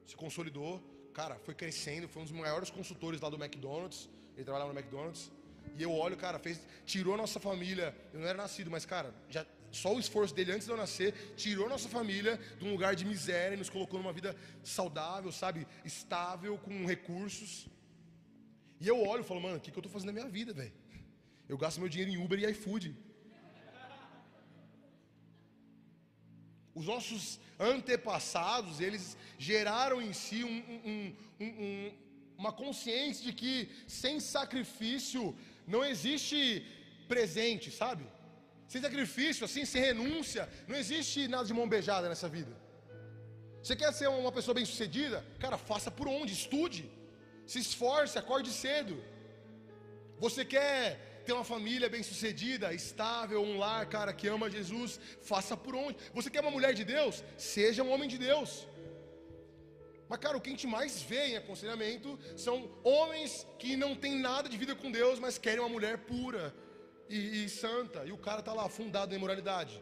se 0.05 0.15
consolidou. 0.15 0.81
Cara, 1.13 1.35
foi 1.39 1.55
crescendo, 1.55 2.07
foi 2.07 2.21
um 2.21 2.25
dos 2.25 2.33
maiores 2.33 2.69
consultores 2.69 3.19
lá 3.19 3.29
do 3.29 3.43
McDonald's. 3.43 4.07
Ele 4.35 4.45
trabalhava 4.45 4.71
no 4.71 4.79
McDonald's. 4.79 5.31
E 5.75 5.81
eu 5.81 5.91
olho, 5.91 6.15
cara, 6.15 6.37
fez, 6.39 6.61
tirou 6.85 7.15
a 7.15 7.17
nossa 7.17 7.39
família. 7.39 7.95
Eu 8.13 8.19
não 8.19 8.27
era 8.27 8.37
nascido, 8.37 8.69
mas, 8.69 8.85
cara, 8.85 9.13
já, 9.27 9.43
só 9.71 9.93
o 9.93 9.99
esforço 9.99 10.33
dele 10.33 10.51
antes 10.51 10.65
de 10.65 10.71
eu 10.71 10.77
nascer 10.77 11.13
tirou 11.35 11.67
nossa 11.67 11.89
família 11.89 12.39
de 12.59 12.65
um 12.65 12.71
lugar 12.71 12.95
de 12.95 13.03
miséria 13.05 13.55
e 13.55 13.57
nos 13.57 13.69
colocou 13.69 13.99
numa 13.99 14.13
vida 14.13 14.35
saudável, 14.63 15.31
sabe? 15.31 15.67
Estável, 15.83 16.57
com 16.59 16.85
recursos. 16.85 17.67
E 18.79 18.87
eu 18.87 18.97
olho 19.11 19.21
e 19.21 19.25
falo, 19.25 19.41
mano, 19.41 19.57
o 19.57 19.59
que, 19.59 19.71
que 19.71 19.77
eu 19.79 19.83
tô 19.83 19.89
fazendo 19.89 20.11
na 20.11 20.19
minha 20.19 20.29
vida, 20.29 20.53
velho? 20.53 20.73
Eu 21.49 21.57
gasto 21.57 21.79
meu 21.79 21.89
dinheiro 21.89 22.11
em 22.11 22.23
Uber 22.23 22.39
e 22.39 22.49
iFood. 22.51 22.95
Os 26.75 26.85
nossos 26.85 27.39
antepassados, 27.59 28.79
eles 28.79 29.17
geraram 29.37 29.99
em 30.01 30.13
si 30.13 30.43
um, 30.43 30.57
um, 30.91 31.15
um, 31.45 31.91
uma 32.37 32.51
consciência 32.51 33.25
de 33.25 33.33
que 33.33 33.69
sem 33.87 34.19
sacrifício 34.19 35.35
não 35.65 35.83
existe 35.83 36.39
presente, 37.07 37.71
sabe? 37.71 38.05
Sem 38.67 38.81
sacrifício, 38.81 39.45
assim, 39.45 39.65
sem 39.65 39.81
renúncia, 39.81 40.47
não 40.67 40.75
existe 40.75 41.27
nada 41.27 41.45
de 41.45 41.53
mão 41.53 41.67
beijada 41.67 42.07
nessa 42.09 42.29
vida. 42.29 42.53
Você 43.63 43.75
quer 43.75 43.91
ser 43.93 44.07
uma 44.07 44.31
pessoa 44.31 44.53
bem-sucedida? 44.53 45.25
Cara, 45.39 45.57
faça 45.57 45.89
por 45.89 46.07
onde? 46.07 46.33
Estude, 46.33 46.89
se 47.51 47.59
esforce, 47.65 48.19
acorde 48.21 48.51
cedo. 48.63 48.95
Você 50.19 50.43
quer 50.53 51.21
ter 51.25 51.33
uma 51.37 51.47
família 51.53 51.89
bem-sucedida, 51.95 52.73
estável, 52.73 53.41
um 53.41 53.57
lar, 53.63 53.85
cara, 53.95 54.13
que 54.19 54.27
ama 54.27 54.49
Jesus, 54.57 54.99
faça 55.21 55.55
por 55.55 55.73
onde. 55.75 55.97
Você 56.13 56.29
quer 56.29 56.41
uma 56.41 56.55
mulher 56.57 56.73
de 56.73 56.83
Deus? 56.83 57.23
Seja 57.37 57.83
um 57.83 57.91
homem 57.91 58.09
de 58.13 58.17
Deus. 58.17 58.67
Mas, 60.09 60.19
cara, 60.19 60.37
o 60.37 60.41
que 60.41 60.49
a 60.49 60.55
gente 60.55 60.67
mais 60.67 61.01
vê 61.01 61.21
em 61.27 61.37
aconselhamento 61.37 62.17
são 62.35 62.69
homens 62.83 63.45
que 63.59 63.75
não 63.75 63.93
têm 63.95 64.15
nada 64.29 64.47
de 64.49 64.57
vida 64.57 64.75
com 64.75 64.91
Deus, 64.91 65.19
mas 65.19 65.37
querem 65.37 65.59
uma 65.59 65.69
mulher 65.69 65.97
pura 65.99 66.53
e, 67.09 67.45
e 67.45 67.49
santa. 67.49 68.05
E 68.05 68.11
o 68.11 68.17
cara 68.17 68.39
está 68.39 68.53
lá 68.53 68.65
afundado 68.65 69.11
na 69.11 69.17
imoralidade. 69.17 69.81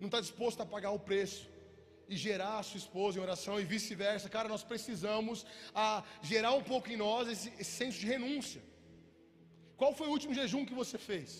Não 0.00 0.06
está 0.06 0.20
disposto 0.20 0.60
a 0.60 0.66
pagar 0.66 0.90
o 0.90 0.98
preço 0.98 1.49
e 2.12 2.16
gerar 2.26 2.54
a 2.58 2.64
sua 2.68 2.80
esposa 2.84 3.16
em 3.16 3.22
oração 3.26 3.54
e 3.60 3.68
vice-versa. 3.72 4.32
Cara, 4.36 4.48
nós 4.54 4.64
precisamos 4.72 5.46
a, 5.84 6.02
gerar 6.30 6.52
um 6.60 6.64
pouco 6.72 6.90
em 6.94 6.98
nós 7.06 7.28
esse, 7.34 7.48
esse 7.62 7.72
senso 7.80 7.98
de 8.02 8.06
renúncia. 8.14 8.60
Qual 9.80 9.94
foi 9.98 10.08
o 10.08 10.14
último 10.16 10.34
jejum 10.38 10.66
que 10.70 10.80
você 10.82 10.98
fez? 11.10 11.30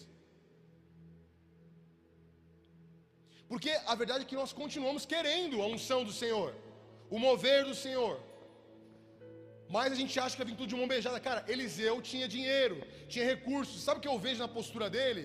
Porque 3.51 3.73
a 3.93 3.97
verdade 4.03 4.23
é 4.25 4.29
que 4.31 4.41
nós 4.43 4.53
continuamos 4.63 5.05
querendo 5.15 5.61
a 5.61 5.67
unção 5.75 6.01
do 6.09 6.13
Senhor, 6.23 6.51
o 7.15 7.19
mover 7.19 7.65
do 7.71 7.75
Senhor. 7.75 8.15
Mas 9.77 9.93
a 9.93 9.99
gente 10.01 10.15
acha 10.23 10.37
que 10.37 10.43
é 10.43 10.47
tudo 10.47 10.69
de 10.73 10.77
mão 10.81 10.87
beijada. 10.95 11.19
Cara, 11.29 11.45
Eliseu 11.53 11.97
tinha 12.01 12.29
dinheiro, 12.37 12.77
tinha 13.09 13.25
recursos. 13.25 13.83
Sabe 13.83 13.99
o 13.99 14.03
que 14.05 14.13
eu 14.15 14.19
vejo 14.27 14.41
na 14.45 14.49
postura 14.59 14.89
dele? 14.89 15.25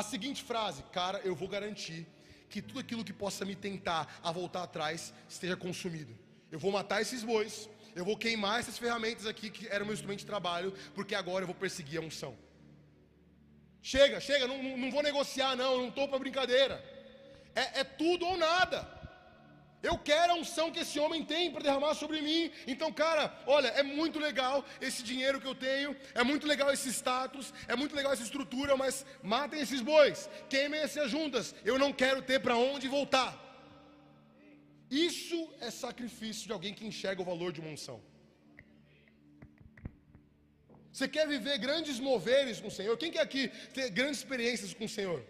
A 0.00 0.02
seguinte 0.02 0.42
frase: 0.50 0.82
Cara, 0.98 1.18
eu 1.30 1.34
vou 1.34 1.48
garantir 1.56 2.06
que 2.52 2.60
tudo 2.60 2.80
aquilo 2.80 3.02
que 3.02 3.14
possa 3.14 3.46
me 3.46 3.56
tentar 3.56 4.20
a 4.22 4.30
voltar 4.30 4.62
atrás 4.62 5.12
esteja 5.26 5.56
consumido. 5.56 6.14
Eu 6.50 6.58
vou 6.58 6.70
matar 6.70 7.00
esses 7.00 7.24
bois, 7.24 7.68
eu 7.96 8.04
vou 8.04 8.14
queimar 8.14 8.60
essas 8.60 8.76
ferramentas 8.76 9.26
aqui 9.26 9.48
que 9.48 9.66
eram 9.68 9.86
meu 9.86 9.94
instrumento 9.94 10.18
de 10.20 10.26
trabalho, 10.26 10.70
porque 10.94 11.14
agora 11.14 11.42
eu 11.42 11.46
vou 11.46 11.54
perseguir 11.54 11.98
a 11.98 12.02
unção. 12.02 12.36
Chega, 13.80 14.20
chega, 14.20 14.46
não, 14.46 14.76
não 14.76 14.90
vou 14.90 15.02
negociar, 15.02 15.56
não, 15.56 15.78
não 15.78 15.88
estou 15.88 16.06
para 16.06 16.18
brincadeira. 16.18 16.74
É, 17.54 17.80
é 17.80 17.84
tudo 17.84 18.26
ou 18.26 18.36
nada. 18.36 18.86
Eu 19.82 19.98
quero 19.98 20.32
a 20.32 20.36
unção 20.36 20.70
que 20.70 20.82
esse 20.84 20.98
homem 21.00 21.24
tem 21.24 21.50
para 21.50 21.66
derramar 21.66 21.94
sobre 21.94 22.20
mim. 22.20 22.52
Então, 22.72 22.92
cara, 22.92 23.24
olha, 23.46 23.68
é 23.68 23.82
muito 23.82 24.18
legal 24.18 24.64
esse 24.80 25.02
dinheiro 25.02 25.40
que 25.40 25.46
eu 25.46 25.54
tenho, 25.54 25.96
é 26.14 26.22
muito 26.22 26.46
legal 26.46 26.72
esse 26.72 26.88
status, 26.88 27.52
é 27.66 27.74
muito 27.74 27.96
legal 27.96 28.12
essa 28.12 28.22
estrutura, 28.22 28.76
mas 28.76 29.04
matem 29.22 29.60
esses 29.60 29.80
bois, 29.80 30.30
queimem 30.48 30.80
essas 30.80 31.10
juntas. 31.10 31.54
Eu 31.64 31.78
não 31.78 31.92
quero 31.92 32.22
ter 32.22 32.38
para 32.40 32.56
onde 32.56 32.86
voltar. 32.86 33.30
Isso 34.88 35.38
é 35.60 35.70
sacrifício 35.70 36.46
de 36.46 36.52
alguém 36.52 36.74
que 36.74 36.86
enxerga 36.86 37.22
o 37.22 37.24
valor 37.24 37.50
de 37.52 37.60
uma 37.60 37.70
unção. 37.70 38.00
Você 40.92 41.08
quer 41.08 41.26
viver 41.26 41.56
grandes 41.58 41.98
moveres 41.98 42.60
com 42.60 42.68
o 42.68 42.76
Senhor? 42.78 42.96
Quem 42.98 43.10
quer 43.10 43.22
aqui 43.22 43.48
ter 43.72 43.88
grandes 43.90 44.18
experiências 44.18 44.74
com 44.74 44.84
o 44.84 44.94
Senhor? 44.96 45.24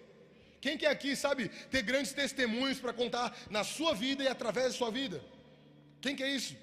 Quem 0.64 0.74
quer 0.80 0.90
aqui, 0.96 1.12
sabe, 1.26 1.42
ter 1.72 1.82
grandes 1.90 2.12
testemunhos 2.22 2.78
para 2.82 2.92
contar 3.02 3.26
na 3.56 3.62
sua 3.76 3.92
vida 4.02 4.22
e 4.24 4.28
através 4.34 4.66
da 4.68 4.78
sua 4.80 4.90
vida? 4.98 5.18
Quem 6.04 6.14
quer 6.18 6.28
isso? 6.38 6.54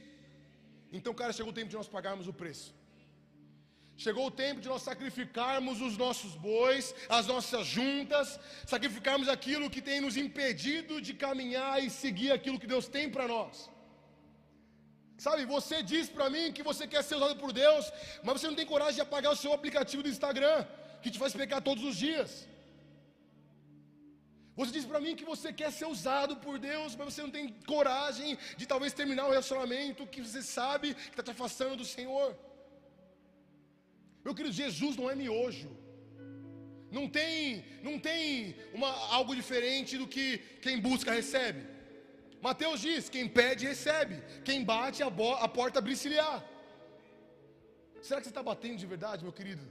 Então, 0.97 1.13
cara, 1.13 1.33
chegou 1.37 1.51
o 1.51 1.57
tempo 1.57 1.71
de 1.73 1.79
nós 1.79 1.89
pagarmos 1.95 2.27
o 2.31 2.35
preço. 2.41 2.67
Chegou 4.03 4.25
o 4.27 4.35
tempo 4.43 4.61
de 4.63 4.69
nós 4.71 4.83
sacrificarmos 4.89 5.81
os 5.87 5.97
nossos 6.03 6.33
bois, 6.49 6.85
as 7.17 7.25
nossas 7.31 7.65
juntas, 7.67 8.39
sacrificarmos 8.73 9.27
aquilo 9.35 9.69
que 9.73 9.81
tem 9.89 9.99
nos 10.05 10.15
impedido 10.23 11.01
de 11.07 11.13
caminhar 11.25 11.83
e 11.83 11.89
seguir 11.89 12.31
aquilo 12.31 12.61
que 12.61 12.71
Deus 12.75 12.87
tem 12.87 13.09
para 13.15 13.27
nós. 13.27 13.69
Sabe, 15.25 15.43
você 15.55 15.83
diz 15.93 16.07
para 16.09 16.29
mim 16.35 16.53
que 16.53 16.63
você 16.69 16.87
quer 16.87 17.03
ser 17.03 17.15
usado 17.17 17.35
por 17.43 17.51
Deus, 17.51 17.91
mas 18.23 18.35
você 18.39 18.47
não 18.47 18.55
tem 18.59 18.65
coragem 18.73 18.95
de 18.99 19.05
apagar 19.07 19.33
o 19.33 19.41
seu 19.43 19.51
aplicativo 19.51 20.03
do 20.03 20.13
Instagram, 20.15 20.57
que 21.01 21.11
te 21.11 21.19
faz 21.19 21.33
pecar 21.33 21.61
todos 21.61 21.83
os 21.83 21.97
dias. 21.97 22.47
Você 24.59 24.71
diz 24.77 24.85
para 24.91 24.99
mim 25.03 25.15
que 25.19 25.29
você 25.33 25.49
quer 25.59 25.71
ser 25.71 25.87
usado 25.95 26.33
por 26.45 26.55
Deus, 26.69 26.95
mas 26.97 27.05
você 27.09 27.21
não 27.25 27.33
tem 27.35 27.45
coragem 27.73 28.37
de 28.59 28.65
talvez 28.71 28.91
terminar 28.99 29.25
o 29.27 29.33
relacionamento 29.35 30.07
que 30.13 30.21
você 30.25 30.41
sabe 30.41 30.87
que 30.95 31.15
está 31.15 31.23
te 31.27 31.31
afastando 31.35 31.77
do 31.81 31.85
Senhor. 31.85 32.29
Meu 34.25 34.35
querido, 34.35 34.61
Jesus 34.63 34.97
não 34.97 35.09
é 35.09 35.15
miojo. 35.21 35.71
Não 36.97 37.05
tem, 37.07 37.63
não 37.87 37.97
tem 37.97 38.55
uma, 38.73 38.91
algo 39.17 39.33
diferente 39.41 39.97
do 40.01 40.07
que 40.15 40.25
quem 40.65 40.77
busca 40.89 41.17
recebe. 41.19 41.61
Mateus 42.47 42.81
diz: 42.81 43.07
quem 43.15 43.27
pede, 43.39 43.65
recebe. 43.73 44.17
Quem 44.43 44.61
bate, 44.73 45.01
a, 45.01 45.07
a 45.07 45.47
porta 45.59 45.79
bricilhar. 45.87 46.37
Será 48.01 48.19
que 48.19 48.25
você 48.25 48.33
está 48.35 48.43
batendo 48.43 48.77
de 48.83 48.87
verdade, 48.95 49.23
meu 49.23 49.35
querido? 49.39 49.65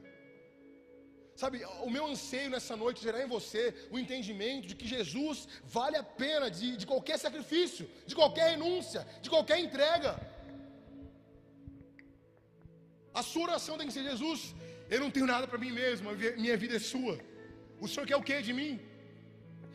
Sabe, 1.40 1.58
o 1.86 1.90
meu 1.94 2.04
anseio 2.12 2.50
nessa 2.54 2.74
noite 2.82 3.04
gerar 3.06 3.20
em 3.22 3.28
você 3.34 3.62
o 3.92 3.96
entendimento 4.02 4.66
de 4.70 4.74
que 4.78 4.88
Jesus 4.94 5.36
vale 5.76 5.96
a 5.96 6.02
pena 6.22 6.46
de, 6.58 6.68
de 6.80 6.86
qualquer 6.92 7.16
sacrifício, 7.24 7.84
de 8.10 8.14
qualquer 8.20 8.46
renúncia, 8.54 9.02
de 9.22 9.30
qualquer 9.34 9.58
entrega. 9.66 10.12
A 13.20 13.22
sua 13.30 13.44
oração 13.50 13.78
tem 13.78 13.86
que 13.86 13.92
ser: 13.96 14.02
Jesus, 14.10 14.40
eu 14.90 14.98
não 15.04 15.12
tenho 15.12 15.28
nada 15.34 15.46
para 15.46 15.62
mim 15.64 15.70
mesmo, 15.82 16.10
minha 16.44 16.56
vida 16.64 16.74
é 16.80 16.82
sua. 16.92 17.14
O 17.84 17.86
Senhor 17.86 18.04
quer 18.10 18.16
o 18.16 18.26
que 18.30 18.40
de 18.48 18.52
mim? 18.60 18.72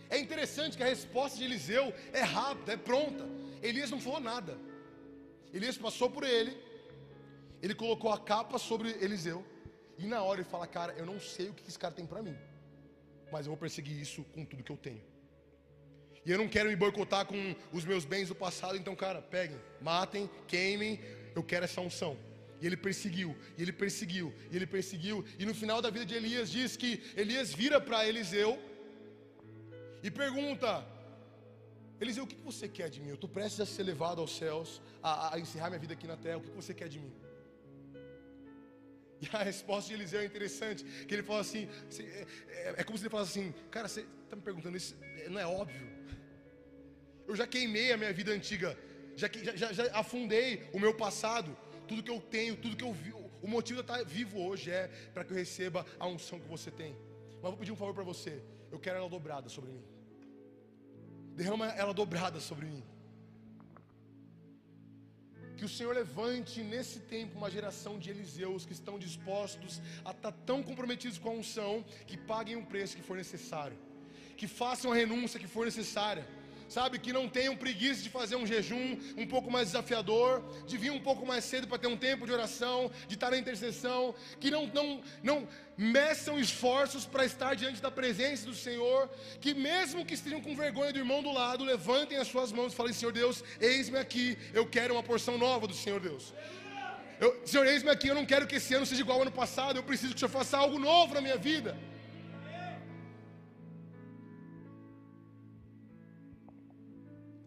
É 0.09 0.19
interessante 0.25 0.75
que 0.75 0.83
a 0.83 0.91
resposta 0.95 1.37
de 1.37 1.45
Eliseu 1.45 1.85
é 2.11 2.23
rápida, 2.39 2.73
é 2.73 2.77
pronta. 2.91 3.25
Elias 3.69 3.89
não 3.89 4.01
falou 4.01 4.19
nada. 4.19 4.53
Elias 5.53 5.77
passou 5.87 6.09
por 6.09 6.25
ele, 6.35 6.53
ele 7.61 7.73
colocou 7.73 8.11
a 8.11 8.19
capa 8.33 8.59
sobre 8.69 8.89
Eliseu. 9.07 9.41
E 9.97 10.05
na 10.05 10.23
hora 10.23 10.41
ele 10.41 10.49
fala, 10.49 10.65
cara, 10.67 10.93
eu 10.93 11.05
não 11.05 11.19
sei 11.19 11.49
o 11.49 11.53
que 11.53 11.67
esse 11.67 11.77
cara 11.77 11.93
tem 11.93 12.05
para 12.05 12.21
mim, 12.21 12.35
mas 13.31 13.45
eu 13.45 13.51
vou 13.51 13.57
perseguir 13.57 13.99
isso 13.99 14.23
com 14.33 14.43
tudo 14.45 14.63
que 14.63 14.71
eu 14.71 14.77
tenho. 14.77 15.01
E 16.25 16.31
eu 16.31 16.37
não 16.37 16.47
quero 16.47 16.69
me 16.69 16.75
boicotar 16.75 17.25
com 17.25 17.55
os 17.71 17.83
meus 17.83 18.05
bens 18.05 18.29
do 18.29 18.35
passado, 18.35 18.77
então, 18.77 18.95
cara, 18.95 19.21
peguem, 19.21 19.59
matem, 19.81 20.29
queimem, 20.47 20.99
eu 21.35 21.43
quero 21.43 21.65
essa 21.65 21.81
unção. 21.81 22.17
E 22.61 22.65
ele 22.65 22.77
perseguiu, 22.77 23.35
e 23.57 23.61
ele 23.61 23.73
perseguiu, 23.73 24.33
e 24.49 24.55
ele 24.55 24.65
perseguiu. 24.65 25.25
E 25.37 25.45
no 25.45 25.53
final 25.53 25.81
da 25.81 25.89
vida 25.89 26.05
de 26.05 26.15
Elias 26.15 26.49
diz 26.49 26.77
que 26.77 27.03
Elias 27.15 27.53
vira 27.53 27.81
para 27.81 28.07
Eliseu 28.07 28.57
e 30.01 30.09
pergunta: 30.09 30.87
Eliseu, 31.99 32.23
o 32.23 32.27
que 32.27 32.37
você 32.37 32.69
quer 32.69 32.89
de 32.89 33.01
mim? 33.01 33.09
Eu 33.09 33.15
estou 33.15 33.29
prestes 33.29 33.59
a 33.59 33.65
ser 33.65 33.83
levado 33.83 34.21
aos 34.21 34.33
céus, 34.37 34.81
a, 35.01 35.35
a 35.35 35.39
encerrar 35.39 35.69
minha 35.69 35.79
vida 35.79 35.93
aqui 35.93 36.07
na 36.07 36.15
terra. 36.15 36.37
O 36.37 36.41
que 36.41 36.51
você 36.51 36.73
quer 36.73 36.87
de 36.87 36.99
mim? 36.99 37.11
E 39.23 39.35
a 39.35 39.41
resposta 39.41 39.87
de 39.87 39.93
Eliseu 39.93 40.19
é 40.19 40.25
interessante, 40.25 40.83
que 40.83 41.13
ele 41.13 41.23
fala 41.23 41.39
assim, 41.39 41.69
é, 41.99 42.25
é, 42.49 42.73
é 42.77 42.83
como 42.83 42.97
se 42.97 43.03
ele 43.03 43.09
falasse 43.09 43.39
assim, 43.39 43.53
cara, 43.71 43.87
você 43.87 44.01
está 44.01 44.35
me 44.35 44.41
perguntando 44.41 44.75
isso, 44.75 44.95
é, 45.01 45.29
não 45.29 45.39
é 45.39 45.45
óbvio. 45.45 45.87
Eu 47.25 47.35
já 47.35 47.47
queimei 47.47 47.93
a 47.93 47.97
minha 47.97 48.11
vida 48.11 48.33
antiga, 48.33 48.77
já, 49.15 49.29
já, 49.55 49.71
já 49.71 49.97
afundei 49.97 50.67
o 50.73 50.79
meu 50.79 50.93
passado, 50.93 51.55
tudo 51.87 52.03
que 52.03 52.11
eu 52.11 52.19
tenho, 52.19 52.57
tudo 52.57 52.75
que 52.75 52.83
eu 52.83 52.91
vi, 52.91 53.13
o 53.13 53.47
motivo 53.47 53.81
de 53.81 53.89
eu 53.89 53.95
estar 53.95 54.05
vivo 54.05 54.41
hoje 54.45 54.71
é 54.71 54.87
para 55.13 55.23
que 55.23 55.31
eu 55.31 55.37
receba 55.37 55.85
a 55.97 56.07
unção 56.07 56.39
que 56.39 56.47
você 56.47 56.69
tem. 56.69 56.93
Mas 57.35 57.51
vou 57.51 57.57
pedir 57.57 57.71
um 57.71 57.77
favor 57.77 57.93
para 57.93 58.03
você, 58.03 58.41
eu 58.71 58.79
quero 58.79 58.97
ela 58.97 59.09
dobrada 59.09 59.47
sobre 59.47 59.71
mim. 59.71 59.83
Derrama 61.33 61.67
ela 61.67 61.93
dobrada 61.93 62.39
sobre 62.41 62.65
mim. 62.65 62.83
Que 65.63 65.67
o 65.67 65.69
Senhor 65.69 65.95
levante 65.95 66.61
nesse 66.61 66.99
tempo 66.99 67.37
uma 67.37 67.49
geração 67.49 67.97
de 67.97 68.09
Eliseus 68.09 68.65
que 68.65 68.73
estão 68.73 68.99
dispostos 68.99 69.81
a 70.03 70.11
estar 70.11 70.33
tão 70.45 70.61
comprometidos 70.61 71.17
com 71.17 71.29
a 71.29 71.31
unção 71.31 71.85
que 72.05 72.17
paguem 72.17 72.57
o 72.57 72.65
preço 72.65 72.97
que 72.97 73.01
for 73.01 73.15
necessário, 73.15 73.77
que 74.35 74.45
façam 74.45 74.91
a 74.91 74.95
renúncia 74.95 75.39
que 75.39 75.47
for 75.47 75.63
necessária 75.63 76.27
sabe, 76.73 76.97
que 76.97 77.13
não 77.13 77.25
tenham 77.29 77.55
preguiça 77.55 78.01
de 78.01 78.09
fazer 78.09 78.35
um 78.35 78.47
jejum 78.47 78.97
um 79.15 79.27
pouco 79.33 79.49
mais 79.55 79.67
desafiador, 79.67 80.43
de 80.65 80.75
vir 80.77 80.91
um 80.91 80.99
pouco 80.99 81.23
mais 81.31 81.43
cedo 81.51 81.67
para 81.67 81.77
ter 81.77 81.87
um 81.87 81.97
tempo 82.07 82.25
de 82.25 82.33
oração, 82.37 82.91
de 83.07 83.13
estar 83.13 83.29
na 83.31 83.37
intercessão, 83.37 84.15
que 84.39 84.49
não, 84.49 84.65
não, 84.67 84.87
não 85.21 85.47
meçam 85.77 86.39
esforços 86.39 87.05
para 87.05 87.25
estar 87.25 87.55
diante 87.55 87.81
da 87.81 87.91
presença 87.91 88.45
do 88.45 88.55
Senhor, 88.55 89.09
que 89.39 89.53
mesmo 89.53 90.05
que 90.05 90.15
estejam 90.15 90.41
com 90.41 90.55
vergonha 90.55 90.91
do 90.91 90.99
irmão 90.99 91.21
do 91.21 91.31
lado, 91.31 91.63
levantem 91.63 92.17
as 92.17 92.27
suas 92.27 92.51
mãos 92.51 92.73
e 92.73 92.75
falem: 92.75 92.93
Senhor 92.93 93.11
Deus, 93.11 93.43
eis-me 93.59 93.99
aqui, 93.99 94.37
eu 94.53 94.65
quero 94.65 94.95
uma 94.95 95.03
porção 95.03 95.37
nova 95.37 95.67
do 95.67 95.75
Senhor 95.75 95.99
Deus. 95.99 96.33
Eu, 97.19 97.41
Senhor, 97.45 97.65
eis-me 97.67 97.89
aqui, 97.89 98.07
eu 98.07 98.15
não 98.15 98.25
quero 98.25 98.47
que 98.47 98.55
esse 98.55 98.73
ano 98.73 98.85
seja 98.85 99.01
igual 99.01 99.17
ao 99.17 99.21
ano 99.21 99.31
passado, 99.31 99.77
eu 99.77 99.83
preciso 99.83 100.13
que 100.13 100.17
o 100.17 100.19
Senhor 100.19 100.31
faça 100.39 100.57
algo 100.57 100.79
novo 100.79 101.13
na 101.13 101.21
minha 101.21 101.37
vida. 101.37 101.77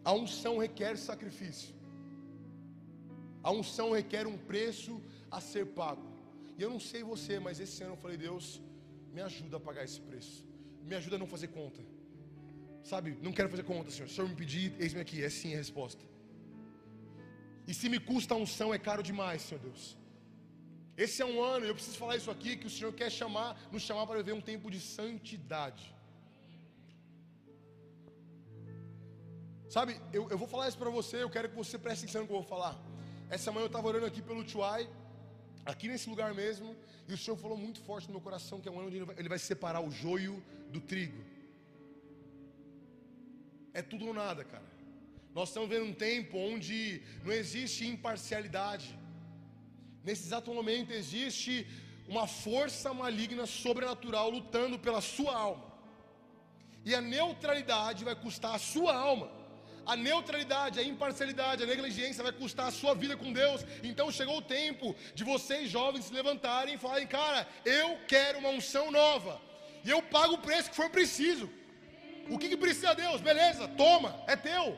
A 0.09 0.12
unção 0.22 0.54
requer 0.64 0.94
sacrifício. 1.09 1.74
A 3.42 3.50
unção 3.59 3.88
requer 3.98 4.24
um 4.32 4.38
preço 4.50 4.92
a 5.36 5.40
ser 5.40 5.64
pago. 5.80 6.07
E 6.57 6.62
eu 6.64 6.70
não 6.74 6.80
sei 6.90 7.02
você, 7.12 7.34
mas 7.46 7.59
esse 7.64 7.82
ano 7.84 7.94
eu 7.94 8.02
falei, 8.04 8.16
Deus, 8.16 8.61
me 9.14 9.20
ajuda 9.28 9.57
a 9.57 9.61
pagar 9.68 9.84
esse 9.88 10.00
preço. 10.09 10.36
Me 10.88 10.94
ajuda 10.94 11.16
a 11.16 11.18
não 11.22 11.26
fazer 11.26 11.48
conta. 11.48 11.80
Sabe, 12.84 13.18
não 13.20 13.32
quero 13.32 13.48
fazer 13.48 13.64
conta, 13.64 13.90
Senhor. 13.90 14.07
Se 14.07 14.12
o 14.12 14.16
Senhor 14.16 14.28
me 14.28 14.36
pedir, 14.36 14.66
eis-me 14.78 15.00
aqui. 15.00 15.24
É 15.24 15.28
sim 15.28 15.52
a 15.54 15.57
resposta. 15.57 16.04
E 17.66 17.74
se 17.74 17.88
me 17.88 17.98
custa 17.98 18.32
a 18.34 18.36
unção, 18.36 18.72
é 18.72 18.78
caro 18.78 19.02
demais, 19.02 19.42
Senhor 19.42 19.61
Deus. 19.61 19.98
Esse 20.96 21.20
é 21.20 21.26
um 21.26 21.42
ano, 21.42 21.66
eu 21.66 21.74
preciso 21.74 21.98
falar 21.98 22.16
isso 22.16 22.30
aqui, 22.30 22.57
que 22.57 22.68
o 22.68 22.70
Senhor 22.70 22.92
quer 22.92 23.11
chamar, 23.11 23.61
nos 23.72 23.82
chamar 23.82 24.07
para 24.07 24.18
viver 24.18 24.34
um 24.34 24.40
tempo 24.40 24.70
de 24.70 24.80
santidade. 24.80 25.95
Sabe, 29.69 30.01
eu, 30.12 30.29
eu 30.31 30.39
vou 30.39 30.47
falar 30.47 30.69
isso 30.69 30.79
para 30.79 30.91
você, 30.91 31.23
eu 31.23 31.31
quero 31.31 31.49
que 31.49 31.57
você 31.57 31.77
preste 31.79 32.05
atenção 32.05 32.23
no 32.23 32.29
que 32.29 32.33
eu 32.33 32.39
vou 32.39 32.49
falar. 32.49 32.81
Essa 33.29 33.51
manhã 33.51 33.64
eu 33.64 33.67
estava 33.67 33.89
orando 33.89 34.07
aqui 34.07 34.23
pelo 34.23 34.45
Tuai, 34.45 34.89
aqui 35.64 35.89
nesse 35.89 36.09
lugar 36.09 36.33
mesmo, 36.35 36.77
e 37.09 37.12
o 37.12 37.19
Senhor 37.19 37.37
falou 37.37 37.57
muito 37.57 37.81
forte 37.81 38.07
no 38.07 38.14
meu 38.14 38.21
coração 38.21 38.61
que 38.61 38.69
é 38.69 38.73
um 38.73 38.79
ano 38.79 38.87
onde 38.89 38.97
ele 38.99 39.05
vai, 39.05 39.17
ele 39.19 39.29
vai 39.29 39.39
separar 39.39 39.81
o 39.81 39.91
joio 39.91 40.43
do 40.71 40.81
trigo. 40.81 41.23
É 43.75 43.83
tudo 43.83 44.07
ou 44.07 44.14
nada, 44.14 44.45
cara. 44.45 44.64
Nós 45.35 45.49
estamos 45.49 45.69
vendo 45.69 45.85
um 45.85 45.93
tempo 45.93 46.39
onde 46.39 47.03
não 47.25 47.33
existe 47.33 47.87
imparcialidade. 47.87 48.99
Nesse 50.03 50.23
exato 50.29 50.55
momento 50.55 50.93
existe 50.93 51.67
uma 52.09 52.27
força 52.27 52.95
maligna 52.95 53.45
sobrenatural 53.47 54.31
lutando 54.31 54.79
pela 54.79 55.01
sua 55.01 55.37
alma. 55.37 55.67
E 56.85 56.95
a 56.95 57.01
neutralidade 57.01 58.05
vai 58.05 58.14
custar 58.14 58.55
a 58.55 58.59
sua 58.59 58.95
alma 58.95 59.36
a 59.87 59.95
neutralidade, 59.95 60.80
a 60.80 60.82
imparcialidade, 60.82 61.62
a 61.62 61.66
negligência 61.66 62.22
vai 62.22 62.32
custar 62.32 62.66
a 62.68 62.72
sua 62.72 62.95
vida 62.95 63.16
com 63.16 63.32
Deus. 63.32 63.64
Então 63.82 64.11
chegou 64.11 64.39
o 64.39 64.43
tempo 64.43 64.95
de 65.14 65.24
vocês 65.24 65.70
jovens 65.70 66.07
se 66.07 66.12
levantarem 66.12 66.74
e 66.74 66.78
falarem: 66.78 67.07
Cara, 67.07 67.47
eu 67.64 67.99
quero 68.09 68.41
uma 68.41 68.49
unção 68.49 68.91
nova, 68.91 69.41
e 69.84 69.91
eu 69.91 70.03
pago 70.03 70.34
o 70.34 70.39
preço 70.39 70.70
que 70.70 70.76
for 70.76 70.91
preciso. 70.91 71.49
O 72.28 72.39
que, 72.39 72.49
que 72.49 72.57
precisa 72.57 72.95
Deus? 72.95 73.20
Beleza, 73.20 73.68
toma, 73.68 74.20
é 74.26 74.34
teu. 74.34 74.76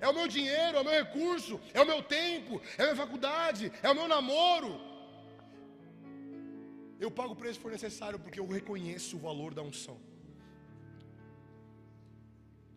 É 0.00 0.08
o 0.08 0.14
meu 0.14 0.26
dinheiro, 0.26 0.76
é 0.76 0.80
o 0.80 0.84
meu 0.84 0.92
recurso, 0.92 1.60
é 1.72 1.80
o 1.80 1.86
meu 1.86 2.02
tempo, 2.02 2.60
é 2.76 2.82
a 2.82 2.86
minha 2.86 2.96
faculdade, 2.96 3.72
é 3.82 3.90
o 3.90 3.94
meu 3.94 4.08
namoro. 4.08 4.80
Eu 6.98 7.10
pago 7.10 7.32
o 7.32 7.36
preço 7.36 7.58
que 7.58 7.62
for 7.62 7.72
necessário 7.72 8.18
porque 8.18 8.40
eu 8.40 8.46
reconheço 8.46 9.16
o 9.16 9.20
valor 9.20 9.52
da 9.54 9.62
unção. 9.62 9.98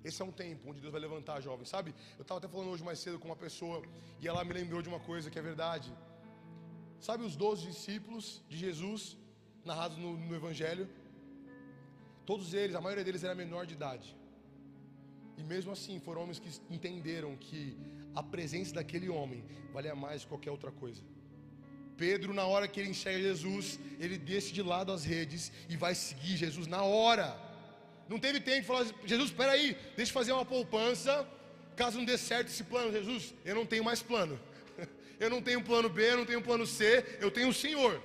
Esse 0.03 0.21
é 0.21 0.25
um 0.25 0.31
tempo 0.31 0.69
onde 0.69 0.79
Deus 0.79 0.91
vai 0.91 1.01
levantar 1.01 1.41
jovens, 1.41 1.69
sabe? 1.69 1.93
Eu 2.17 2.21
estava 2.21 2.37
até 2.39 2.47
falando 2.47 2.69
hoje 2.69 2.83
mais 2.83 2.99
cedo 2.99 3.19
com 3.19 3.27
uma 3.27 3.35
pessoa 3.35 3.83
e 4.21 4.27
ela 4.27 4.43
me 4.43 4.53
lembrou 4.53 4.81
de 4.81 4.89
uma 4.89 4.99
coisa 4.99 5.29
que 5.29 5.37
é 5.37 5.41
verdade. 5.41 5.91
Sabe 6.99 7.23
os 7.23 7.35
doze 7.35 7.65
discípulos 7.65 8.41
de 8.49 8.57
Jesus, 8.57 9.17
narrados 9.65 9.97
no, 9.97 10.17
no 10.17 10.35
Evangelho? 10.35 10.87
Todos 12.25 12.53
eles, 12.53 12.75
a 12.75 12.81
maioria 12.81 13.03
deles 13.03 13.23
era 13.23 13.35
menor 13.35 13.65
de 13.65 13.73
idade. 13.73 14.15
E 15.37 15.43
mesmo 15.43 15.71
assim 15.71 15.99
foram 15.99 16.23
homens 16.23 16.39
que 16.39 16.49
entenderam 16.69 17.35
que 17.35 17.77
a 18.13 18.21
presença 18.21 18.73
daquele 18.73 19.09
homem 19.09 19.43
valia 19.73 19.95
mais 19.95 20.23
que 20.23 20.27
qualquer 20.27 20.51
outra 20.51 20.71
coisa. 20.71 21.01
Pedro, 21.97 22.33
na 22.33 22.45
hora 22.45 22.67
que 22.67 22.79
ele 22.79 22.89
enxerga 22.89 23.19
Jesus, 23.19 23.79
ele 23.99 24.17
deixa 24.17 24.53
de 24.53 24.61
lado 24.61 24.91
as 24.91 25.03
redes 25.03 25.51
e 25.67 25.75
vai 25.75 25.93
seguir 25.93 26.37
Jesus 26.37 26.67
na 26.67 26.83
hora. 26.83 27.48
Não 28.09 28.17
teve 28.17 28.39
tempo 28.39 28.61
de 28.61 28.67
falar, 28.67 28.85
Jesus, 29.05 29.29
espera 29.29 29.51
aí, 29.51 29.77
deixa 29.95 30.09
eu 30.09 30.13
fazer 30.13 30.31
uma 30.31 30.43
poupança, 30.43 31.27
caso 31.75 31.99
não 31.99 32.05
dê 32.05 32.17
certo 32.17 32.47
esse 32.47 32.63
plano. 32.63 32.91
Jesus, 32.91 33.35
eu 33.45 33.53
não 33.53 33.67
tenho 33.67 33.83
mais 33.83 34.01
plano. 34.01 34.39
Eu 35.19 35.29
não 35.29 35.41
tenho 35.41 35.61
plano 35.61 35.89
B, 35.89 36.11
eu 36.11 36.17
não 36.19 36.25
tenho 36.25 36.41
plano 36.41 36.65
C, 36.65 37.05
eu 37.19 37.29
tenho 37.29 37.49
o 37.49 37.53
Senhor. 37.53 38.01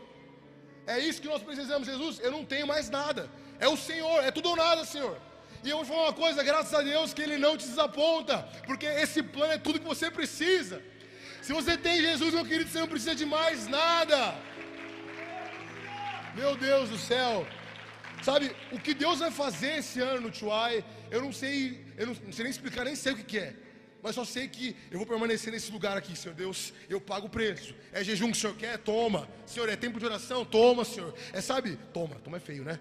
É 0.85 0.99
isso 0.99 1.23
que 1.23 1.29
nós 1.29 1.45
precisamos, 1.45 1.87
Jesus. 1.87 2.19
Eu 2.19 2.33
não 2.33 2.45
tenho 2.45 2.67
mais 2.67 2.91
nada. 2.91 3.31
É 3.61 3.69
o 3.69 3.77
Senhor, 3.77 4.19
é 4.25 4.33
tudo 4.33 4.49
ou 4.49 4.57
nada, 4.57 4.85
Senhor. 4.85 5.17
E 5.63 5.71
eu 5.71 5.77
vou 5.77 5.87
falar 5.87 6.03
uma 6.09 6.13
coisa, 6.13 6.43
graças 6.43 6.75
a 6.75 6.83
Deus 6.83 7.15
que 7.15 7.23
Ele 7.23 7.39
não 7.39 7.57
te 7.57 7.69
desaponta, 7.69 8.39
porque 8.67 8.85
esse 8.85 9.23
plano 9.23 9.53
é 9.53 9.59
tudo 9.59 9.79
que 9.79 9.87
você 9.87 10.11
precisa. 10.11 10.83
Se 11.41 11.53
você 11.53 11.79
tem 11.79 12.01
Jesus, 12.01 12.35
meu 12.35 12.45
querido, 12.45 12.69
você 12.69 12.81
não 12.81 12.89
precisa 12.89 13.15
de 13.15 13.25
mais 13.25 13.69
nada. 13.69 14.35
Meu 16.35 16.57
Deus 16.57 16.91
do 16.91 16.99
céu. 16.99 17.47
Sabe, 18.25 18.57
o 18.73 18.81
que 18.81 18.95
Deus 18.95 19.19
vai 19.19 19.31
fazer 19.31 19.81
esse 19.81 20.01
ano 20.01 20.23
no 20.23 20.31
Tuai, 20.31 20.83
eu 21.11 21.21
não 21.21 21.31
sei, 21.31 21.85
eu 21.99 22.07
não, 22.07 22.15
não 22.15 22.33
sei 22.33 22.45
nem 22.45 22.51
explicar, 22.51 22.83
nem 22.87 22.97
sei 22.97 23.13
o 23.13 23.17
que, 23.17 23.23
que 23.23 23.39
é. 23.39 23.55
Mas 24.03 24.15
só 24.15 24.25
sei 24.25 24.49
que 24.49 24.75
eu 24.91 24.97
vou 24.97 25.07
permanecer 25.07 25.53
nesse 25.53 25.71
lugar 25.71 25.95
aqui, 25.95 26.17
Senhor 26.17 26.35
Deus. 26.35 26.73
Eu 26.89 26.99
pago 27.01 27.27
o 27.27 27.31
preço. 27.31 27.75
É 27.93 28.03
jejum 28.03 28.31
que 28.31 28.39
o 28.39 28.41
Senhor 28.41 28.57
quer? 28.57 28.79
Toma. 28.79 29.29
Senhor, 29.45 29.69
é 29.69 29.77
tempo 29.77 29.99
de 29.99 30.07
oração? 30.07 30.43
Toma, 30.43 30.87
Senhor. 30.87 31.15
É, 31.35 31.43
sabe? 31.43 31.79
Toma. 31.93 32.15
Toma 32.17 32.39
é 32.39 32.41
feio, 32.41 32.65
né? 32.65 32.81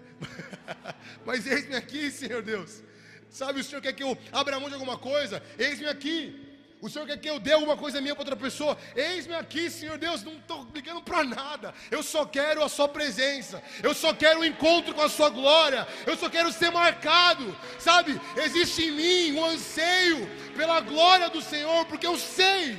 Mas 1.26 1.46
eis-me 1.46 1.76
aqui, 1.76 2.10
Senhor 2.10 2.42
Deus. 2.42 2.82
Sabe, 3.28 3.60
o 3.60 3.64
Senhor 3.64 3.82
quer 3.82 3.92
que 3.92 4.02
eu 4.02 4.16
abra 4.32 4.58
mão 4.58 4.70
de 4.70 4.74
alguma 4.74 4.96
coisa? 4.96 5.42
Eis-me 5.58 5.86
aqui. 5.86 6.53
O 6.84 6.90
Senhor 6.90 7.06
quer 7.06 7.16
que 7.16 7.30
eu 7.30 7.40
dê 7.40 7.54
alguma 7.54 7.78
coisa 7.78 7.98
minha 7.98 8.14
para 8.14 8.20
outra 8.24 8.36
pessoa? 8.36 8.76
Eis-me 8.94 9.34
aqui, 9.34 9.70
Senhor 9.70 9.96
Deus, 9.96 10.22
não 10.22 10.34
estou 10.34 10.68
ligando 10.74 11.00
para 11.00 11.24
nada. 11.24 11.72
Eu 11.90 12.02
só 12.02 12.26
quero 12.26 12.62
a 12.62 12.68
Sua 12.68 12.86
presença. 12.86 13.62
Eu 13.82 13.94
só 13.94 14.12
quero 14.12 14.40
o 14.40 14.42
um 14.42 14.44
encontro 14.44 14.92
com 14.92 15.00
a 15.00 15.08
Sua 15.08 15.30
glória. 15.30 15.88
Eu 16.06 16.14
só 16.14 16.28
quero 16.28 16.52
ser 16.52 16.70
marcado. 16.70 17.56
Sabe, 17.78 18.20
existe 18.36 18.82
em 18.82 18.90
mim 18.90 19.38
um 19.38 19.46
anseio 19.46 20.28
pela 20.58 20.78
glória 20.82 21.30
do 21.30 21.40
Senhor, 21.40 21.86
porque 21.86 22.06
eu 22.06 22.18
sei, 22.18 22.76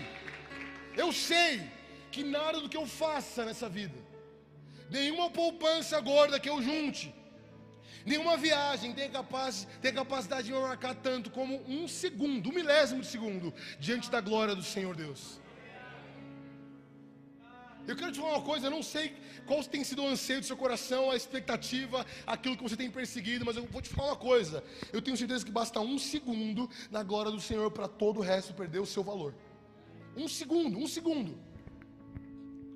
eu 0.96 1.12
sei 1.12 1.68
que 2.12 2.24
nada 2.24 2.62
do 2.62 2.70
que 2.70 2.78
eu 2.78 2.86
faça 2.86 3.44
nessa 3.44 3.68
vida, 3.68 3.98
nenhuma 4.88 5.32
poupança 5.32 6.00
gorda 6.00 6.40
que 6.40 6.48
eu 6.48 6.62
junte, 6.62 7.12
Nenhuma 8.06 8.38
viagem 8.38 8.94
tem, 8.94 9.10
capaz, 9.10 9.68
tem 9.82 9.92
capacidade 9.92 10.48
de 10.48 10.54
me 10.54 10.60
marcar 10.60 10.94
tanto 10.94 11.32
como 11.32 11.60
um 11.68 11.88
segundo, 11.88 12.50
um 12.50 12.54
milésimo 12.54 13.02
de 13.02 13.08
segundo, 13.08 13.52
diante 13.80 14.12
da 14.12 14.22
glória 14.22 14.56
do 14.56 14.62
Senhor 14.62 14.96
Deus. 14.96 15.42
Eu 17.88 17.96
quero 17.96 18.12
te 18.12 18.20
falar 18.20 18.38
uma 18.38 18.44
coisa, 18.44 18.68
eu 18.68 18.72
não 18.72 18.84
sei 18.84 19.16
qual 19.46 19.64
tem 19.64 19.84
sido 19.84 20.04
o 20.04 20.08
anseio 20.08 20.40
do 20.40 20.46
seu 20.46 20.58
coração, 20.58 21.10
a 21.10 21.16
expectativa, 21.16 22.06
aquilo 22.26 22.58
que 22.58 22.64
você 22.64 22.76
tem 22.76 22.90
perseguido, 22.90 23.46
mas 23.46 23.58
eu 23.58 23.66
vou 23.66 23.82
te 23.82 23.90
falar 23.90 24.10
uma 24.10 24.16
coisa. 24.16 24.64
Eu 24.92 25.02
tenho 25.02 25.18
certeza 25.18 25.46
que 25.46 25.52
basta 25.52 25.80
um 25.80 25.98
segundo 25.98 26.70
na 26.90 27.04
glória 27.04 27.32
do 27.32 27.40
Senhor 27.40 27.70
para 27.72 27.88
todo 27.88 28.20
o 28.20 28.24
resto 28.24 28.54
perder 28.54 28.80
o 28.80 28.86
seu 28.86 29.04
valor. 29.04 29.36
Um 30.18 30.28
segundo, 30.28 30.78
um 30.80 30.88
segundo. 30.88 31.38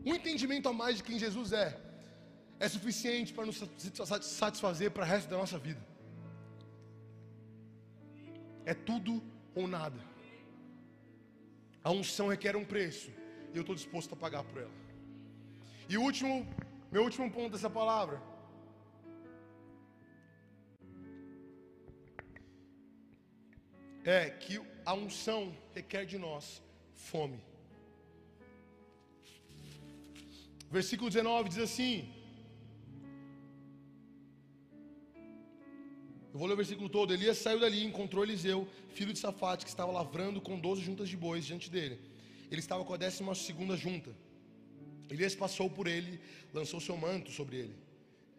Um 0.05 0.13
entendimento 0.13 0.69
a 0.69 0.73
mais 0.73 0.97
de 0.97 1.03
quem 1.03 1.17
Jesus 1.17 1.51
é 1.53 1.88
é 2.59 2.67
suficiente 2.67 3.33
para 3.33 3.45
nos 3.45 3.57
satisfazer 4.21 4.91
para 4.91 5.03
o 5.03 5.07
resto 5.07 5.29
da 5.29 5.37
nossa 5.37 5.57
vida. 5.57 5.81
É 8.65 8.73
tudo 8.73 9.23
ou 9.55 9.67
nada. 9.67 9.99
A 11.81 11.89
unção 11.91 12.27
requer 12.27 12.55
um 12.57 12.65
preço 12.65 13.09
e 13.53 13.57
eu 13.57 13.61
estou 13.61 13.73
disposto 13.73 14.13
a 14.13 14.17
pagar 14.17 14.43
por 14.43 14.61
ela. 14.61 14.77
E 15.87 15.97
o 15.97 16.01
último, 16.01 16.45
meu 16.91 17.03
último 17.03 17.31
ponto 17.31 17.51
dessa 17.53 17.69
palavra. 17.69 18.21
É 24.03 24.29
que 24.29 24.61
a 24.85 24.93
unção 24.93 25.55
requer 25.73 26.05
de 26.05 26.17
nós 26.17 26.61
fome. 26.93 27.39
Versículo 30.69 31.09
19 31.09 31.49
diz 31.49 31.59
assim: 31.59 32.18
Eu 36.39 36.41
vou 36.41 36.47
ler 36.47 36.53
o 36.53 36.63
versículo 36.63 36.87
todo. 36.87 37.13
Elias 37.13 37.37
saiu 37.37 37.59
dali 37.59 37.79
e 37.79 37.85
encontrou 37.85 38.23
Eliseu, 38.23 38.65
filho 38.93 39.11
de 39.11 39.19
Safate, 39.19 39.65
que 39.65 39.69
estava 39.69 39.91
lavrando 39.91 40.39
com 40.39 40.57
doze 40.57 40.81
juntas 40.81 41.09
de 41.09 41.17
bois 41.17 41.45
diante 41.45 41.69
dele. 41.69 41.99
Ele 42.49 42.61
estava 42.61 42.85
com 42.85 42.93
a 42.93 42.95
décima 42.95 43.35
segunda 43.35 43.75
junta. 43.75 44.15
Elias 45.09 45.35
passou 45.35 45.69
por 45.69 45.85
ele, 45.85 46.17
lançou 46.53 46.79
seu 46.79 46.95
manto 46.95 47.29
sobre 47.29 47.57
ele. 47.57 47.75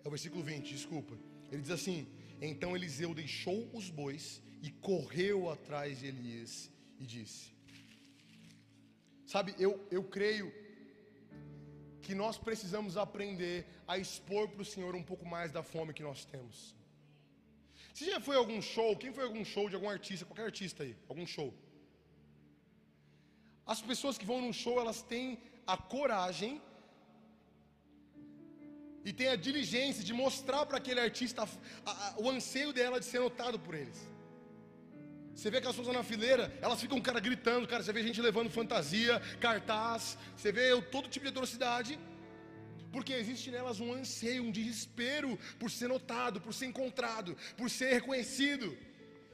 É 0.03 0.09
o 0.09 0.11
versículo 0.11 0.43
20, 0.43 0.73
desculpa. 0.73 1.15
Ele 1.53 1.61
diz 1.61 1.71
assim: 1.71 2.09
Então 2.41 2.75
Eliseu 2.75 3.13
deixou 3.13 3.69
os 3.75 3.91
bois 3.91 4.41
e 4.63 4.71
correu 4.71 5.51
atrás 5.51 5.99
de 5.99 6.07
Elias 6.07 6.71
e 6.99 7.05
disse: 7.05 7.53
Sabe, 9.27 9.55
eu, 9.59 9.79
eu 9.91 10.05
creio 10.05 10.51
que 12.01 12.15
nós 12.15 12.39
precisamos 12.39 12.97
aprender 12.97 13.67
a 13.87 13.99
expor 13.99 14.49
para 14.49 14.63
o 14.63 14.65
Senhor 14.65 14.97
um 14.97 15.03
pouco 15.03 15.27
mais 15.27 15.53
da 15.53 15.63
fome 15.63 15.93
que 15.93 16.03
nós 16.03 16.25
temos. 16.25 16.80
Você 17.95 18.11
já 18.11 18.21
foi 18.21 18.37
a 18.37 18.39
algum 18.39 18.61
show? 18.63 18.97
Quem 18.97 19.13
foi 19.13 19.25
a 19.25 19.27
algum 19.27 19.45
show 19.45 19.69
de 19.69 19.75
algum 19.75 19.89
artista? 19.89 20.25
Qualquer 20.25 20.47
artista 20.53 20.83
aí, 20.85 20.97
algum 21.09 21.27
show. 21.27 21.53
As 23.67 23.81
pessoas 23.81 24.19
que 24.19 24.27
vão 24.31 24.41
num 24.41 24.53
show, 24.53 24.81
elas 24.81 25.01
têm 25.03 25.39
a 25.67 25.77
coragem 25.77 26.61
e 29.05 29.13
têm 29.13 29.29
a 29.29 29.37
diligência 29.37 30.05
de 30.05 30.13
mostrar 30.13 30.67
para 30.67 30.79
aquele 30.79 31.01
artista 31.01 31.43
a, 31.43 31.91
a, 31.91 32.15
o 32.19 32.29
anseio 32.29 32.73
dela 32.73 32.99
de 33.01 33.07
ser 33.07 33.21
notado 33.21 33.59
por 33.59 33.75
eles. 33.75 33.99
Você 35.35 35.51
vê 35.51 35.59
aquelas 35.59 35.77
pessoas 35.77 35.97
na 35.97 36.03
fileira, 36.03 36.53
elas 36.61 36.81
ficam, 36.81 37.01
cara, 37.01 37.19
gritando, 37.19 37.67
cara, 37.67 37.83
você 37.83 37.93
vê 37.93 38.03
gente 38.03 38.21
levando 38.21 38.51
fantasia, 38.51 39.21
cartaz, 39.41 40.19
você 40.37 40.53
vê 40.53 40.81
todo 40.83 41.09
tipo 41.09 41.25
de 41.25 41.31
atrocidade 41.31 41.99
porque 42.93 43.13
existe 43.13 43.51
nelas 43.51 43.81
um 43.81 43.93
anseio, 43.93 44.45
um 44.45 44.51
desespero 44.51 45.39
por 45.59 45.71
ser 45.71 45.89
notado, 45.89 46.41
por 46.41 46.53
ser 46.53 46.67
encontrado, 46.67 47.37
por 47.57 47.69
ser 47.71 47.93
reconhecido, 47.93 48.77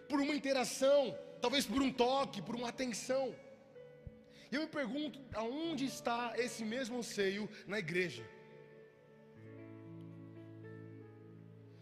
por 0.09 0.21
uma 0.21 0.35
interação, 0.35 1.17
talvez 1.41 1.67
por 1.67 1.83
um 1.83 1.93
toque, 1.93 2.43
por 2.43 2.55
uma 2.55 2.69
atenção. 2.69 3.35
E 4.51 4.55
eu 4.55 4.63
me 4.63 4.69
pergunto, 4.69 5.19
aonde 5.35 5.85
está 5.85 6.35
esse 6.37 6.65
mesmo 6.65 6.99
anseio 6.99 7.49
na 7.67 7.79
igreja? 7.79 8.25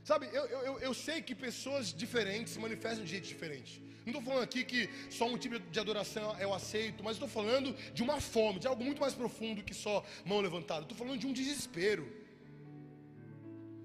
Sabe, 0.02 0.28
eu, 0.38 0.44
eu, 0.46 0.78
eu 0.80 0.94
sei 0.94 1.22
que 1.22 1.34
pessoas 1.34 1.92
diferentes 2.02 2.52
se 2.54 2.58
manifestam 2.58 3.04
de 3.04 3.10
jeito 3.10 3.26
diferente. 3.26 3.82
Não 4.04 4.10
estou 4.12 4.22
falando 4.22 4.42
aqui 4.42 4.64
que 4.64 4.88
só 5.10 5.26
um 5.26 5.38
tipo 5.38 5.58
de 5.58 5.80
adoração 5.80 6.36
eu 6.38 6.52
aceito, 6.52 7.02
mas 7.02 7.14
estou 7.16 7.28
falando 7.28 7.72
de 7.94 8.02
uma 8.02 8.20
fome, 8.20 8.58
de 8.58 8.66
algo 8.66 8.84
muito 8.84 9.00
mais 9.00 9.14
profundo 9.14 9.62
que 9.62 9.72
só 9.72 10.04
mão 10.24 10.40
levantada. 10.40 10.82
Estou 10.82 10.96
falando 10.96 11.18
de 11.18 11.26
um 11.26 11.32
desespero. 11.32 12.06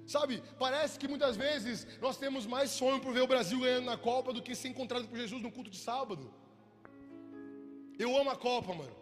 Sabe, 0.06 0.44
parece 0.58 0.98
que 1.00 1.08
muitas 1.08 1.38
vezes 1.38 1.88
nós 2.02 2.18
temos 2.18 2.46
mais 2.46 2.72
sonho 2.72 3.00
por 3.00 3.14
ver 3.14 3.22
o 3.22 3.28
Brasil 3.28 3.60
ganhando 3.60 3.86
na 3.86 3.98
Copa 3.98 4.34
do 4.34 4.42
que 4.42 4.56
ser 4.56 4.68
encontrado 4.68 5.08
por 5.08 5.18
Jesus 5.18 5.42
no 5.42 5.52
culto 5.52 5.70
de 5.70 5.78
sábado. 5.78 6.34
Eu 7.98 8.18
amo 8.18 8.32
a 8.32 8.36
Copa, 8.36 8.74
mano. 8.74 8.96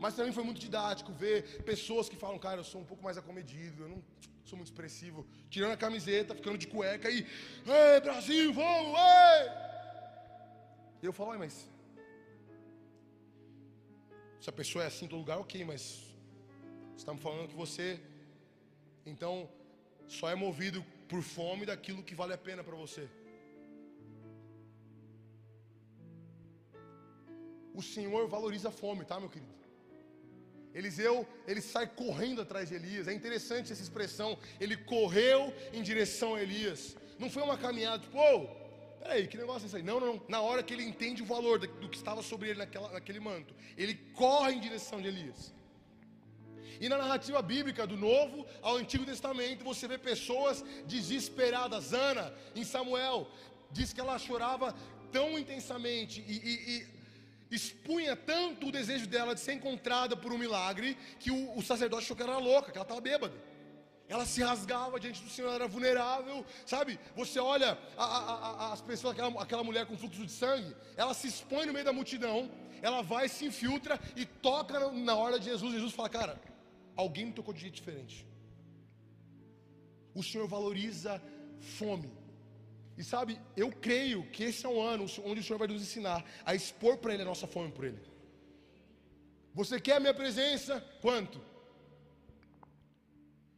Mas 0.00 0.14
também 0.14 0.32
foi 0.32 0.44
muito 0.44 0.60
didático 0.60 1.12
ver 1.12 1.62
pessoas 1.62 2.08
que 2.08 2.16
falam, 2.16 2.38
cara, 2.38 2.60
eu 2.60 2.64
sou 2.64 2.80
um 2.80 2.84
pouco 2.84 3.02
mais 3.02 3.16
acomedido, 3.16 3.84
eu 3.84 3.88
não 3.88 4.02
sou 4.44 4.56
muito 4.56 4.68
expressivo, 4.68 5.26
tirando 5.48 5.72
a 5.72 5.76
camiseta, 5.76 6.34
ficando 6.34 6.58
de 6.58 6.66
cueca 6.66 7.10
e, 7.10 7.26
ei, 7.66 8.00
Brasil, 8.00 8.52
vamos, 8.52 8.98
ei! 8.98 9.68
Eu 11.00 11.12
falo, 11.12 11.38
mas 11.38 11.68
se 14.40 14.50
a 14.50 14.52
pessoa 14.52 14.82
é 14.84 14.88
assim 14.88 15.04
em 15.04 15.08
todo 15.08 15.20
lugar, 15.20 15.38
ok, 15.38 15.64
mas 15.64 15.82
estamos 16.96 17.22
falando 17.22 17.48
que 17.48 17.54
você 17.54 18.00
então 19.06 19.48
só 20.08 20.28
é 20.28 20.34
movido 20.34 20.84
por 21.08 21.22
fome 21.22 21.64
daquilo 21.66 22.02
que 22.02 22.14
vale 22.14 22.32
a 22.32 22.38
pena 22.38 22.64
para 22.64 22.74
você. 22.74 23.08
O 27.72 27.82
Senhor 27.82 28.26
valoriza 28.26 28.68
a 28.68 28.72
fome, 28.72 29.04
tá, 29.04 29.20
meu 29.20 29.28
querido? 29.28 29.54
Eliseu, 30.74 31.26
ele 31.46 31.60
sai 31.60 31.86
correndo 31.86 32.42
atrás 32.42 32.68
de 32.68 32.74
Elias. 32.74 33.06
É 33.06 33.12
interessante 33.12 33.72
essa 33.72 33.82
expressão. 33.82 34.36
Ele 34.60 34.76
correu 34.76 35.54
em 35.72 35.82
direção 35.82 36.34
a 36.34 36.42
Elias. 36.42 36.96
Não 37.18 37.30
foi 37.30 37.42
uma 37.42 37.56
caminhada, 37.56 38.02
tipo, 38.02 38.18
oh, 38.18 38.67
Peraí, 39.08 39.26
que 39.26 39.38
negócio 39.38 39.64
é 39.64 39.66
esse 39.68 39.76
aí? 39.76 39.82
Não, 39.82 39.98
não, 39.98 40.08
não. 40.08 40.22
Na 40.28 40.42
hora 40.42 40.62
que 40.62 40.74
ele 40.74 40.84
entende 40.84 41.22
o 41.22 41.24
valor 41.24 41.58
do 41.58 41.88
que 41.88 41.96
estava 41.96 42.22
sobre 42.22 42.50
ele 42.50 42.58
naquela, 42.58 42.92
naquele 42.92 43.18
manto, 43.18 43.54
ele 43.74 43.94
corre 44.12 44.52
em 44.52 44.60
direção 44.60 45.00
de 45.00 45.08
Elias. 45.08 45.50
E 46.78 46.90
na 46.90 46.98
narrativa 46.98 47.40
bíblica, 47.40 47.86
do 47.86 47.96
Novo 47.96 48.44
ao 48.60 48.76
Antigo 48.76 49.06
Testamento, 49.06 49.64
você 49.64 49.88
vê 49.88 49.96
pessoas 49.96 50.62
desesperadas. 50.86 51.94
Ana, 51.94 52.34
em 52.54 52.64
Samuel, 52.64 53.26
diz 53.72 53.94
que 53.94 54.00
ela 54.00 54.18
chorava 54.18 54.74
tão 55.10 55.38
intensamente 55.38 56.22
e, 56.28 56.34
e, 56.50 56.86
e 57.50 57.56
expunha 57.56 58.14
tanto 58.14 58.68
o 58.68 58.70
desejo 58.70 59.06
dela 59.06 59.34
de 59.34 59.40
ser 59.40 59.54
encontrada 59.54 60.18
por 60.18 60.34
um 60.34 60.36
milagre, 60.36 60.98
que 61.18 61.30
o, 61.30 61.56
o 61.56 61.62
sacerdote 61.62 62.04
achou 62.04 62.14
que 62.14 62.22
ela 62.22 62.34
era 62.34 62.42
louca, 62.42 62.70
que 62.70 62.76
ela 62.76 62.84
estava 62.84 63.00
bêbada 63.00 63.34
ela 64.08 64.24
se 64.24 64.42
rasgava 64.42 64.98
diante 64.98 65.22
do 65.22 65.28
Senhor, 65.28 65.48
ela 65.48 65.56
era 65.56 65.68
vulnerável, 65.68 66.44
sabe? 66.64 66.98
Você 67.14 67.38
olha 67.38 67.78
a, 67.96 68.04
a, 68.04 68.34
a, 68.68 68.72
as 68.72 68.80
pessoas, 68.80 69.12
aquela, 69.12 69.42
aquela 69.42 69.62
mulher 69.62 69.84
com 69.84 69.98
fluxo 69.98 70.24
de 70.24 70.32
sangue, 70.32 70.74
ela 70.96 71.12
se 71.12 71.28
expõe 71.28 71.66
no 71.66 71.74
meio 71.74 71.84
da 71.84 71.92
multidão, 71.92 72.50
ela 72.80 73.02
vai, 73.02 73.28
se 73.28 73.44
infiltra 73.44 74.00
e 74.16 74.24
toca 74.24 74.90
na, 74.90 75.14
hora 75.14 75.38
de 75.38 75.44
Jesus. 75.44 75.74
Jesus 75.74 75.92
fala, 75.92 76.08
cara, 76.08 76.40
alguém 76.96 77.26
me 77.26 77.32
tocou 77.32 77.52
de 77.52 77.60
jeito 77.60 77.74
diferente. 77.74 78.26
O 80.14 80.22
Senhor 80.22 80.48
valoriza 80.48 81.22
fome. 81.60 82.10
E 82.96 83.04
sabe, 83.04 83.38
eu 83.56 83.70
creio 83.70 84.28
que 84.30 84.44
esse 84.44 84.64
é 84.64 84.68
um 84.68 84.80
ano 84.80 85.04
onde 85.24 85.40
o 85.40 85.44
Senhor 85.44 85.58
vai 85.58 85.68
nos 85.68 85.82
ensinar 85.82 86.24
a 86.44 86.54
expor 86.54 86.96
para 86.96 87.12
Ele 87.12 87.22
a 87.22 87.26
nossa 87.26 87.46
fome 87.46 87.70
por 87.70 87.84
Ele. 87.84 88.00
Você 89.54 89.78
quer 89.80 89.96
a 89.96 90.00
minha 90.00 90.14
presença? 90.14 90.80
Quanto? 91.02 91.40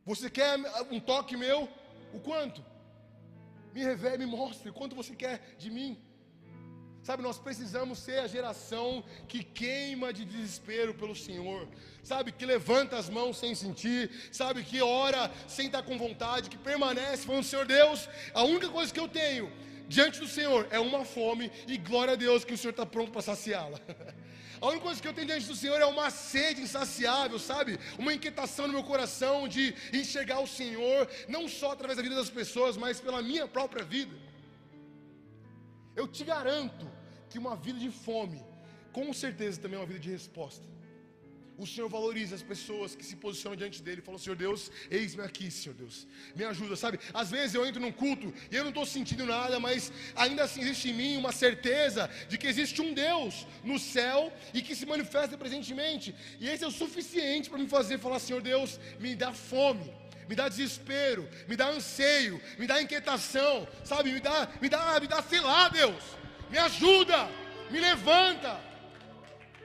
Você 0.05 0.31
quer 0.31 0.59
um 0.91 1.01
toque 1.01 1.37
meu? 1.37 1.69
O 2.13 2.21
quanto? 2.21 2.65
Me 3.73 3.83
revele, 3.83 4.19
me 4.19 4.27
mostre 4.27 4.71
o 4.71 4.73
quanto 4.73 4.97
você 4.97 5.15
quer 5.15 5.55
de 5.59 5.71
mim. 5.71 5.99
Sabe, 7.03 7.23
nós 7.23 7.39
precisamos 7.39 7.99
ser 7.99 8.19
a 8.19 8.27
geração 8.27 9.03
que 9.27 9.43
queima 9.43 10.13
de 10.13 10.25
desespero 10.25 10.93
pelo 10.93 11.17
Senhor. 11.17 11.67
Sabe, 12.03 12.31
que 12.31 12.45
levanta 12.45 12.97
as 12.97 13.09
mãos 13.09 13.39
sem 13.39 13.55
sentir. 13.55 14.11
Sabe, 14.31 14.63
que 14.63 14.83
ora 14.83 15.31
sem 15.49 15.67
estar 15.67 15.83
com 15.83 15.97
vontade. 15.97 16.51
Que 16.51 16.59
permanece 16.59 17.25
falando: 17.27 17.45
Senhor 17.45 17.67
Deus, 17.67 18.09
a 18.35 18.43
única 18.45 18.69
coisa 18.69 18.93
que 18.93 19.01
eu 19.01 19.09
tenho 19.09 19.51
diante 19.89 20.21
do 20.21 20.29
Senhor 20.29 20.69
é 20.71 20.79
uma 20.79 21.05
fome. 21.05 21.51
E 21.67 21.79
glória 21.79 22.13
a 22.13 22.17
Deus 22.17 22.45
que 22.45 22.53
o 22.53 22.59
Senhor 22.59 22.73
está 22.73 22.85
pronto 22.85 23.13
para 23.13 23.23
saciá-la. 23.23 23.81
A 24.61 24.67
única 24.67 24.85
coisa 24.85 25.01
que 25.01 25.09
eu 25.09 25.15
tenho 25.15 25.27
diante 25.27 25.47
do 25.47 25.57
Senhor 25.57 25.81
é 25.81 25.87
uma 25.87 26.11
sede 26.11 26.61
insaciável, 26.61 27.39
sabe? 27.39 27.79
Uma 27.99 28.13
inquietação 28.13 28.67
no 28.67 28.75
meu 28.75 28.83
coração 28.85 29.49
de 29.49 29.75
enxergar 29.93 30.41
o 30.41 30.47
Senhor, 30.47 31.09
não 31.29 31.49
só 31.49 31.73
através 31.73 31.97
da 31.97 32.03
vida 32.03 32.15
das 32.15 32.29
pessoas, 32.29 32.77
mas 32.77 33.01
pela 33.01 33.23
minha 33.23 33.49
própria 33.49 33.83
vida. 33.83 34.15
Eu 35.97 36.07
te 36.07 36.25
garanto 36.25 36.87
que 37.31 37.39
uma 37.39 37.57
vida 37.57 37.79
de 37.79 37.91
fome, 37.91 38.45
com 38.93 39.13
certeza 39.15 39.61
também 39.61 39.79
é 39.79 39.81
uma 39.81 39.87
vida 39.87 40.01
de 40.01 40.11
resposta. 40.11 40.67
O 41.61 41.67
Senhor 41.67 41.91
valoriza 41.91 42.35
as 42.35 42.43
pessoas 42.43 42.95
que 42.97 43.05
se 43.05 43.15
posicionam 43.15 43.55
diante 43.55 43.83
dele. 43.83 44.01
Falou, 44.01 44.19
Senhor 44.19 44.35
Deus, 44.35 44.73
eis-me 44.91 45.23
aqui, 45.23 45.51
Senhor 45.51 45.75
Deus. 45.75 46.07
Me 46.35 46.43
ajuda, 46.43 46.75
sabe? 46.75 46.99
Às 47.13 47.31
vezes 47.31 47.55
eu 47.55 47.67
entro 47.67 47.83
num 47.83 47.93
culto 47.93 48.33
e 48.51 48.57
eu 48.57 48.63
não 48.63 48.71
estou 48.71 48.87
sentindo 48.87 49.27
nada, 49.27 49.61
mas 49.61 49.93
ainda 50.17 50.45
assim 50.45 50.63
existe 50.63 50.89
em 50.89 50.95
mim 50.95 51.17
uma 51.19 51.33
certeza 51.33 52.09
de 52.31 52.39
que 52.39 52.47
existe 52.47 52.81
um 52.81 52.95
Deus 52.95 53.47
no 53.63 53.79
céu 53.79 54.33
e 54.55 54.63
que 54.63 54.75
se 54.75 54.87
manifesta 54.87 55.37
presentemente. 55.37 56.15
E 56.41 56.49
esse 56.49 56.65
é 56.65 56.67
o 56.67 56.71
suficiente 56.71 57.51
para 57.51 57.59
me 57.59 57.69
fazer 57.69 57.99
falar, 57.99 58.21
Senhor 58.21 58.41
Deus, 58.41 58.81
me 58.99 59.15
dá 59.15 59.31
fome 59.33 60.01
me 60.27 60.37
dá 60.37 60.49
desespero, 60.49 61.29
me 61.49 61.57
dá 61.57 61.67
anseio, 61.71 62.41
me 62.57 62.65
dá 62.65 62.81
inquietação, 62.81 63.67
sabe? 63.83 64.13
Me 64.13 64.21
dá, 64.21 64.49
me 64.61 64.69
dá, 64.69 65.01
me 65.01 65.09
dá, 65.09 65.21
sei 65.25 65.41
lá, 65.41 65.69
Deus. 65.69 66.05
Me 66.49 66.57
ajuda, 66.57 67.29
me 67.69 67.81
levanta. 67.81 68.70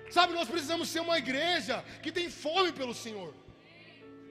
Sabe, 0.10 0.34
nós 0.34 0.48
precisamos 0.48 0.90
ser 0.90 1.02
uma 1.02 1.18
igreja 1.18 1.84
que 2.02 2.12
tem 2.12 2.30
fome 2.30 2.72
pelo 2.72 2.94
Senhor. 2.94 3.34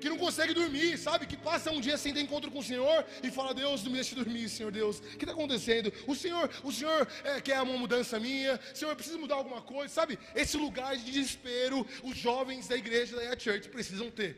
Que 0.01 0.09
não 0.09 0.18
consegue 0.18 0.53
dormir, 0.53 0.99
sabe? 0.99 1.27
Que 1.27 1.37
passa 1.37 1.70
um 1.70 1.81
dia 1.81 1.97
sem 1.97 2.12
ter 2.12 2.20
encontro 2.20 2.51
com 2.51 2.59
o 2.59 2.62
Senhor 2.62 3.07
e 3.22 3.31
fala: 3.31 3.55
Deus, 3.55 3.83
não 3.83 3.91
me 3.91 3.97
deixe 3.97 4.14
dormir, 4.14 4.49
Senhor 4.49 4.70
Deus. 4.70 4.99
O 4.99 5.03
que 5.03 5.25
está 5.25 5.33
acontecendo? 5.33 5.93
O 6.07 6.14
Senhor, 6.14 6.51
o 6.62 6.72
Senhor 6.72 7.09
é, 7.25 7.41
quer 7.41 7.61
uma 7.62 7.79
mudança 7.79 8.18
minha. 8.20 8.61
Senhor, 8.75 8.91
eu 8.91 8.97
preciso 8.97 9.18
mudar 9.18 9.37
alguma 9.37 9.62
coisa, 9.62 9.93
sabe? 9.93 10.18
Esse 10.35 10.57
lugar 10.57 10.97
de 10.97 11.05
desespero, 11.05 11.87
os 12.03 12.16
jovens 12.16 12.68
da 12.68 12.77
igreja 12.77 13.16
da 13.16 13.22
Yah 13.22 13.39
Church 13.39 13.68
precisam 13.68 14.11
ter 14.11 14.37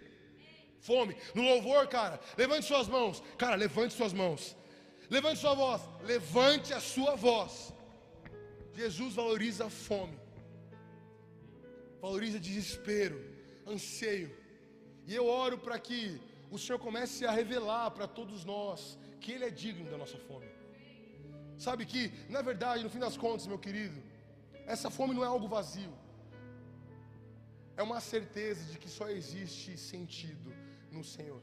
fome. 0.81 1.17
No 1.35 1.43
louvor, 1.43 1.89
cara, 1.89 2.21
levante 2.37 2.67
suas 2.67 2.87
mãos. 2.87 3.23
Cara, 3.37 3.57
levante 3.57 3.95
suas 3.95 4.13
mãos. 4.13 4.57
Levante 5.11 5.41
sua 5.41 5.55
voz. 5.55 5.83
Levante 6.03 6.73
a 6.73 6.81
sua 6.81 7.17
voz. 7.17 7.73
Jesus 8.75 9.15
valoriza 9.15 9.67
a 9.67 9.71
fome. 9.71 10.26
Valoriza 12.07 12.39
desespero, 12.39 13.17
anseio. 13.75 14.29
E 15.09 15.13
eu 15.21 15.25
oro 15.45 15.57
para 15.65 15.77
que 15.87 15.99
o 16.55 16.59
Senhor 16.63 16.79
comece 16.87 17.21
a 17.27 17.33
revelar 17.41 17.87
para 17.97 18.07
todos 18.19 18.45
nós 18.53 18.97
que 19.23 19.33
Ele 19.33 19.47
é 19.49 19.51
digno 19.63 19.91
da 19.93 19.99
nossa 20.03 20.19
fome. 20.27 20.49
Sabe 21.67 21.83
que, 21.91 22.03
na 22.37 22.43
verdade, 22.49 22.85
no 22.85 22.93
fim 22.95 23.01
das 23.07 23.17
contas, 23.25 23.49
meu 23.53 23.59
querido, 23.67 23.99
essa 24.75 24.89
fome 24.99 25.15
não 25.17 25.25
é 25.25 25.31
algo 25.35 25.49
vazio. 25.57 25.95
É 27.81 27.83
uma 27.83 28.01
certeza 28.13 28.63
de 28.71 28.79
que 28.83 28.91
só 28.99 29.09
existe 29.19 29.77
sentido 29.77 30.51
no 30.97 31.03
Senhor. 31.15 31.43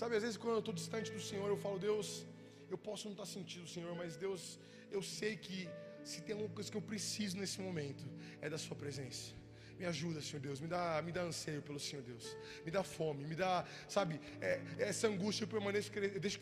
Sabe, 0.00 0.16
às 0.16 0.22
vezes 0.22 0.38
quando 0.38 0.54
eu 0.54 0.64
estou 0.64 0.76
distante 0.82 1.12
do 1.16 1.20
Senhor, 1.30 1.48
eu 1.50 1.60
falo, 1.66 1.78
Deus, 1.78 2.24
eu 2.70 2.78
posso 2.88 3.04
não 3.08 3.12
estar 3.16 3.26
sentindo 3.36 3.66
o 3.66 3.74
Senhor, 3.76 3.94
mas 3.94 4.16
Deus, 4.26 4.58
eu 4.96 5.02
sei 5.02 5.36
que 5.36 5.58
se 6.04 6.20
tem 6.22 6.32
alguma 6.34 6.52
coisa 6.54 6.70
que 6.70 6.76
eu 6.76 6.82
preciso 6.82 7.36
nesse 7.36 7.60
momento, 7.60 8.04
é 8.40 8.48
da 8.48 8.58
Sua 8.58 8.76
presença. 8.76 9.32
Me 9.78 9.86
ajuda, 9.86 10.20
Senhor 10.20 10.40
Deus, 10.40 10.60
me 10.60 10.68
dá, 10.68 11.02
me 11.02 11.10
dá 11.10 11.22
anseio 11.22 11.62
pelo 11.62 11.80
Senhor 11.80 12.02
Deus, 12.02 12.36
me 12.64 12.70
dá 12.70 12.82
fome, 12.82 13.24
me 13.24 13.34
dá, 13.34 13.66
sabe, 13.88 14.20
é, 14.40 14.60
essa 14.78 15.08
angústia 15.08 15.44
eu 15.44 15.48
permaneço, 15.48 15.90
eu 15.94 16.20
deixo 16.20 16.40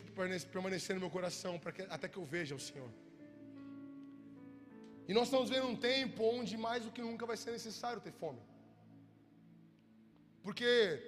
permanecer 0.51 0.93
no 0.95 0.99
meu 0.99 1.09
coração 1.09 1.57
que, 1.59 1.81
até 1.83 2.07
que 2.07 2.17
eu 2.17 2.25
veja 2.25 2.53
o 2.53 2.59
Senhor. 2.59 2.89
E 5.07 5.13
nós 5.13 5.23
estamos 5.23 5.49
vendo 5.49 5.67
um 5.67 5.75
tempo 5.75 6.23
onde 6.23 6.55
mais 6.55 6.83
do 6.83 6.91
que 6.91 7.01
nunca 7.01 7.25
vai 7.25 7.35
ser 7.35 7.51
necessário 7.51 8.01
ter 8.01 8.13
fome. 8.13 8.39
Porque 10.43 11.01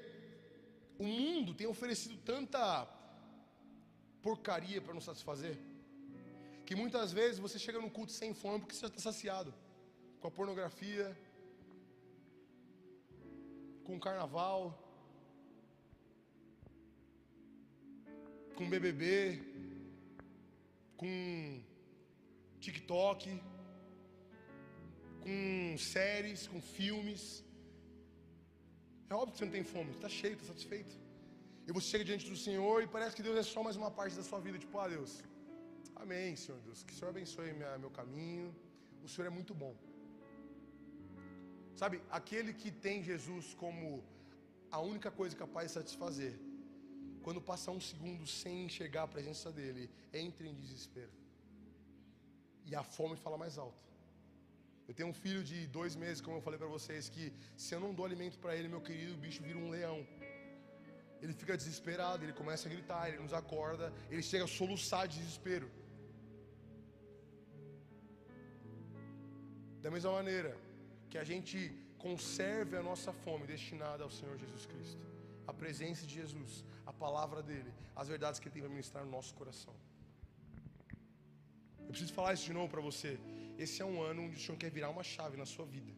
o 0.97 1.05
mundo 1.05 1.53
tem 1.53 1.67
oferecido 1.67 2.17
tanta 2.17 2.87
porcaria 4.21 4.81
para 4.81 4.93
nos 4.93 5.03
satisfazer, 5.03 5.57
que 6.65 6.75
muitas 6.75 7.11
vezes 7.19 7.39
você 7.45 7.57
chega 7.65 7.79
no 7.85 7.89
culto 7.97 8.11
sem 8.11 8.33
fome 8.33 8.59
porque 8.59 8.75
você 8.75 8.81
já 8.81 8.87
está 8.87 9.01
saciado 9.09 9.53
com 10.19 10.27
a 10.27 10.31
pornografia, 10.31 11.07
com 13.85 13.95
o 13.97 13.99
carnaval, 13.99 14.61
com 18.55 18.69
BBB, 18.73 19.09
com 20.95 21.13
TikTok, 22.65 23.41
com 25.23 25.75
séries, 25.77 26.47
com 26.47 26.61
filmes. 26.61 27.43
É 29.09 29.13
óbvio 29.13 29.33
que 29.33 29.39
você 29.39 29.45
não 29.45 29.55
tem 29.57 29.65
fome, 29.73 29.89
você 29.91 29.97
está 29.97 30.09
cheio, 30.09 30.35
está 30.35 30.47
satisfeito. 30.53 30.93
E 31.67 31.71
você 31.71 31.87
chega 31.91 32.05
diante 32.09 32.29
do 32.29 32.37
Senhor 32.45 32.77
e 32.83 32.87
parece 32.87 33.15
que 33.17 33.25
Deus 33.27 33.37
é 33.37 33.43
só 33.43 33.61
mais 33.67 33.75
uma 33.81 33.91
parte 33.99 34.15
da 34.15 34.23
sua 34.29 34.39
vida. 34.39 34.57
Tipo, 34.63 34.77
ah, 34.79 34.87
Deus, 34.87 35.11
amém, 35.95 36.35
Senhor 36.35 36.59
Deus. 36.61 36.83
Que 36.83 36.93
o 36.93 36.95
Senhor 36.95 37.09
abençoe 37.09 37.53
minha, 37.53 37.77
meu 37.77 37.89
caminho. 37.89 38.55
O 39.03 39.07
Senhor 39.07 39.27
é 39.27 39.29
muito 39.29 39.53
bom. 39.53 39.75
Sabe, 41.75 42.01
aquele 42.09 42.53
que 42.53 42.71
tem 42.71 43.03
Jesus 43.03 43.53
como 43.53 44.03
a 44.71 44.79
única 44.79 45.09
coisa 45.11 45.35
capaz 45.35 45.67
de 45.67 45.73
satisfazer, 45.73 46.33
quando 47.23 47.41
passa 47.41 47.71
um 47.71 47.79
segundo 47.79 48.25
sem 48.27 48.65
enxergar 48.65 49.03
a 49.03 49.07
presença 49.07 49.51
dele, 49.51 49.89
entra 50.11 50.47
em 50.47 50.55
desespero. 50.63 51.11
E 52.65 52.75
a 52.75 52.83
fome 52.83 53.15
fala 53.15 53.37
mais 53.37 53.57
alto. 53.57 53.83
Eu 54.87 54.93
tenho 54.93 55.09
um 55.09 55.13
filho 55.13 55.43
de 55.43 55.65
dois 55.67 55.95
meses, 55.95 56.21
como 56.21 56.37
eu 56.37 56.41
falei 56.41 56.59
para 56.63 56.67
vocês, 56.67 57.07
que 57.07 57.31
se 57.55 57.73
eu 57.75 57.79
não 57.79 57.93
dou 57.93 58.05
alimento 58.05 58.37
para 58.43 58.55
ele, 58.55 58.67
meu 58.67 58.81
querido, 58.81 59.13
o 59.13 59.17
bicho 59.25 59.41
vira 59.41 59.57
um 59.57 59.69
leão. 59.69 60.05
Ele 61.21 61.33
fica 61.33 61.55
desesperado, 61.55 62.25
ele 62.25 62.33
começa 62.33 62.67
a 62.67 62.71
gritar, 62.71 63.07
ele 63.09 63.19
nos 63.25 63.33
acorda, 63.33 63.93
ele 64.11 64.21
chega 64.21 64.43
a 64.43 64.47
soluçar 64.47 65.07
de 65.07 65.19
desespero. 65.19 65.69
Da 69.83 69.91
mesma 69.95 70.11
maneira 70.19 70.51
que 71.09 71.17
a 71.21 71.25
gente 71.29 71.57
conserve 72.05 72.73
a 72.77 72.83
nossa 72.89 73.11
fome 73.23 73.45
destinada 73.53 74.01
ao 74.05 74.11
Senhor 74.17 74.35
Jesus 74.43 74.65
Cristo, 74.71 75.05
a 75.51 75.53
presença 75.61 76.03
de 76.09 76.13
Jesus, 76.21 76.51
a 76.91 76.93
palavra 77.03 77.41
dele, 77.49 77.71
as 78.01 78.07
verdades 78.13 78.39
que 78.39 78.47
ele 78.47 78.53
tem 78.55 78.63
para 78.63 78.71
ministrar 78.75 79.03
no 79.07 79.11
nosso 79.17 79.33
coração. 79.39 79.75
Eu 81.85 81.91
preciso 81.93 82.13
falar 82.19 82.33
isso 82.33 82.45
de 82.51 82.55
novo 82.59 82.69
para 82.73 82.83
você. 82.89 83.11
Esse 83.65 83.81
é 83.83 83.85
um 83.93 84.01
ano 84.01 84.23
onde 84.25 84.37
o 84.37 84.43
Senhor 84.43 84.57
quer 84.57 84.71
virar 84.77 84.89
uma 84.89 85.05
chave 85.13 85.35
na 85.43 85.47
sua 85.53 85.65
vida. 85.65 85.93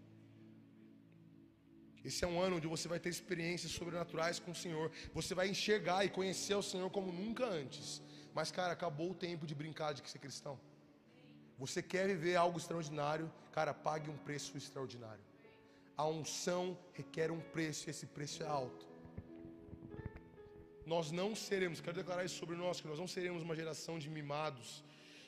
Esse 2.10 2.22
é 2.26 2.28
um 2.28 2.40
ano 2.46 2.58
onde 2.58 2.68
você 2.76 2.88
vai 2.94 3.00
ter 3.00 3.10
experiências 3.18 3.72
sobrenaturais 3.72 4.40
com 4.40 4.52
o 4.52 4.60
Senhor. 4.64 4.92
Você 5.14 5.34
vai 5.40 5.48
enxergar 5.54 6.04
e 6.06 6.10
conhecer 6.10 6.56
o 6.56 6.68
Senhor 6.72 6.90
como 6.98 7.12
nunca 7.12 7.46
antes. 7.46 8.02
Mas, 8.34 8.52
cara, 8.52 8.74
acabou 8.74 9.12
o 9.12 9.20
tempo 9.28 9.46
de 9.46 9.56
brincar 9.62 9.94
de 9.94 10.08
ser 10.10 10.20
cristão. 10.20 10.60
Você 11.58 11.82
quer 11.82 12.06
viver 12.08 12.36
algo 12.36 12.58
extraordinário, 12.60 13.32
cara, 13.56 13.74
pague 13.74 14.10
um 14.14 14.18
preço 14.28 14.52
extraordinário. 14.62 15.24
A 16.02 16.06
unção 16.18 16.64
requer 17.00 17.30
um 17.32 17.42
preço 17.56 17.82
e 17.88 17.92
esse 17.92 18.06
preço 18.16 18.44
é 18.44 18.48
alto. 18.62 18.86
Nós 20.94 21.10
não 21.20 21.30
seremos, 21.48 21.80
quero 21.86 21.98
declarar 22.02 22.26
isso 22.26 22.38
sobre 22.44 22.56
nós, 22.64 22.82
que 22.82 22.88
nós 22.92 23.00
não 23.04 23.08
seremos 23.08 23.42
uma 23.48 23.56
geração 23.62 23.98
de 24.04 24.10
mimados 24.18 24.84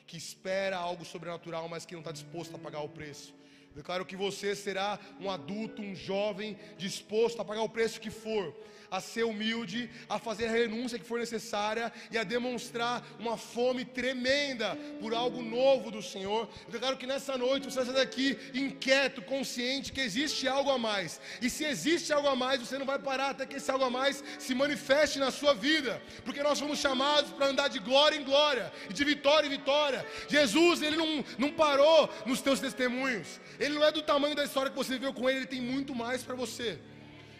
que 0.08 0.18
espera 0.24 0.76
algo 0.76 1.04
sobrenatural, 1.04 1.64
mas 1.72 1.84
que 1.86 1.94
não 1.96 2.04
está 2.04 2.12
disposto 2.12 2.54
a 2.56 2.58
pagar 2.58 2.82
o 2.88 2.90
preço. 2.98 3.34
Declaro 3.78 4.04
que 4.04 4.16
você 4.16 4.56
será 4.56 4.98
um 5.20 5.30
adulto, 5.30 5.80
um 5.80 5.94
jovem, 5.94 6.58
disposto 6.76 7.40
a 7.40 7.44
pagar 7.44 7.62
o 7.62 7.68
preço 7.68 8.00
que 8.00 8.10
for 8.10 8.52
a 8.90 9.00
ser 9.00 9.24
humilde, 9.24 9.90
a 10.08 10.18
fazer 10.18 10.46
a 10.46 10.50
renúncia 10.50 10.98
que 10.98 11.04
for 11.04 11.18
necessária 11.18 11.92
e 12.10 12.18
a 12.18 12.24
demonstrar 12.24 13.06
uma 13.18 13.36
fome 13.36 13.84
tremenda 13.84 14.76
por 15.00 15.14
algo 15.14 15.42
novo 15.42 15.90
do 15.90 16.02
Senhor. 16.02 16.48
Declaro 16.68 16.96
que 16.96 17.06
nessa 17.06 17.36
noite 17.36 17.64
você 17.64 17.76
vai 17.76 17.86
sair 17.86 17.94
daqui 17.94 18.38
inquieto, 18.54 19.22
consciente 19.22 19.92
que 19.92 20.00
existe 20.00 20.48
algo 20.48 20.70
a 20.70 20.78
mais. 20.78 21.20
E 21.40 21.50
se 21.50 21.64
existe 21.64 22.12
algo 22.12 22.28
a 22.28 22.36
mais, 22.36 22.60
você 22.60 22.78
não 22.78 22.86
vai 22.86 22.98
parar 22.98 23.30
até 23.30 23.46
que 23.46 23.56
esse 23.56 23.70
algo 23.70 23.84
a 23.84 23.90
mais 23.90 24.22
se 24.38 24.54
manifeste 24.54 25.18
na 25.18 25.30
sua 25.30 25.54
vida, 25.54 26.00
porque 26.24 26.42
nós 26.42 26.58
fomos 26.58 26.78
chamados 26.78 27.30
para 27.30 27.46
andar 27.46 27.68
de 27.68 27.78
glória 27.78 28.16
em 28.16 28.24
glória 28.24 28.72
e 28.88 28.92
de 28.92 29.04
vitória 29.04 29.46
em 29.46 29.50
vitória. 29.50 30.06
Jesus, 30.28 30.82
ele 30.82 30.96
não, 30.96 31.24
não 31.38 31.50
parou 31.50 32.08
nos 32.24 32.40
teus 32.40 32.60
testemunhos. 32.60 33.40
Ele 33.58 33.67
Ele 33.68 33.78
não 33.78 33.84
é 33.84 33.92
do 33.92 34.02
tamanho 34.02 34.34
da 34.34 34.44
história 34.44 34.70
que 34.70 34.76
você 34.76 34.94
viveu 34.94 35.12
com 35.12 35.28
ele, 35.28 35.40
ele 35.40 35.46
tem 35.46 35.60
muito 35.60 35.94
mais 35.94 36.22
para 36.22 36.34
você. 36.34 36.80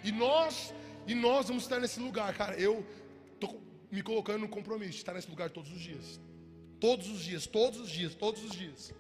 E 0.05 0.13
nós, 0.13 0.75
e 1.07 1.15
nós 1.15 1.49
vamos 1.49 1.63
estar 1.63 1.81
nesse 1.81 1.99
lugar, 1.99 2.35
cara. 2.35 2.55
Eu 2.61 2.87
tô 3.41 3.49
me 3.91 4.03
colocando 4.03 4.41
no 4.41 4.49
compromisso 4.49 4.93
de 4.93 4.99
estar 4.99 5.15
nesse 5.15 5.31
lugar 5.31 5.49
todos 5.49 5.73
os 5.73 5.81
dias. 5.81 6.21
Todos 6.79 7.09
os 7.09 7.21
dias, 7.21 7.47
todos 7.47 7.81
os 7.81 7.89
dias, 7.89 8.15
todos 8.15 8.45
os 8.45 8.53
dias. 8.53 8.93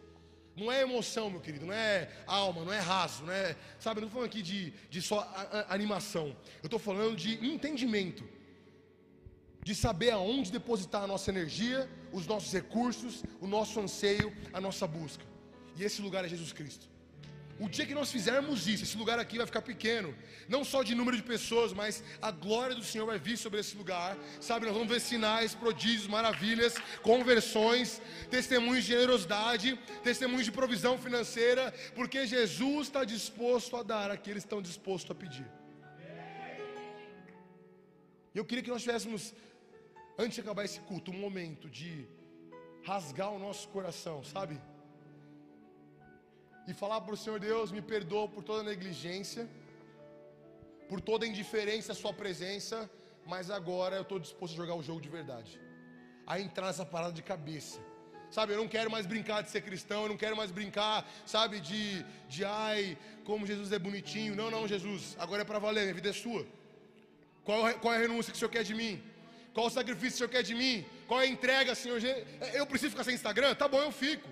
Não 0.56 0.72
é 0.72 0.80
emoção, 0.80 1.28
meu 1.28 1.40
querido, 1.40 1.66
não 1.66 1.74
é 1.74 2.10
alma, 2.26 2.64
não 2.64 2.72
é 2.72 2.80
raso, 2.80 3.24
não 3.24 3.32
é. 3.32 3.54
Sabe, 3.78 3.98
eu 3.98 4.02
não 4.02 4.08
estou 4.08 4.10
falando 4.10 4.30
aqui 4.30 4.42
de, 4.42 4.72
de 4.88 5.02
só 5.02 5.20
a, 5.20 5.60
a, 5.60 5.74
animação. 5.74 6.34
Eu 6.62 6.66
estou 6.66 6.80
falando 6.80 7.14
de 7.14 7.46
entendimento. 7.46 8.24
De 9.62 9.74
saber 9.74 10.12
aonde 10.12 10.50
depositar 10.50 11.02
a 11.02 11.06
nossa 11.06 11.30
energia, 11.30 11.88
os 12.10 12.26
nossos 12.26 12.50
recursos, 12.50 13.22
o 13.38 13.46
nosso 13.46 13.78
anseio, 13.78 14.34
a 14.50 14.60
nossa 14.62 14.86
busca. 14.86 15.24
E 15.76 15.84
esse 15.84 16.00
lugar 16.00 16.24
é 16.24 16.28
Jesus 16.28 16.54
Cristo. 16.54 16.88
O 17.60 17.68
dia 17.68 17.84
que 17.84 17.94
nós 17.94 18.12
fizermos 18.12 18.68
isso, 18.68 18.84
esse 18.84 18.96
lugar 18.96 19.18
aqui 19.18 19.36
vai 19.36 19.46
ficar 19.46 19.62
pequeno, 19.62 20.14
não 20.48 20.62
só 20.64 20.84
de 20.84 20.94
número 20.94 21.16
de 21.16 21.24
pessoas, 21.24 21.72
mas 21.72 22.04
a 22.22 22.30
glória 22.30 22.74
do 22.74 22.84
Senhor 22.84 23.04
vai 23.04 23.18
vir 23.18 23.36
sobre 23.36 23.58
esse 23.58 23.76
lugar. 23.76 24.16
Sabe, 24.40 24.66
nós 24.66 24.74
vamos 24.74 24.88
ver 24.88 25.00
sinais, 25.00 25.56
prodígios, 25.56 26.06
maravilhas, 26.06 26.74
conversões, 27.02 28.00
testemunhos 28.30 28.84
de 28.84 28.92
generosidade, 28.92 29.76
testemunhos 30.04 30.44
de 30.44 30.52
provisão 30.52 30.96
financeira, 30.98 31.74
porque 31.96 32.26
Jesus 32.26 32.86
está 32.86 33.04
disposto 33.04 33.76
a 33.76 33.82
dar 33.82 34.08
aqueles 34.10 34.44
que 34.44 34.46
estão 34.46 34.62
dispostos 34.62 35.10
a 35.10 35.14
pedir. 35.14 35.46
Eu 38.32 38.44
queria 38.44 38.62
que 38.62 38.70
nós 38.70 38.82
tivéssemos, 38.82 39.34
antes 40.16 40.36
de 40.36 40.42
acabar 40.42 40.64
esse 40.64 40.78
culto, 40.80 41.10
um 41.10 41.18
momento 41.18 41.68
de 41.68 42.06
rasgar 42.84 43.32
o 43.32 43.38
nosso 43.38 43.68
coração, 43.68 44.22
sabe? 44.22 44.60
E 46.68 46.74
falar 46.74 47.00
para 47.00 47.14
o 47.14 47.16
Senhor 47.16 47.40
Deus: 47.40 47.72
me 47.72 47.80
perdoa 47.80 48.28
por 48.28 48.42
toda 48.44 48.62
negligência, 48.62 49.48
por 50.88 51.00
toda 51.00 51.26
indiferença 51.26 51.92
à 51.92 51.94
Sua 51.94 52.12
presença, 52.12 52.88
mas 53.26 53.50
agora 53.50 53.96
eu 53.96 54.02
estou 54.02 54.18
disposto 54.18 54.52
a 54.52 54.56
jogar 54.62 54.74
o 54.74 54.82
jogo 54.82 55.00
de 55.00 55.08
verdade, 55.08 55.58
a 56.26 56.38
entrar 56.38 56.66
nessa 56.66 56.84
parada 56.84 57.14
de 57.20 57.22
cabeça. 57.22 57.80
Sabe, 58.30 58.52
eu 58.52 58.58
não 58.58 58.68
quero 58.68 58.90
mais 58.90 59.06
brincar 59.06 59.42
de 59.42 59.50
ser 59.50 59.62
cristão, 59.62 60.02
eu 60.02 60.10
não 60.10 60.16
quero 60.22 60.36
mais 60.36 60.50
brincar, 60.50 61.10
sabe, 61.24 61.60
de, 61.60 62.04
de 62.28 62.44
ai, 62.44 62.98
como 63.24 63.46
Jesus 63.46 63.72
é 63.72 63.78
bonitinho. 63.78 64.36
Não, 64.36 64.50
não, 64.50 64.68
Jesus, 64.68 65.16
agora 65.18 65.40
é 65.40 65.44
para 65.46 65.58
valer, 65.58 65.84
minha 65.84 65.94
vida 65.94 66.10
é 66.10 66.12
sua. 66.12 66.46
Qual, 67.42 67.72
qual 67.80 67.94
é 67.94 67.96
a 67.96 68.00
renúncia 68.00 68.30
que 68.30 68.36
o 68.36 68.38
Senhor 68.38 68.50
quer 68.50 68.64
de 68.64 68.74
mim? 68.74 69.02
Qual 69.54 69.66
o 69.66 69.70
sacrifício 69.70 70.10
que 70.10 70.14
o 70.16 70.18
Senhor 70.18 70.28
quer 70.28 70.42
de 70.42 70.54
mim? 70.54 70.84
Qual 71.06 71.22
é 71.22 71.24
a 71.24 71.26
entrega, 71.26 71.74
Senhor? 71.74 71.98
Eu 72.52 72.66
preciso 72.66 72.90
ficar 72.90 73.04
sem 73.04 73.14
Instagram? 73.14 73.54
Tá 73.54 73.66
bom, 73.66 73.80
eu 73.80 73.90
fico. 73.90 74.28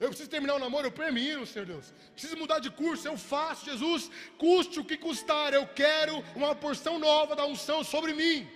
Eu 0.00 0.08
preciso 0.08 0.30
terminar 0.30 0.54
o 0.56 0.58
namoro, 0.58 0.86
eu 0.86 0.90
termino, 0.90 1.44
Senhor 1.44 1.66
Deus. 1.66 1.92
Preciso 2.12 2.36
mudar 2.42 2.58
de 2.58 2.70
curso, 2.70 3.06
eu 3.06 3.18
faço, 3.18 3.66
Jesus. 3.66 4.10
Custe 4.38 4.80
o 4.80 4.84
que 4.84 4.96
custar, 4.96 5.52
eu 5.52 5.66
quero 5.66 6.14
uma 6.34 6.54
porção 6.54 6.98
nova 6.98 7.36
da 7.36 7.44
unção 7.44 7.84
sobre 7.84 8.14
mim. 8.14 8.48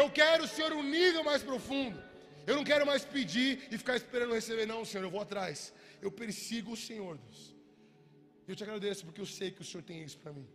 Eu 0.00 0.08
quero, 0.08 0.46
Senhor, 0.46 0.72
um 0.72 0.82
nível 0.82 1.24
mais 1.24 1.42
profundo. 1.42 2.00
Eu 2.46 2.54
não 2.56 2.64
quero 2.64 2.86
mais 2.86 3.04
pedir 3.04 3.66
e 3.70 3.76
ficar 3.76 3.96
esperando 3.96 4.32
receber, 4.32 4.64
não, 4.64 4.84
Senhor. 4.84 5.02
Eu 5.04 5.10
vou 5.10 5.20
atrás. 5.20 5.74
Eu 6.00 6.10
persigo 6.10 6.72
o 6.72 6.76
Senhor, 6.76 7.18
Deus. 7.18 7.52
Eu 8.46 8.54
te 8.54 8.62
agradeço 8.62 9.04
porque 9.04 9.20
eu 9.20 9.26
sei 9.26 9.50
que 9.50 9.60
o 9.60 9.64
Senhor 9.64 9.82
tem 9.82 10.02
isso 10.02 10.18
para 10.18 10.32
mim. 10.32 10.46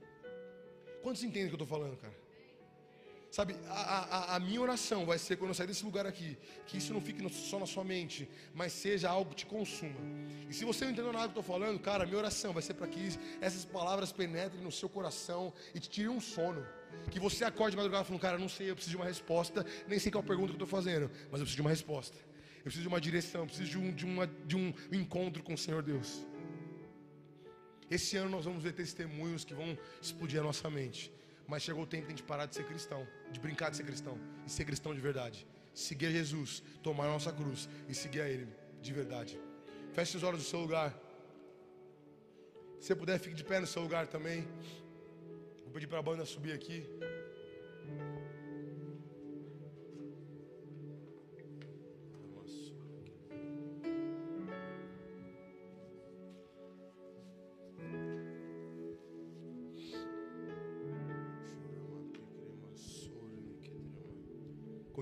Quantos 1.03 1.23
entendem 1.23 1.45
o 1.45 1.49
que 1.49 1.55
eu 1.55 1.63
estou 1.63 1.67
falando, 1.77 1.97
cara? 1.97 2.26
Sabe, 3.29 3.55
a, 3.67 3.73
a, 3.73 4.35
a, 4.35 4.39
minha 4.39 4.61
oração 4.61 5.05
vai 5.05 5.17
ser 5.19 5.35
quando 5.35 5.49
eu 5.49 5.53
sair 5.53 5.67
desse 5.67 5.83
lugar 5.83 6.05
aqui, 6.05 6.37
que 6.65 6.77
isso 6.77 6.93
não 6.93 7.01
fique 7.01 7.21
só 7.29 7.59
na 7.59 7.65
sua 7.65 7.83
mente, 7.83 8.27
mas 8.53 8.71
seja 8.71 9.09
algo 9.09 9.31
que 9.31 9.37
te 9.37 9.45
consuma. 9.45 9.99
E 10.49 10.53
se 10.53 10.63
você 10.63 10.85
não 10.85 10.93
entendeu 10.93 11.11
nada 11.11 11.27
que 11.27 11.37
eu 11.37 11.41
estou 11.41 11.55
falando, 11.55 11.77
cara, 11.79 12.05
minha 12.05 12.17
oração 12.17 12.53
vai 12.53 12.63
ser 12.63 12.73
para 12.73 12.87
que 12.87 13.09
essas 13.41 13.65
palavras 13.65 14.11
penetrem 14.13 14.63
no 14.63 14.71
seu 14.71 14.87
coração 14.87 15.53
e 15.75 15.79
te 15.79 15.89
tirem 15.89 16.09
um 16.09 16.21
sono. 16.21 16.65
Que 17.11 17.19
você 17.19 17.43
acorde 17.43 17.71
de 17.71 17.77
madrugada 17.77 18.05
falando, 18.05 18.21
cara, 18.21 18.37
não 18.37 18.49
sei, 18.49 18.71
eu 18.71 18.75
preciso 18.75 18.95
de 18.95 19.01
uma 19.01 19.05
resposta, 19.05 19.65
nem 19.87 19.99
sei 19.99 20.11
qual 20.11 20.23
pergunta 20.23 20.47
que 20.53 20.61
eu 20.61 20.65
estou 20.65 20.67
fazendo, 20.67 21.11
mas 21.29 21.39
eu 21.39 21.45
preciso 21.45 21.55
de 21.55 21.61
uma 21.61 21.69
resposta. 21.69 22.17
Eu 22.57 22.63
preciso 22.63 22.81
de 22.81 22.87
uma 22.87 22.99
direção, 22.99 23.41
eu 23.41 23.47
preciso 23.47 23.69
de 23.69 23.77
um, 23.77 23.91
de, 23.93 24.05
uma, 24.05 24.27
de 24.27 24.55
um 24.55 24.73
encontro 24.91 25.43
com 25.43 25.53
o 25.53 25.57
Senhor 25.57 25.83
Deus. 25.83 26.25
Esse 27.89 28.17
ano 28.17 28.29
nós 28.29 28.45
vamos 28.45 28.63
ver 28.63 28.73
testemunhos 28.73 29.45
que 29.45 29.53
vão 29.53 29.77
explodir 30.01 30.39
a 30.39 30.43
nossa 30.43 30.69
mente. 30.69 31.11
Mas 31.47 31.63
chegou 31.63 31.83
o 31.83 31.87
tempo 31.87 32.07
de 32.07 32.13
a 32.13 32.15
gente 32.15 32.23
parar 32.23 32.45
de 32.45 32.55
ser 32.55 32.65
cristão, 32.65 33.07
de 33.31 33.39
brincar 33.39 33.71
de 33.71 33.77
ser 33.77 33.83
cristão 33.83 34.19
e 34.45 34.49
ser 34.49 34.65
cristão 34.65 34.93
de 34.93 34.99
verdade. 34.99 35.47
Seguir 35.73 36.11
Jesus, 36.11 36.61
tomar 36.83 37.05
a 37.05 37.07
nossa 37.07 37.31
cruz 37.31 37.69
e 37.87 37.93
seguir 37.93 38.21
a 38.21 38.29
Ele 38.29 38.47
de 38.81 38.93
verdade. 38.93 39.39
Feche 39.93 40.17
os 40.17 40.23
olhos 40.23 40.41
do 40.41 40.47
seu 40.47 40.59
lugar. 40.59 40.93
Se 42.79 42.87
você 42.87 42.95
puder, 42.95 43.19
fique 43.19 43.35
de 43.35 43.43
pé 43.43 43.59
no 43.59 43.67
seu 43.67 43.81
lugar 43.81 44.07
também. 44.07 44.47
Vou 45.63 45.71
pedir 45.71 45.87
para 45.87 45.99
a 45.99 46.01
banda 46.01 46.25
subir 46.25 46.53
aqui. 46.53 46.85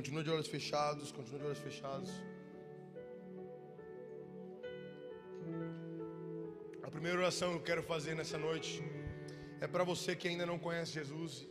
Continua 0.06 0.24
de 0.24 0.30
olhos 0.30 0.50
fechados, 0.56 1.12
continua 1.12 1.40
de 1.40 1.46
olhos 1.48 1.62
fechados. 1.68 2.10
A 6.84 6.92
primeira 6.92 7.18
oração 7.18 7.48
que 7.54 7.58
eu 7.58 7.64
quero 7.70 7.82
fazer 7.82 8.14
nessa 8.14 8.38
noite 8.38 8.84
é 9.60 9.66
para 9.66 9.84
você 9.84 10.16
que 10.16 10.28
ainda 10.28 10.46
não 10.46 10.60
conhece 10.60 10.92
Jesus, 10.92 11.48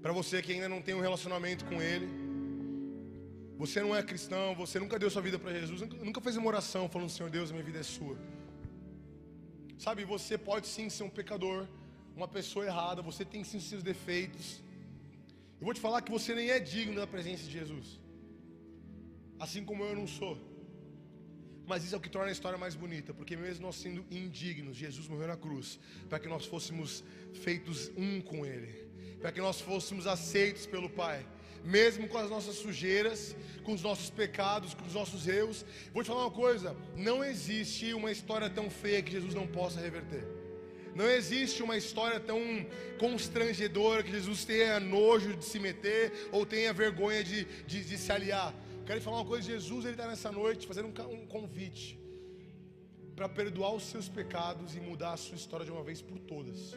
para 0.00 0.12
você 0.12 0.40
que 0.40 0.52
ainda 0.52 0.68
não 0.68 0.80
tem 0.80 0.94
um 0.94 1.00
relacionamento 1.00 1.64
com 1.64 1.82
Ele. 1.82 2.08
Você 3.58 3.80
não 3.82 3.92
é 3.96 4.00
cristão, 4.00 4.54
você 4.54 4.78
nunca 4.78 4.96
deu 4.96 5.10
sua 5.10 5.22
vida 5.22 5.40
para 5.40 5.52
Jesus, 5.52 5.80
nunca 6.08 6.20
fez 6.20 6.36
uma 6.36 6.46
oração 6.46 6.88
falando: 6.88 7.10
Senhor 7.10 7.30
Deus, 7.30 7.50
minha 7.50 7.64
vida 7.64 7.80
é 7.80 7.82
sua. 7.82 8.16
Sabe, 9.76 10.04
você 10.04 10.38
pode 10.38 10.68
sim 10.68 10.88
ser 10.88 11.02
um 11.02 11.10
pecador, 11.10 11.66
uma 12.14 12.28
pessoa 12.28 12.64
errada, 12.64 13.02
você 13.02 13.24
tem 13.24 13.42
sim 13.42 13.58
seus 13.58 13.82
defeitos. 13.82 14.62
Eu 15.64 15.66
vou 15.66 15.72
te 15.72 15.80
falar 15.80 16.02
que 16.02 16.12
você 16.12 16.34
nem 16.34 16.50
é 16.50 16.60
digno 16.60 16.96
da 16.96 17.06
presença 17.06 17.44
de 17.44 17.52
Jesus. 17.58 17.98
Assim 19.40 19.64
como 19.64 19.82
eu 19.82 19.96
não 19.96 20.06
sou. 20.06 20.36
Mas 21.66 21.82
isso 21.82 21.94
é 21.94 21.96
o 21.96 22.00
que 22.02 22.10
torna 22.10 22.28
a 22.28 22.32
história 22.32 22.58
mais 22.58 22.74
bonita, 22.74 23.14
porque 23.14 23.34
mesmo 23.34 23.62
nós 23.62 23.76
sendo 23.76 24.04
indignos, 24.10 24.76
Jesus 24.76 25.08
morreu 25.08 25.26
na 25.26 25.38
cruz, 25.38 25.80
para 26.06 26.18
que 26.18 26.28
nós 26.28 26.44
fôssemos 26.44 27.02
feitos 27.32 27.90
um 27.96 28.20
com 28.20 28.44
Ele, 28.44 28.72
para 29.22 29.32
que 29.32 29.40
nós 29.40 29.58
fôssemos 29.58 30.06
aceitos 30.06 30.66
pelo 30.66 30.90
Pai, 30.90 31.26
mesmo 31.64 32.08
com 32.08 32.18
as 32.18 32.28
nossas 32.28 32.56
sujeiras, 32.56 33.34
com 33.62 33.72
os 33.72 33.80
nossos 33.80 34.10
pecados, 34.10 34.74
com 34.74 34.84
os 34.84 34.92
nossos 34.92 35.26
erros. 35.26 35.64
Vou 35.94 36.02
te 36.02 36.08
falar 36.08 36.24
uma 36.24 36.30
coisa: 36.30 36.76
não 36.94 37.24
existe 37.24 37.94
uma 37.94 38.12
história 38.12 38.50
tão 38.50 38.68
feia 38.68 39.02
que 39.02 39.12
Jesus 39.12 39.32
não 39.32 39.46
possa 39.46 39.80
reverter. 39.80 40.28
Não 40.94 41.08
existe 41.10 41.62
uma 41.62 41.76
história 41.76 42.20
tão 42.20 42.40
constrangedora 42.98 44.02
que 44.02 44.12
Jesus 44.12 44.44
tenha 44.44 44.78
nojo 44.78 45.36
de 45.36 45.44
se 45.44 45.58
meter 45.58 46.28
ou 46.30 46.46
tenha 46.46 46.72
vergonha 46.72 47.24
de, 47.24 47.44
de, 47.66 47.84
de 47.84 47.98
se 47.98 48.12
aliar. 48.12 48.54
Quero 48.86 49.00
falar 49.00 49.18
uma 49.18 49.26
coisa: 49.26 49.50
Jesus 49.50 49.84
está 49.86 50.06
nessa 50.06 50.30
noite 50.30 50.66
fazendo 50.66 50.88
um, 50.88 51.14
um 51.14 51.26
convite 51.26 51.98
para 53.16 53.28
perdoar 53.28 53.74
os 53.74 53.84
seus 53.84 54.08
pecados 54.08 54.74
e 54.76 54.80
mudar 54.80 55.12
a 55.12 55.16
sua 55.16 55.36
história 55.36 55.66
de 55.66 55.72
uma 55.72 55.82
vez 55.82 56.00
por 56.00 56.18
todas. 56.18 56.74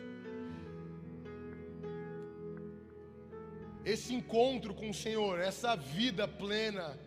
Esse 3.86 4.14
encontro 4.14 4.74
com 4.74 4.90
o 4.90 4.94
Senhor, 4.94 5.40
essa 5.40 5.76
vida 5.76 6.28
plena, 6.28 7.00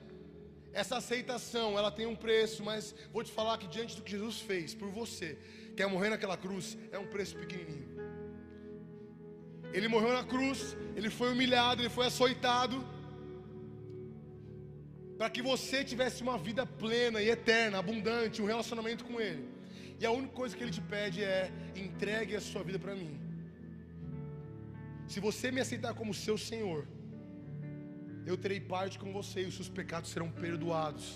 essa 0.72 0.96
aceitação, 0.96 1.78
ela 1.78 1.90
tem 1.90 2.06
um 2.06 2.16
preço, 2.16 2.62
mas 2.64 2.94
vou 3.12 3.22
te 3.22 3.30
falar 3.30 3.58
que 3.58 3.66
diante 3.66 3.96
do 3.96 4.02
que 4.02 4.12
Jesus 4.12 4.40
fez 4.40 4.74
por 4.74 4.88
você, 4.88 5.38
quer 5.80 5.88
morrer 5.96 6.10
naquela 6.14 6.36
cruz, 6.44 6.66
é 6.96 6.98
um 7.04 7.08
preço 7.14 7.34
pequenininho. 7.42 7.88
Ele 9.76 9.88
morreu 9.94 10.12
na 10.18 10.24
cruz, 10.32 10.76
ele 10.98 11.10
foi 11.18 11.28
humilhado, 11.32 11.80
ele 11.80 11.92
foi 11.98 12.04
açoitado, 12.10 12.76
para 15.18 15.30
que 15.34 15.42
você 15.50 15.78
tivesse 15.92 16.18
uma 16.26 16.36
vida 16.48 16.64
plena 16.82 17.18
e 17.22 17.30
eterna, 17.36 17.78
abundante, 17.78 18.42
um 18.44 18.50
relacionamento 18.52 19.04
com 19.08 19.16
Ele. 19.28 19.44
E 20.00 20.04
a 20.10 20.12
única 20.18 20.34
coisa 20.40 20.54
que 20.56 20.62
Ele 20.64 20.76
te 20.78 20.84
pede 20.94 21.18
é: 21.22 21.40
entregue 21.86 22.34
a 22.40 22.42
sua 22.50 22.62
vida 22.68 22.78
para 22.84 22.94
mim. 23.00 23.14
Se 25.12 25.18
você 25.28 25.46
me 25.56 25.60
aceitar 25.64 25.92
como 26.00 26.20
seu 26.26 26.36
Senhor, 26.50 26.80
eu 28.30 28.36
terei 28.44 28.60
parte 28.74 28.98
com 29.02 29.12
você 29.18 29.38
e 29.42 29.48
os 29.50 29.56
seus 29.58 29.70
pecados 29.80 30.10
serão 30.14 30.30
perdoados. 30.44 31.06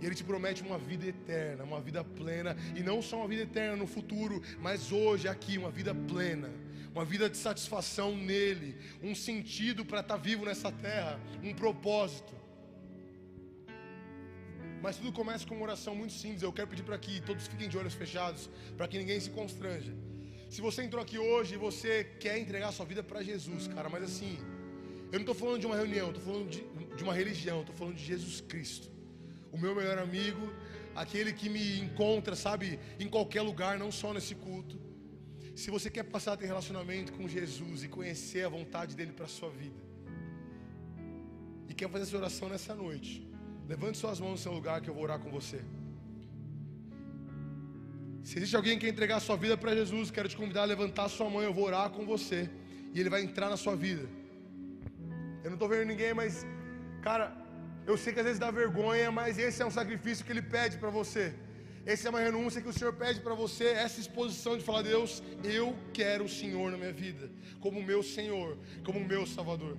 E 0.00 0.06
Ele 0.06 0.14
te 0.14 0.24
promete 0.24 0.62
uma 0.62 0.78
vida 0.78 1.06
eterna, 1.06 1.64
uma 1.64 1.80
vida 1.80 2.04
plena, 2.04 2.56
e 2.76 2.82
não 2.82 3.02
só 3.02 3.18
uma 3.18 3.28
vida 3.28 3.42
eterna 3.42 3.76
no 3.76 3.86
futuro, 3.86 4.42
mas 4.60 4.92
hoje, 4.92 5.28
aqui, 5.28 5.58
uma 5.58 5.70
vida 5.70 5.94
plena, 5.94 6.50
uma 6.94 7.04
vida 7.04 7.28
de 7.28 7.36
satisfação 7.36 8.16
nele, 8.16 8.76
um 9.02 9.14
sentido 9.14 9.84
para 9.84 10.00
estar 10.00 10.16
tá 10.16 10.20
vivo 10.20 10.44
nessa 10.44 10.70
terra, 10.70 11.20
um 11.42 11.54
propósito. 11.54 12.38
Mas 14.80 14.96
tudo 14.96 15.12
começa 15.12 15.46
com 15.46 15.54
uma 15.54 15.64
oração 15.64 15.94
muito 15.94 16.12
simples. 16.12 16.42
Eu 16.42 16.52
quero 16.52 16.68
pedir 16.68 16.84
para 16.84 16.98
que 16.98 17.20
todos 17.20 17.46
fiquem 17.48 17.68
de 17.68 17.76
olhos 17.76 17.94
fechados, 17.94 18.48
para 18.76 18.86
que 18.86 18.96
ninguém 18.96 19.18
se 19.18 19.30
constranja. 19.30 19.92
Se 20.48 20.60
você 20.60 20.82
entrou 20.82 21.02
aqui 21.02 21.18
hoje 21.18 21.54
e 21.54 21.58
você 21.58 22.04
quer 22.18 22.38
entregar 22.38 22.72
sua 22.72 22.86
vida 22.86 23.02
para 23.02 23.22
Jesus, 23.22 23.66
cara, 23.68 23.88
mas 23.88 24.04
assim, 24.04 24.38
eu 25.12 25.18
não 25.18 25.20
estou 25.20 25.34
falando 25.34 25.60
de 25.60 25.66
uma 25.66 25.76
reunião, 25.76 26.08
estou 26.08 26.22
falando 26.22 26.48
de, 26.48 26.64
de 26.96 27.02
uma 27.02 27.12
religião, 27.12 27.60
estou 27.60 27.74
falando 27.74 27.96
de 27.96 28.04
Jesus 28.04 28.40
Cristo, 28.40 28.90
o 29.52 29.58
meu 29.58 29.74
melhor 29.74 29.98
amigo, 29.98 30.52
aquele 30.94 31.32
que 31.32 31.48
me 31.48 31.80
encontra, 31.80 32.34
sabe, 32.34 32.78
em 32.98 33.08
qualquer 33.08 33.42
lugar, 33.42 33.78
não 33.78 33.90
só 33.90 34.12
nesse 34.12 34.34
culto. 34.34 34.78
Se 35.54 35.70
você 35.70 35.90
quer 35.90 36.04
passar 36.04 36.32
a 36.34 36.36
ter 36.36 36.46
relacionamento 36.46 37.12
com 37.12 37.26
Jesus 37.26 37.82
e 37.82 37.88
conhecer 37.88 38.44
a 38.44 38.48
vontade 38.48 38.94
dele 38.94 39.12
para 39.12 39.24
a 39.24 39.28
sua 39.28 39.50
vida, 39.50 39.80
e 41.68 41.74
quer 41.74 41.88
fazer 41.90 42.04
essa 42.04 42.16
oração 42.16 42.48
nessa 42.48 42.74
noite, 42.74 43.28
levante 43.66 43.98
suas 43.98 44.20
mãos 44.20 44.32
no 44.32 44.38
seu 44.38 44.52
lugar 44.52 44.80
que 44.80 44.88
eu 44.88 44.94
vou 44.94 45.02
orar 45.02 45.18
com 45.18 45.30
você. 45.30 45.60
Se 48.28 48.36
existe 48.38 48.56
alguém 48.56 48.78
que 48.78 48.84
quer 48.84 48.92
entregar 48.92 49.20
sua 49.20 49.36
vida 49.36 49.56
para 49.56 49.74
Jesus, 49.74 50.10
quero 50.10 50.28
te 50.28 50.36
convidar 50.36 50.62
a 50.62 50.64
levantar 50.66 51.08
sua 51.08 51.30
mão, 51.30 51.42
eu 51.42 51.52
vou 51.52 51.64
orar 51.64 51.88
com 51.90 52.04
você. 52.04 52.50
E 52.92 53.00
ele 53.00 53.08
vai 53.08 53.22
entrar 53.22 53.48
na 53.48 53.56
sua 53.56 53.74
vida. 53.74 54.06
Eu 55.42 55.50
não 55.50 55.54
estou 55.54 55.68
vendo 55.68 55.86
ninguém, 55.86 56.12
mas, 56.12 56.46
cara, 57.02 57.34
eu 57.90 57.96
sei 58.00 58.12
que 58.12 58.20
às 58.22 58.26
vezes 58.28 58.40
dá 58.44 58.50
vergonha, 58.62 59.10
mas 59.18 59.38
esse 59.44 59.62
é 59.62 59.66
um 59.66 59.74
sacrifício 59.80 60.24
que 60.24 60.32
ele 60.34 60.42
pede 60.56 60.76
para 60.82 60.90
você. 60.90 61.24
Essa 61.92 62.08
é 62.08 62.10
uma 62.10 62.20
renúncia 62.20 62.60
que 62.60 62.68
o 62.72 62.72
Senhor 62.78 62.92
pede 63.02 63.18
para 63.26 63.34
você, 63.42 63.66
essa 63.84 63.98
exposição 64.04 64.58
de 64.58 64.64
falar, 64.68 64.82
Deus, 64.82 65.22
eu 65.42 65.66
quero 65.98 66.24
o 66.24 66.28
Senhor 66.40 66.70
na 66.70 66.76
minha 66.82 66.92
vida, 66.92 67.30
como 67.64 67.82
meu 67.82 68.02
Senhor, 68.02 68.58
como 68.84 69.00
meu 69.12 69.22
Salvador. 69.26 69.74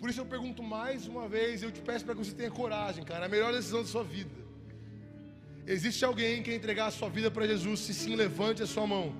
Por 0.00 0.10
isso 0.10 0.20
eu 0.22 0.26
pergunto 0.26 0.60
mais 0.60 1.06
uma 1.06 1.28
vez, 1.28 1.62
eu 1.62 1.70
te 1.70 1.80
peço 1.80 2.04
para 2.04 2.16
que 2.16 2.24
você 2.24 2.34
tenha 2.40 2.50
coragem, 2.50 3.04
cara, 3.04 3.26
a 3.26 3.28
melhor 3.28 3.52
decisão 3.52 3.82
da 3.82 3.88
sua 3.88 4.02
vida. 4.02 4.34
Existe 5.74 6.04
alguém 6.04 6.42
que 6.42 6.50
quer 6.50 6.56
entregar 6.56 6.86
a 6.86 6.90
sua 6.90 7.08
vida 7.08 7.30
para 7.30 7.46
Jesus, 7.46 7.78
se 7.78 7.94
sim, 7.94 8.16
levante 8.16 8.60
a 8.60 8.66
sua 8.66 8.88
mão. 8.88 9.14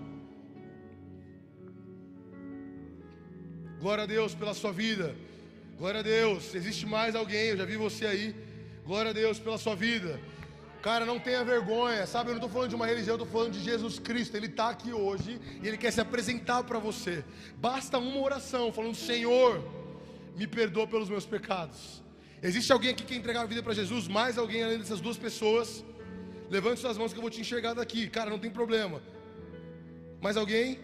Glória 3.79 4.03
a 4.03 4.07
Deus 4.07 4.35
pela 4.35 4.53
sua 4.53 4.73
vida. 4.73 5.15
Glória 5.79 6.01
a 6.01 6.03
Deus. 6.03 6.55
Existe 6.55 6.87
mais 6.87 7.15
alguém, 7.15 7.49
eu 7.49 7.57
já 7.59 7.67
vi 7.67 7.77
você 7.77 8.07
aí. 8.07 8.35
Glória 8.87 9.11
a 9.11 9.15
Deus 9.15 9.39
pela 9.39 9.59
sua 9.59 9.77
vida. 9.77 10.19
Cara, 10.81 11.05
não 11.05 11.19
tenha 11.19 11.45
vergonha, 11.45 12.07
sabe? 12.07 12.31
Eu 12.31 12.35
não 12.35 12.39
estou 12.39 12.49
falando 12.49 12.71
de 12.71 12.77
uma 12.77 12.87
religião, 12.87 13.15
eu 13.17 13.23
estou 13.23 13.31
falando 13.31 13.53
de 13.53 13.61
Jesus 13.61 13.99
Cristo. 13.99 14.35
Ele 14.37 14.47
está 14.47 14.71
aqui 14.71 14.93
hoje 14.93 15.39
e 15.63 15.69
Ele 15.69 15.77
quer 15.77 15.91
se 15.91 16.01
apresentar 16.01 16.63
para 16.65 16.79
você. 16.79 17.23
Basta 17.59 17.99
uma 17.99 18.21
oração 18.23 18.73
falando: 18.73 18.95
Senhor, 18.95 19.63
me 20.35 20.47
perdoa 20.47 20.87
pelos 20.87 21.11
meus 21.11 21.27
pecados. 21.27 22.03
Existe 22.43 22.73
alguém 22.73 22.93
aqui 22.93 23.03
que 23.03 23.13
quer 23.13 23.19
entregar 23.19 23.43
a 23.43 23.47
vida 23.47 23.63
para 23.63 23.75
Jesus? 23.75 24.09
Mais 24.09 24.39
alguém 24.39 24.63
além 24.63 24.79
dessas 24.79 25.01
duas 25.01 25.19
pessoas? 25.19 25.85
Levante 26.49 26.81
suas 26.81 26.97
mãos 26.97 27.13
que 27.13 27.19
eu 27.19 27.23
vou 27.23 27.31
te 27.31 27.41
enxergar 27.41 27.75
daqui. 27.75 28.09
Cara, 28.09 28.31
não 28.31 28.39
tem 28.39 28.51
problema. 28.51 29.03
Mais 30.23 30.39
alguém? 30.39 30.79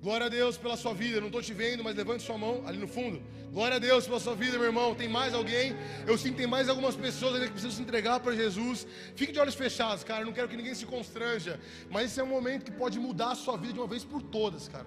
Glória 0.00 0.26
a 0.26 0.28
Deus 0.28 0.56
pela 0.56 0.76
sua 0.76 0.94
vida. 0.94 1.20
Não 1.20 1.26
estou 1.26 1.42
te 1.42 1.52
vendo, 1.52 1.82
mas 1.82 1.96
levante 1.96 2.22
sua 2.22 2.38
mão 2.38 2.62
ali 2.66 2.78
no 2.78 2.86
fundo. 2.86 3.20
Glória 3.52 3.76
a 3.76 3.78
Deus 3.80 4.06
pela 4.06 4.20
sua 4.20 4.34
vida, 4.34 4.56
meu 4.56 4.66
irmão. 4.66 4.94
Tem 4.94 5.08
mais 5.08 5.34
alguém? 5.34 5.74
Eu 6.06 6.16
sinto 6.16 6.32
que 6.32 6.42
tem 6.42 6.46
mais 6.46 6.68
algumas 6.68 6.94
pessoas 6.94 7.34
ainda 7.34 7.46
que 7.46 7.52
precisam 7.52 7.76
se 7.76 7.82
entregar 7.82 8.20
para 8.20 8.34
Jesus. 8.34 8.86
Fique 9.16 9.32
de 9.32 9.40
olhos 9.40 9.56
fechados, 9.56 10.04
cara. 10.04 10.22
Eu 10.22 10.26
não 10.26 10.32
quero 10.32 10.48
que 10.48 10.56
ninguém 10.56 10.74
se 10.74 10.86
constranja. 10.86 11.58
Mas 11.90 12.12
esse 12.12 12.20
é 12.20 12.22
um 12.22 12.28
momento 12.28 12.64
que 12.64 12.70
pode 12.70 12.98
mudar 13.00 13.32
a 13.32 13.34
sua 13.34 13.56
vida 13.56 13.72
de 13.72 13.80
uma 13.80 13.88
vez 13.88 14.04
por 14.04 14.22
todas, 14.22 14.68
cara. 14.68 14.86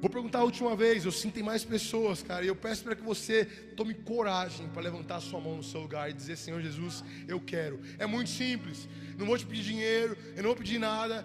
Vou 0.00 0.08
perguntar 0.08 0.38
a 0.38 0.44
última 0.44 0.74
vez, 0.74 1.04
eu 1.04 1.12
sinto 1.12 1.34
tem 1.34 1.42
mais 1.42 1.62
pessoas, 1.62 2.22
cara, 2.22 2.42
e 2.42 2.48
eu 2.48 2.56
peço 2.56 2.82
para 2.82 2.96
que 2.96 3.02
você 3.02 3.44
tome 3.76 3.92
coragem 3.92 4.66
para 4.68 4.80
levantar 4.80 5.16
a 5.16 5.20
sua 5.20 5.38
mão 5.38 5.56
no 5.56 5.62
seu 5.62 5.82
lugar 5.82 6.08
e 6.08 6.14
dizer: 6.14 6.36
Senhor 6.36 6.58
Jesus, 6.62 7.04
eu 7.28 7.38
quero. 7.38 7.78
É 7.98 8.06
muito 8.06 8.30
simples, 8.30 8.88
não 9.18 9.26
vou 9.26 9.36
te 9.36 9.44
pedir 9.44 9.62
dinheiro, 9.62 10.16
eu 10.34 10.42
não 10.42 10.50
vou 10.50 10.56
pedir 10.56 10.78
nada, 10.78 11.22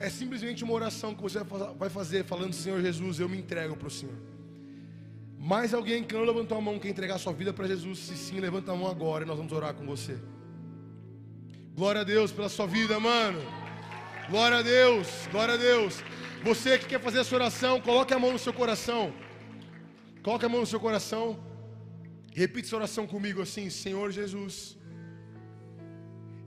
é 0.00 0.10
simplesmente 0.10 0.64
uma 0.64 0.72
oração 0.72 1.14
que 1.14 1.22
você 1.22 1.40
vai 1.78 1.88
fazer, 1.88 2.24
falando: 2.24 2.52
Senhor 2.52 2.80
Jesus, 2.80 3.20
eu 3.20 3.28
me 3.28 3.38
entrego 3.38 3.76
para 3.76 3.88
o 3.88 3.90
Senhor. 3.90 4.14
Mais 5.38 5.74
alguém 5.74 6.02
que 6.02 6.14
não 6.14 6.24
levantou 6.24 6.56
a 6.56 6.60
mão, 6.60 6.78
quer 6.78 6.88
entregar 6.88 7.16
a 7.16 7.18
sua 7.18 7.32
vida 7.32 7.52
para 7.52 7.66
Jesus, 7.66 7.98
se 7.98 8.16
sim, 8.16 8.40
levanta 8.40 8.72
a 8.72 8.76
mão 8.76 8.90
agora 8.90 9.24
e 9.24 9.26
nós 9.26 9.36
vamos 9.36 9.52
orar 9.52 9.74
com 9.74 9.84
você. 9.84 10.16
Glória 11.74 12.00
a 12.00 12.04
Deus 12.04 12.32
pela 12.32 12.48
sua 12.48 12.66
vida, 12.66 12.98
mano. 12.98 13.40
Glória 14.30 14.58
a 14.58 14.62
Deus, 14.62 15.06
glória 15.30 15.54
a 15.54 15.56
Deus. 15.56 16.02
Você 16.42 16.78
que 16.78 16.86
quer 16.86 17.00
fazer 17.00 17.18
essa 17.18 17.34
oração, 17.34 17.80
coloque 17.80 18.14
a 18.14 18.18
mão 18.18 18.32
no 18.32 18.38
seu 18.38 18.52
coração. 18.52 19.12
Coloque 20.22 20.46
a 20.46 20.48
mão 20.48 20.60
no 20.60 20.66
seu 20.66 20.80
coração. 20.80 21.38
Repita 22.32 22.66
essa 22.66 22.76
oração 22.76 23.06
comigo 23.06 23.42
assim: 23.42 23.68
Senhor 23.68 24.10
Jesus, 24.10 24.78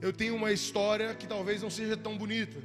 eu 0.00 0.12
tenho 0.12 0.34
uma 0.34 0.50
história 0.50 1.14
que 1.14 1.26
talvez 1.26 1.62
não 1.62 1.70
seja 1.70 1.96
tão 1.96 2.16
bonita. 2.18 2.58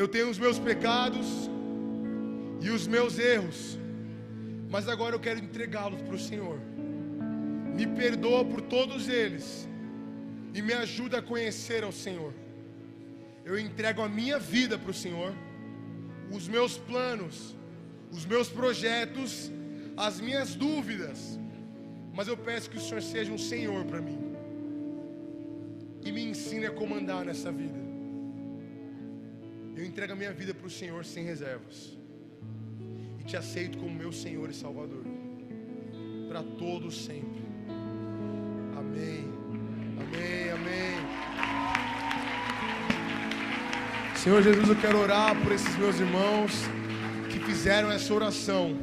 Eu 0.00 0.06
tenho 0.14 0.28
os 0.30 0.38
meus 0.44 0.58
pecados 0.68 1.28
e 2.66 2.70
os 2.70 2.86
meus 2.86 3.18
erros, 3.18 3.78
mas 4.74 4.88
agora 4.94 5.14
eu 5.16 5.20
quero 5.26 5.40
entregá-los 5.46 6.00
para 6.06 6.14
o 6.14 6.24
Senhor. 6.30 6.58
Me 7.78 7.86
perdoa 8.00 8.42
por 8.52 8.60
todos 8.74 9.08
eles 9.22 9.46
e 10.54 10.62
me 10.62 10.74
ajuda 10.84 11.18
a 11.18 11.22
conhecer 11.30 11.82
ao 11.84 11.94
Senhor 12.04 12.32
eu 13.48 13.58
entrego 13.58 14.02
a 14.02 14.08
minha 14.10 14.38
vida 14.38 14.78
para 14.78 14.90
o 14.90 14.94
Senhor, 15.02 15.32
os 16.30 16.46
meus 16.46 16.76
planos, 16.76 17.56
os 18.12 18.26
meus 18.26 18.50
projetos, 18.50 19.50
as 19.96 20.20
minhas 20.20 20.54
dúvidas, 20.54 21.40
mas 22.12 22.28
eu 22.28 22.36
peço 22.36 22.68
que 22.68 22.76
o 22.76 22.80
Senhor 22.80 23.00
seja 23.00 23.32
um 23.32 23.38
Senhor 23.38 23.86
para 23.86 24.02
mim 24.02 24.18
e 26.04 26.12
me 26.12 26.22
ensine 26.22 26.66
a 26.66 26.70
comandar 26.70 27.24
nessa 27.24 27.50
vida. 27.50 27.87
Eu 29.78 29.84
entrego 29.84 30.12
a 30.12 30.16
minha 30.16 30.32
vida 30.32 30.52
para 30.52 30.66
o 30.66 30.70
Senhor 30.70 31.04
sem 31.04 31.22
reservas 31.24 31.96
e 33.20 33.22
te 33.22 33.36
aceito 33.36 33.78
como 33.78 33.94
meu 33.94 34.10
Senhor 34.10 34.50
e 34.50 34.52
Salvador 34.52 35.04
para 36.28 36.42
todos 36.42 37.04
sempre. 37.04 37.40
Amém. 38.76 39.24
Amém. 40.02 40.50
Amém. 40.50 40.96
Senhor 44.16 44.42
Jesus, 44.42 44.68
eu 44.68 44.74
quero 44.74 44.98
orar 44.98 45.40
por 45.40 45.52
esses 45.52 45.76
meus 45.76 46.00
irmãos 46.00 46.50
que 47.30 47.38
fizeram 47.38 47.88
essa 47.88 48.12
oração. 48.12 48.76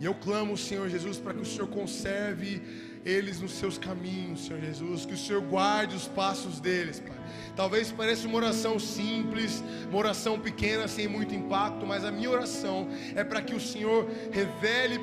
E 0.00 0.04
eu 0.04 0.16
clamo, 0.16 0.56
Senhor 0.56 0.88
Jesus, 0.88 1.18
para 1.18 1.32
que 1.32 1.42
o 1.42 1.46
Senhor 1.46 1.68
conserve 1.68 2.60
eles 3.04 3.40
nos 3.40 3.52
seus 3.52 3.76
caminhos, 3.76 4.46
Senhor 4.46 4.60
Jesus, 4.60 5.04
que 5.04 5.14
o 5.14 5.16
Senhor 5.16 5.42
guarde 5.42 5.94
os 5.94 6.08
passos 6.08 6.58
deles, 6.58 7.00
Pai. 7.00 7.16
Talvez 7.54 7.92
pareça 7.92 8.26
uma 8.26 8.36
oração 8.36 8.78
simples, 8.78 9.62
uma 9.88 9.98
oração 9.98 10.40
pequena, 10.40 10.88
sem 10.88 11.06
muito 11.06 11.34
impacto, 11.34 11.86
mas 11.86 12.04
a 12.04 12.10
minha 12.10 12.30
oração 12.30 12.88
é 13.14 13.22
para 13.22 13.42
que 13.42 13.54
o 13.54 13.60
Senhor 13.60 14.08
revele 14.32 15.00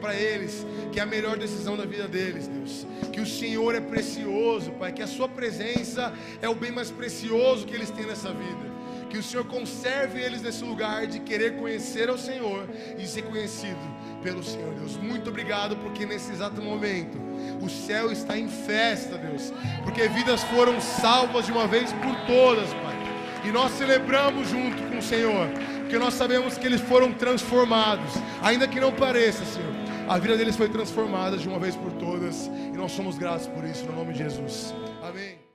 para 0.00 0.14
eles 0.14 0.64
que 0.92 0.98
é 0.98 1.02
a 1.02 1.06
melhor 1.06 1.36
decisão 1.36 1.76
da 1.76 1.84
vida 1.84 2.08
deles, 2.08 2.48
Deus. 2.48 2.86
Que 3.12 3.20
o 3.20 3.26
Senhor 3.26 3.74
é 3.74 3.80
precioso, 3.80 4.72
Pai, 4.72 4.92
que 4.92 5.02
a 5.02 5.06
Sua 5.06 5.28
presença 5.28 6.12
é 6.40 6.48
o 6.48 6.54
bem 6.54 6.70
mais 6.70 6.90
precioso 6.90 7.66
que 7.66 7.74
eles 7.74 7.90
têm 7.90 8.06
nessa 8.06 8.32
vida. 8.32 8.69
Que 9.10 9.18
o 9.18 9.22
Senhor 9.22 9.44
conserve 9.44 10.20
eles 10.20 10.40
nesse 10.40 10.62
lugar 10.64 11.06
de 11.06 11.18
querer 11.18 11.56
conhecer 11.56 12.08
ao 12.08 12.16
Senhor 12.16 12.66
e 12.96 13.06
ser 13.06 13.22
conhecido 13.22 13.80
pelo 14.22 14.42
Senhor, 14.42 14.72
Deus. 14.74 14.96
Muito 14.96 15.30
obrigado, 15.30 15.76
porque 15.76 16.06
nesse 16.06 16.30
exato 16.30 16.62
momento 16.62 17.18
o 17.60 17.68
céu 17.68 18.12
está 18.12 18.38
em 18.38 18.48
festa, 18.48 19.18
Deus, 19.18 19.52
porque 19.82 20.06
vidas 20.08 20.42
foram 20.44 20.80
salvas 20.80 21.46
de 21.46 21.52
uma 21.52 21.66
vez 21.66 21.92
por 21.92 22.14
todas, 22.26 22.72
Pai. 22.74 23.00
E 23.44 23.50
nós 23.50 23.72
celebramos 23.72 24.48
junto 24.48 24.82
com 24.84 24.98
o 24.98 25.02
Senhor, 25.02 25.48
porque 25.80 25.98
nós 25.98 26.14
sabemos 26.14 26.56
que 26.56 26.66
eles 26.66 26.80
foram 26.80 27.12
transformados, 27.12 28.12
ainda 28.40 28.68
que 28.68 28.78
não 28.78 28.92
pareça, 28.92 29.44
Senhor. 29.44 29.74
A 30.08 30.18
vida 30.18 30.36
deles 30.36 30.56
foi 30.56 30.68
transformada 30.68 31.36
de 31.36 31.48
uma 31.48 31.58
vez 31.58 31.74
por 31.74 31.92
todas, 31.92 32.46
e 32.46 32.76
nós 32.76 32.92
somos 32.92 33.18
gratos 33.18 33.46
por 33.46 33.64
isso, 33.64 33.84
no 33.86 33.92
nome 33.92 34.12
de 34.12 34.18
Jesus. 34.18 34.74
Amém. 35.02 35.49